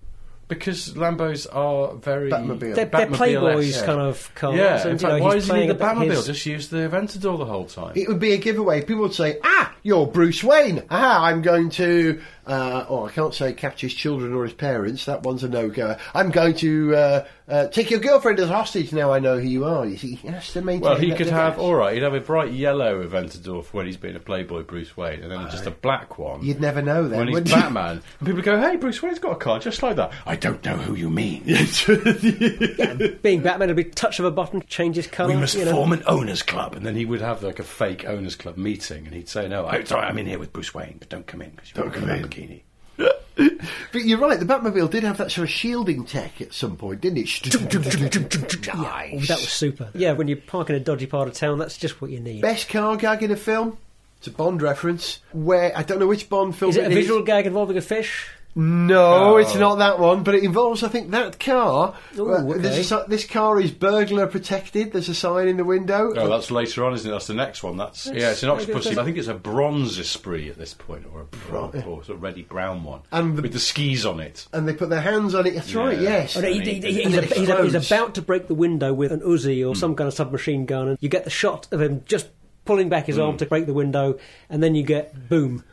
Because 0.47 0.93
Lambos 0.93 1.47
are 1.53 1.95
very 1.95 2.29
Batmobile. 2.29 2.75
They're, 2.75 2.85
they're 2.85 3.07
Playboys 3.07 3.79
yeah. 3.79 3.85
kind 3.85 4.01
of 4.01 4.33
cars. 4.35 4.55
Yeah, 4.55 4.75
and, 4.81 4.85
in 4.85 4.91
you 4.93 4.99
fact, 4.99 5.13
know, 5.17 5.23
why 5.23 5.35
he's 5.35 5.47
does 5.47 5.55
he 5.55 5.61
need 5.61 5.69
the 5.69 5.75
about 5.75 5.97
Batmobile? 5.97 6.09
his- 6.11 6.25
Just 6.27 6.45
use 6.45 6.67
the 6.67 6.77
Aventador 6.77 7.37
the 7.37 7.45
whole 7.45 7.65
time. 7.65 7.93
It 7.95 8.07
would 8.07 8.19
be 8.19 8.33
a 8.33 8.37
giveaway. 8.37 8.81
People 8.81 9.03
would 9.03 9.13
say, 9.15 9.39
"Ah, 9.43 9.72
you're 9.83 10.07
Bruce 10.07 10.43
Wayne. 10.43 10.83
Ah, 10.89 11.25
I'm 11.25 11.41
going 11.41 11.69
to." 11.71 12.21
Uh, 12.45 12.85
oh, 12.89 13.05
I 13.05 13.11
can't 13.11 13.33
say 13.33 13.53
catch 13.53 13.79
his 13.79 13.93
children 13.93 14.33
or 14.33 14.43
his 14.43 14.53
parents. 14.53 15.05
That 15.05 15.23
one's 15.23 15.45
a 15.45 15.49
no-go. 15.49 15.95
I'm 16.13 16.29
going 16.29 16.55
to 16.55 16.93
uh, 16.93 17.25
uh, 17.47 17.67
take 17.67 17.89
your 17.89 18.01
girlfriend 18.01 18.37
as 18.39 18.49
hostage. 18.49 18.91
Now 18.91 19.13
I 19.13 19.19
know 19.19 19.39
who 19.39 19.47
you 19.47 19.63
are. 19.63 19.85
You 19.85 19.95
see, 19.95 20.15
he 20.15 20.27
has 20.27 20.51
to 20.51 20.61
maintain. 20.61 20.81
well, 20.81 20.95
he 20.97 21.11
could 21.13 21.27
have, 21.27 21.53
difference. 21.53 21.59
all 21.59 21.75
right, 21.75 21.93
he'd 21.93 22.03
have 22.03 22.13
a 22.13 22.19
bright 22.19 22.51
yellow 22.51 23.05
Aventador 23.05 23.63
for 23.63 23.77
when 23.77 23.85
he's 23.85 23.95
being 23.95 24.17
a 24.17 24.19
Playboy 24.19 24.63
Bruce 24.63 24.97
Wayne, 24.97 25.21
and 25.21 25.31
then 25.31 25.49
just 25.51 25.65
a 25.67 25.71
black 25.71 26.17
one 26.17 26.43
You'd 26.43 26.59
never 26.59 26.81
know 26.81 27.07
then. 27.07 27.19
when 27.19 27.27
he's 27.29 27.35
would? 27.35 27.45
Batman. 27.45 28.01
And 28.19 28.27
people 28.27 28.41
go, 28.41 28.59
hey, 28.59 28.75
Bruce 28.75 29.01
Wayne's 29.01 29.19
got 29.19 29.31
a 29.31 29.37
car 29.37 29.59
just 29.59 29.81
like 29.81 29.95
that. 29.95 30.11
I 30.25 30.35
don't 30.35 30.63
know 30.65 30.75
who 30.75 30.95
you 30.95 31.09
mean. 31.09 31.43
being 33.21 33.41
Batman, 33.41 33.69
it'd 33.69 33.75
be 33.77 33.85
touch 33.85 34.19
of 34.19 34.25
a 34.25 34.31
button, 34.31 34.61
change 34.67 34.97
his 34.97 35.07
colour. 35.07 35.33
we 35.33 35.39
must 35.39 35.55
you 35.55 35.63
know. 35.63 35.71
form 35.71 35.93
an 35.93 36.03
owners 36.07 36.43
club, 36.43 36.75
and 36.75 36.85
then 36.85 36.95
he 36.95 37.05
would 37.05 37.21
have 37.21 37.41
like 37.41 37.59
a 37.59 37.63
fake 37.63 38.03
owners 38.05 38.35
club 38.35 38.57
meeting, 38.57 39.05
and 39.05 39.15
he'd 39.15 39.29
say, 39.29 39.47
"No, 39.47 39.65
I'm 39.79 39.85
sorry, 39.85 40.05
I'm 40.07 40.17
in 40.17 40.25
here 40.25 40.39
with 40.39 40.53
Bruce 40.53 40.73
Wayne, 40.73 40.95
but 40.99 41.09
don't 41.09 41.25
come 41.27 41.41
in 41.41 41.51
because 41.51 41.71
you're 41.75 41.83
Don't 41.85 41.95
in 41.95 41.99
come 42.01 42.09
a 42.09 42.13
in." 42.15 42.23
bikini." 42.27 42.61
But 43.91 44.03
you're 44.05 44.19
right. 44.19 44.39
The 44.39 44.45
Batmobile 44.45 44.89
did 44.91 45.03
have 45.03 45.17
that 45.17 45.31
sort 45.31 45.47
of 45.47 45.51
shielding 45.51 46.05
tech 46.05 46.39
at 46.41 46.53
some 46.53 46.77
point, 46.77 47.01
didn't 47.01 47.17
it? 47.19 47.55
Oh, 47.55 49.19
that 49.19 49.27
was 49.29 49.49
super. 49.49 49.89
Yeah, 49.95 50.13
when 50.13 50.27
you 50.27 50.35
park 50.37 50.69
in 50.69 50.75
a 50.75 50.79
dodgy 50.79 51.07
part 51.07 51.27
of 51.27 51.33
town, 51.33 51.57
that's 51.59 51.77
just 51.77 52.01
what 52.01 52.11
you 52.11 52.19
need. 52.19 52.41
Best 52.41 52.69
car 52.69 52.95
gag 52.95 53.23
in 53.23 53.31
a 53.31 53.35
film. 53.35 53.77
It's 54.19 54.27
a 54.27 54.31
Bond 54.31 54.61
reference. 54.61 55.19
Where 55.31 55.75
I 55.77 55.83
don't 55.83 55.99
know 55.99 56.07
which 56.07 56.29
Bond 56.29 56.55
film 56.55 56.69
Is 56.69 56.77
it 56.77 56.85
a 56.85 56.89
is. 56.89 56.93
visual 56.95 57.23
gag 57.23 57.45
involving 57.47 57.77
a 57.77 57.81
fish? 57.81 58.29
No, 58.55 59.33
Oh. 59.33 59.37
it's 59.37 59.55
not 59.55 59.79
that 59.79 59.97
one, 59.97 60.21
but 60.23 60.35
it 60.35 60.43
involves, 60.43 60.83
I 60.83 60.87
think, 60.87 61.09
that 61.11 61.39
car. 61.39 61.95
Ooh, 62.19 62.29
okay. 62.31 62.59
there's 62.59 62.91
a, 62.91 63.03
this 63.07 63.25
car 63.25 63.59
is 63.59 63.71
burglar 63.71 64.27
protected. 64.27 64.91
There's 64.93 65.09
a 65.09 65.15
sign 65.15 65.47
in 65.47 65.57
the 65.57 65.63
window. 65.65 66.13
Oh, 66.15 66.29
that's 66.29 66.51
later 66.51 66.85
on, 66.85 66.93
isn't 66.93 67.09
it? 67.09 67.11
That's 67.11 67.25
the 67.25 67.33
next 67.33 67.63
one. 67.63 67.77
That's, 67.77 68.05
yeah, 68.05 68.29
it's 68.31 68.43
an 68.43 68.49
octopus. 68.49 68.95
I 68.95 69.03
think 69.03 69.17
it's 69.17 69.27
a 69.27 69.33
bronze 69.33 69.97
Esprit 69.97 70.49
at 70.49 70.57
this 70.59 70.75
point, 70.75 71.05
or 71.11 71.21
a 71.21 71.25
bron- 71.25 71.75
or 71.87 72.03
sort 72.03 72.09
of 72.17 72.21
reddy 72.21 72.43
brown 72.43 72.83
one, 72.83 73.01
And 73.11 73.35
the- 73.35 73.41
with 73.41 73.53
the 73.53 73.59
skis 73.59 74.05
on 74.05 74.19
it. 74.19 74.45
and 74.53 74.67
they 74.67 74.73
put 74.73 74.89
their 74.89 75.01
hands 75.01 75.33
on 75.33 75.47
it. 75.47 75.55
That's 75.55 75.73
right, 75.73 75.99
yes. 75.99 76.37
Oh, 76.37 76.41
no, 76.41 76.47
he- 76.49 76.59
he- 76.59 76.79
he's, 77.03 77.17
a- 77.17 77.21
he's, 77.21 77.49
a- 77.49 77.63
he's 77.63 77.91
about 77.91 78.13
to 78.15 78.21
break 78.21 78.47
the 78.47 78.53
window 78.55 78.93
with 78.93 79.11
an 79.11 79.21
Uzi 79.21 79.67
or 79.67 79.75
some 79.75 79.95
kind 79.95 80.07
of 80.07 80.13
submachine 80.13 80.65
gun, 80.67 80.89
and 80.89 80.97
you 81.01 81.09
get 81.09 81.23
the 81.23 81.31
shot 81.31 81.67
of 81.71 81.81
him 81.81 82.03
just 82.05 82.27
pulling 82.65 82.87
back 82.87 83.07
his 83.07 83.15
Hmm. 83.15 83.23
arm 83.23 83.37
to 83.37 83.45
break 83.47 83.65
the 83.65 83.73
window, 83.73 84.19
and 84.49 84.61
then 84.61 84.75
you 84.75 84.83
get 84.83 85.27
boom. 85.27 85.63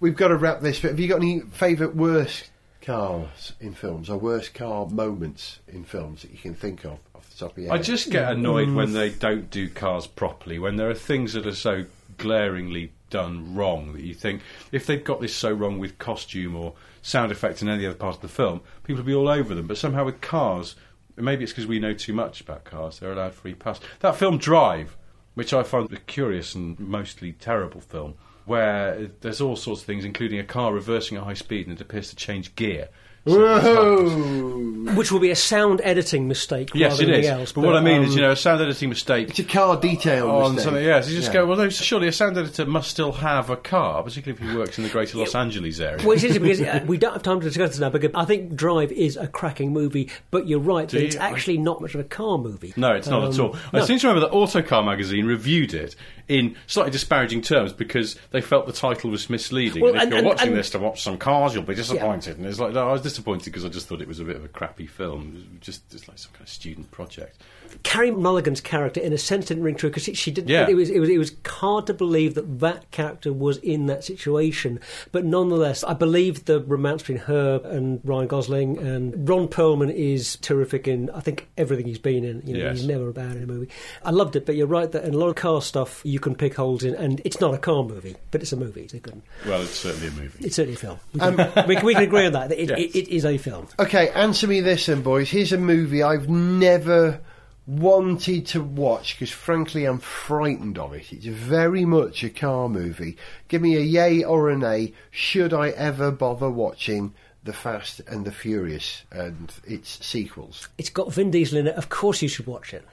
We've 0.00 0.16
got 0.16 0.28
to 0.28 0.36
wrap 0.36 0.60
this, 0.60 0.80
but 0.80 0.92
have 0.92 1.00
you 1.00 1.08
got 1.08 1.16
any 1.16 1.40
favourite 1.40 1.94
worst 1.94 2.50
cars 2.80 3.52
in 3.60 3.74
films 3.74 4.08
or 4.08 4.16
worst 4.16 4.54
car 4.54 4.86
moments 4.86 5.58
in 5.68 5.84
films 5.84 6.22
that 6.22 6.30
you 6.30 6.38
can 6.38 6.54
think 6.54 6.84
of 6.86 6.98
off 7.14 7.28
the 7.28 7.36
top 7.36 7.52
of 7.52 7.58
your 7.58 7.70
head? 7.70 7.80
I 7.80 7.82
just 7.82 8.10
get 8.10 8.26
mm. 8.26 8.32
annoyed 8.32 8.70
when 8.70 8.94
they 8.94 9.10
don't 9.10 9.50
do 9.50 9.68
cars 9.68 10.06
properly, 10.06 10.58
when 10.58 10.76
there 10.76 10.88
are 10.88 10.94
things 10.94 11.34
that 11.34 11.46
are 11.46 11.54
so 11.54 11.84
glaringly 12.16 12.92
done 13.10 13.54
wrong 13.54 13.92
that 13.92 14.02
you 14.02 14.14
think 14.14 14.40
if 14.72 14.86
they've 14.86 15.04
got 15.04 15.20
this 15.20 15.34
so 15.34 15.52
wrong 15.52 15.78
with 15.78 15.98
costume 15.98 16.56
or 16.56 16.72
sound 17.02 17.30
effects 17.30 17.60
in 17.60 17.68
any 17.68 17.84
other 17.84 17.94
part 17.94 18.16
of 18.16 18.22
the 18.22 18.28
film, 18.28 18.62
people 18.84 19.02
will 19.02 19.06
be 19.06 19.14
all 19.14 19.28
over 19.28 19.54
them. 19.54 19.66
But 19.66 19.76
somehow 19.76 20.04
with 20.06 20.22
cars, 20.22 20.76
maybe 21.16 21.44
it's 21.44 21.52
because 21.52 21.66
we 21.66 21.78
know 21.78 21.92
too 21.92 22.14
much 22.14 22.40
about 22.40 22.64
cars, 22.64 22.98
they're 22.98 23.12
allowed 23.12 23.34
free 23.34 23.54
pass. 23.54 23.80
That 24.00 24.16
film 24.16 24.38
Drive, 24.38 24.96
which 25.34 25.52
I 25.52 25.62
find 25.62 25.92
a 25.92 25.96
curious 25.96 26.54
and 26.54 26.78
mostly 26.80 27.32
terrible 27.32 27.80
film, 27.80 28.14
where 28.50 29.08
there's 29.20 29.40
all 29.40 29.54
sorts 29.54 29.80
of 29.80 29.86
things, 29.86 30.04
including 30.04 30.40
a 30.40 30.44
car 30.44 30.74
reversing 30.74 31.16
at 31.16 31.22
high 31.22 31.34
speed 31.34 31.68
and 31.68 31.78
it 31.78 31.80
appears 31.80 32.10
to 32.10 32.16
change 32.16 32.56
gear. 32.56 32.88
So 33.26 33.54
it's 33.56 33.64
hard 33.66 33.98
to- 33.98 34.04
Whoa! 34.06 34.94
Which 34.96 35.12
will 35.12 35.20
be 35.20 35.30
a 35.30 35.36
sound 35.36 35.80
editing 35.84 36.26
mistake 36.26 36.70
Yes, 36.74 36.92
rather 36.92 37.02
it 37.02 37.06
than 37.06 37.14
is. 37.14 37.26
anything 37.26 37.40
else. 37.42 37.52
but, 37.52 37.60
what 37.64 37.76
I 37.76 37.80
mean 37.80 37.98
um, 37.98 38.04
is, 38.06 38.14
you 38.16 38.22
know, 38.22 38.32
a 38.32 38.36
sound 38.36 38.60
editing 38.60 38.88
mistake 38.88 39.28
It's 39.30 39.38
a 39.38 39.44
car 39.44 39.76
detail 39.78 40.28
on 40.30 40.54
mistake. 40.54 40.64
something. 40.64 40.84
Yes, 40.84 41.08
you 41.08 41.16
just 41.16 41.28
Yeah. 41.28 41.34
go. 41.42 41.46
Well, 41.46 41.58
no, 41.58 41.68
surely 41.68 42.08
a 42.08 42.12
sound 42.12 42.36
editor 42.38 42.66
must 42.66 42.90
still 42.90 43.12
have 43.12 43.50
a 43.50 43.56
car, 43.56 44.02
particularly 44.02 44.42
if 44.42 44.50
he 44.50 44.56
works 44.56 44.78
in 44.78 44.84
the 44.84 44.90
Greater 44.90 45.18
Los 45.18 45.34
Angeles 45.34 45.78
area. 45.78 45.98
Well, 46.04 46.12
it's 46.12 46.24
interesting 46.24 46.42
because 46.42 46.60
uh, 46.82 46.84
we 46.88 46.96
don't 46.96 47.12
have 47.12 47.22
time 47.22 47.38
to 47.40 47.46
discuss 47.46 47.70
this 47.70 47.78
now. 47.78 47.90
Because 47.90 48.10
I 48.14 48.24
think 48.24 48.56
Drive 48.56 48.90
is 48.90 49.16
a 49.16 49.28
cracking 49.28 49.72
movie, 49.72 50.10
but 50.32 50.48
you're 50.48 50.58
right 50.58 50.88
that 50.88 50.98
Do 50.98 51.04
it's 51.04 51.14
actually 51.16 51.58
not 51.58 51.80
much 51.80 51.94
of 51.94 52.00
a 52.00 52.04
car 52.04 52.38
movie. 52.38 52.72
no, 52.76 52.92
it's 52.92 53.06
not 53.06 53.22
at 53.22 53.38
Um, 53.38 53.46
all. 53.46 53.56
I 53.72 53.84
seem 53.84 53.98
to 54.00 54.08
remember 54.08 54.26
that 54.28 54.34
Autocar 54.34 54.82
magazine 54.82 55.26
reviewed 55.26 55.72
it 55.72 55.94
in 56.26 56.56
slightly 56.66 56.90
disparaging 56.92 57.42
terms 57.42 57.72
because 57.72 58.16
they 58.30 58.40
felt 58.40 58.66
the 58.66 58.72
title 58.72 59.10
was 59.10 59.28
misleading. 59.30 59.82
Well, 59.82 59.90
and 59.92 59.96
if 59.98 60.02
and- 60.02 60.10
you're 60.10 60.18
and- 60.18 60.26
watching 60.26 60.48
and- 60.48 60.56
this 60.56 60.70
to 60.70 60.78
watch 60.78 61.02
some 61.02 61.16
cars, 61.18 61.54
you'll 61.54 61.62
be 61.64 61.74
disappointed. 61.74 62.38
And 62.38 62.46
it's 62.46 62.58
like, 62.58 62.72
no, 62.72 62.88
I 62.88 62.92
was 62.92 63.02
disappointed 63.10 63.46
because 63.46 63.64
I 63.64 63.68
just 63.68 63.88
thought 63.88 64.00
it 64.00 64.08
was 64.08 64.20
a 64.20 64.24
bit 64.24 64.36
of 64.36 64.44
a 64.44 64.48
crappy 64.48 64.86
film. 64.86 65.58
Just, 65.60 65.88
just 65.90 66.08
like 66.08 66.18
some 66.18 66.32
kind 66.32 66.42
of 66.42 66.48
student 66.48 66.90
project. 66.90 67.42
Carey 67.82 68.10
Mulligan's 68.10 68.60
character, 68.60 69.00
in 69.00 69.12
a 69.12 69.18
sense, 69.18 69.46
didn't 69.46 69.62
ring 69.62 69.74
true 69.74 69.90
because 69.90 70.04
she 70.16 70.30
didn't. 70.30 70.48
Yeah. 70.48 70.66
It 70.68 70.74
was 70.74 70.90
it 70.90 71.00
was 71.00 71.08
it 71.08 71.18
was 71.18 71.32
hard 71.46 71.86
to 71.88 71.94
believe 71.94 72.34
that 72.34 72.60
that 72.60 72.90
character 72.90 73.32
was 73.32 73.58
in 73.58 73.86
that 73.86 74.04
situation, 74.04 74.80
but 75.12 75.24
nonetheless, 75.24 75.82
I 75.84 75.94
believe 75.94 76.44
the 76.46 76.60
romance 76.60 77.02
between 77.02 77.18
her 77.18 77.60
and 77.64 78.00
Ryan 78.04 78.26
Gosling 78.28 78.78
and 78.78 79.28
Ron 79.28 79.48
Perlman 79.48 79.92
is 79.94 80.36
terrific 80.36 80.86
in 80.88 81.10
I 81.10 81.20
think 81.20 81.48
everything 81.56 81.86
he's 81.86 81.98
been 81.98 82.24
in. 82.24 82.42
You 82.46 82.54
know, 82.54 82.60
Yes. 82.64 82.78
he's 82.78 82.86
never 82.86 83.08
a 83.08 83.12
bad 83.12 83.36
in 83.36 83.42
a 83.42 83.46
movie. 83.46 83.68
I 84.04 84.10
loved 84.10 84.36
it, 84.36 84.46
but 84.46 84.54
you're 84.56 84.66
right 84.66 84.90
that 84.92 85.04
in 85.04 85.14
a 85.14 85.18
lot 85.18 85.28
of 85.28 85.36
car 85.36 85.62
stuff 85.62 86.00
you 86.04 86.18
can 86.20 86.34
pick 86.34 86.54
holes 86.54 86.84
in, 86.84 86.94
and 86.94 87.20
it's 87.24 87.40
not 87.40 87.54
a 87.54 87.58
car 87.58 87.82
movie, 87.84 88.16
but 88.30 88.40
it's 88.42 88.52
a 88.52 88.56
movie. 88.56 88.82
It's 88.82 88.94
a 88.94 89.00
good. 89.00 89.20
Well, 89.46 89.62
it's 89.62 89.70
certainly 89.70 90.08
a 90.08 90.10
movie. 90.12 90.44
It's 90.46 90.56
certainly 90.56 90.74
a 90.76 90.78
film. 90.78 90.98
We 91.14 91.20
um, 91.20 91.36
can, 91.36 91.68
we, 91.68 91.76
we 91.82 91.94
can 91.94 92.02
agree 92.04 92.26
on 92.26 92.32
that. 92.32 92.48
that 92.50 92.60
It, 92.62 92.68
Yes. 92.70 92.78
it, 92.78 92.96
it 92.96 93.08
is 93.08 93.24
a 93.24 93.36
film. 93.38 93.66
Okay, 93.78 94.10
answer 94.10 94.46
me 94.46 94.60
this 94.60 94.86
then, 94.86 95.02
boys. 95.02 95.30
Here's 95.30 95.52
a 95.52 95.58
movie 95.58 96.02
I've 96.02 96.28
never 96.28 97.20
wanted 97.66 98.46
to 98.46 98.62
watch 98.62 99.14
because, 99.14 99.30
frankly, 99.30 99.84
I'm 99.84 99.98
frightened 99.98 100.78
of 100.78 100.92
it. 100.92 101.12
It's 101.12 101.26
very 101.26 101.84
much 101.84 102.24
a 102.24 102.30
car 102.30 102.68
movie. 102.68 103.16
Give 103.48 103.62
me 103.62 103.76
a 103.76 103.80
yay 103.80 104.24
or 104.24 104.50
a 104.50 104.56
nay. 104.56 104.92
Should 105.10 105.52
I 105.52 105.70
ever 105.70 106.10
bother 106.10 106.50
watching 106.50 107.14
The 107.44 107.52
Fast 107.52 108.00
and 108.06 108.24
the 108.24 108.32
Furious 108.32 109.04
and 109.10 109.52
its 109.64 110.04
sequels? 110.04 110.68
It's 110.78 110.90
got 110.90 111.12
Vin 111.12 111.30
Diesel 111.30 111.58
in 111.58 111.66
it. 111.68 111.76
Of 111.76 111.88
course, 111.88 112.22
you 112.22 112.28
should 112.28 112.46
watch 112.46 112.74
it. 112.74 112.84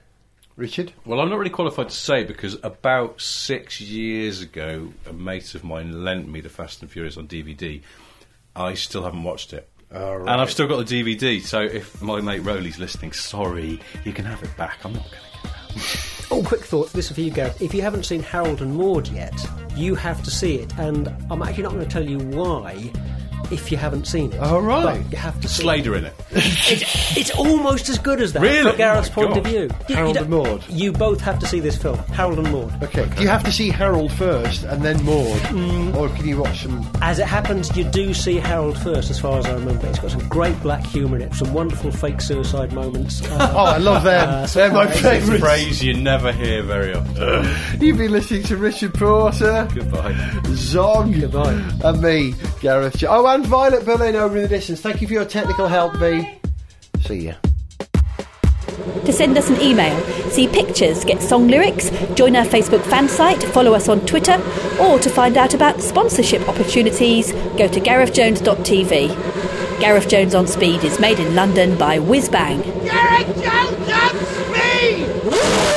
Richard? 0.55 0.91
Well, 1.05 1.19
I'm 1.19 1.29
not 1.29 1.37
really 1.37 1.51
qualified 1.51 1.89
to 1.89 1.95
say 1.95 2.23
because 2.23 2.57
about 2.63 3.21
six 3.21 3.79
years 3.79 4.41
ago, 4.41 4.91
a 5.05 5.13
mate 5.13 5.53
of 5.53 5.63
mine 5.63 6.03
lent 6.03 6.27
me 6.27 6.41
the 6.41 6.49
Fast 6.49 6.81
and 6.81 6.89
Furious 6.89 7.15
on 7.15 7.27
DVD. 7.27 7.81
I 8.55 8.73
still 8.73 9.03
haven't 9.03 9.23
watched 9.23 9.53
it. 9.53 9.69
All 9.93 10.17
right. 10.19 10.31
And 10.31 10.41
I've 10.41 10.51
still 10.51 10.67
got 10.67 10.85
the 10.85 11.03
DVD, 11.03 11.41
so 11.41 11.61
if 11.61 12.01
my 12.01 12.19
mate 12.19 12.39
Rowley's 12.39 12.77
listening, 12.77 13.13
sorry, 13.13 13.79
you 14.03 14.11
can 14.11 14.25
have 14.25 14.43
it 14.43 14.55
back. 14.57 14.83
I'm 14.83 14.93
not 14.93 15.03
going 15.03 15.13
to 15.13 15.41
get 15.43 15.53
that. 15.75 16.13
Oh, 16.29 16.43
quick 16.43 16.65
thought. 16.65 16.91
This 16.91 17.09
is 17.09 17.15
for 17.15 17.21
you, 17.21 17.31
Gareth. 17.31 17.61
If 17.61 17.73
you 17.73 17.81
haven't 17.81 18.03
seen 18.03 18.21
Harold 18.21 18.61
and 18.61 18.75
Maude 18.75 19.07
yet, 19.07 19.33
you 19.77 19.95
have 19.95 20.21
to 20.23 20.29
see 20.29 20.55
it. 20.55 20.77
And 20.77 21.07
I'm 21.31 21.41
actually 21.41 21.63
not 21.63 21.71
going 21.71 21.85
to 21.85 21.89
tell 21.89 22.03
you 22.03 22.17
why 22.17 22.91
if 23.51 23.71
you 23.71 23.77
haven't 23.77 24.05
seen 24.07 24.33
it. 24.33 24.39
All 24.39 24.61
right. 24.61 25.01
But 25.03 25.11
you 25.11 25.17
have 25.17 25.39
to 25.41 25.47
see 25.47 25.63
Slader 25.63 25.95
in 25.97 26.05
it. 26.05 26.13
it. 26.31 26.43
It's, 26.81 27.17
it's 27.17 27.31
almost 27.31 27.87
as 27.89 27.97
good 27.97 28.21
as 28.21 28.33
that 28.33 28.41
Really? 28.41 28.69
from 28.71 28.77
Gareth's 28.77 29.09
Oh 29.15 29.21
my 29.21 29.27
point 29.27 29.37
of 29.37 29.45
view. 29.45 29.69
You- 29.87 29.95
Harold 29.95 30.15
you 30.15 30.21
and 30.21 30.29
don't- 30.31 30.43
Maude. 30.47 30.63
You 30.69 30.91
both 30.91 31.21
have 31.21 31.39
to 31.39 31.45
see 31.47 31.59
this 31.61 31.77
film, 31.77 31.97
Harold 32.13 32.39
and 32.39 32.51
Maude. 32.51 32.83
Okay. 32.83 33.07
Do 33.15 33.21
you 33.21 33.29
have 33.29 33.43
to 33.45 33.51
see 33.51 33.69
Harold 33.69 34.11
first 34.13 34.63
and 34.63 34.81
then 34.83 35.03
Maude? 35.05 35.39
Mm. 35.47 35.95
Or 35.95 36.09
can 36.09 36.27
you 36.27 36.37
watch 36.37 36.63
some. 36.63 36.85
As 37.01 37.19
it 37.19 37.25
happens, 37.27 37.75
you 37.77 37.85
do 37.85 38.13
see 38.13 38.35
Harold 38.35 38.77
first, 38.79 39.09
as 39.09 39.19
far 39.19 39.39
as 39.39 39.45
I 39.45 39.53
remember. 39.53 39.87
It's 39.87 39.99
got 39.99 40.11
some 40.11 40.27
great 40.27 40.61
black 40.61 40.85
humour 40.85 41.15
in 41.17 41.21
it, 41.23 41.33
some 41.33 41.53
wonderful 41.53 41.91
fake 41.91 42.19
suicide 42.21 42.73
moments. 42.73 43.21
Uh, 43.29 43.53
Oh, 43.57 43.63
I 43.65 43.77
love 43.77 44.03
them. 44.03 44.29
Uh, 44.29 44.45
They're 44.47 44.71
my 44.71 44.87
It's 44.87 44.99
a 44.99 45.03
favourites. 45.03 45.43
phrase 45.43 45.83
you 45.83 45.93
never 45.93 46.31
hear 46.31 46.61
very 46.63 46.93
often. 46.93 47.55
You've 47.81 47.97
been 47.97 48.11
listening 48.11 48.43
to 48.43 48.57
Richard 48.57 48.93
Porter. 48.93 49.67
Goodbye. 49.73 50.13
Zog 50.53 51.13
Goodbye. 51.13 51.53
and 51.83 52.01
me, 52.01 52.33
Gareth. 52.59 52.97
Jo- 52.97 53.09
Oh 53.27 53.31
and 53.31 53.45
Violet 53.45 53.83
Berlin 53.83 54.15
over 54.15 54.37
in 54.37 54.43
the 54.43 54.47
distance. 54.47 54.79
Thank 54.79 55.01
you 55.01 55.07
for 55.07 55.11
your 55.11 55.25
technical 55.25 55.67
help, 55.67 55.97
V. 55.97 56.39
See 57.01 57.25
ya. 57.27 57.33
To 59.03 59.11
send 59.11 59.37
us 59.37 59.49
an 59.49 59.59
email, 59.59 59.99
see 60.29 60.47
pictures, 60.47 61.03
get 61.03 61.21
song 61.21 61.49
lyrics, 61.49 61.89
join 62.15 62.37
our 62.37 62.45
Facebook 62.45 62.81
fan 62.83 63.09
site, 63.09 63.43
follow 63.43 63.73
us 63.73 63.89
on 63.89 63.99
Twitter, 64.05 64.41
or 64.79 64.97
to 64.99 65.09
find 65.09 65.35
out 65.35 65.53
about 65.53 65.81
sponsorship 65.81 66.47
opportunities, 66.47 67.33
go 67.57 67.67
to 67.67 67.81
garethjones.tv. 67.81 69.09
Gareth 69.81 70.07
Jones 70.07 70.33
on 70.33 70.47
Speed 70.47 70.85
is 70.85 70.97
made 70.97 71.19
in 71.19 71.35
London 71.35 71.77
by 71.77 71.99
Whizbang. 71.99 72.63
Gareth 72.85 73.43
Jones 73.43 73.89
on 73.91 74.15
Speed! 75.65 75.76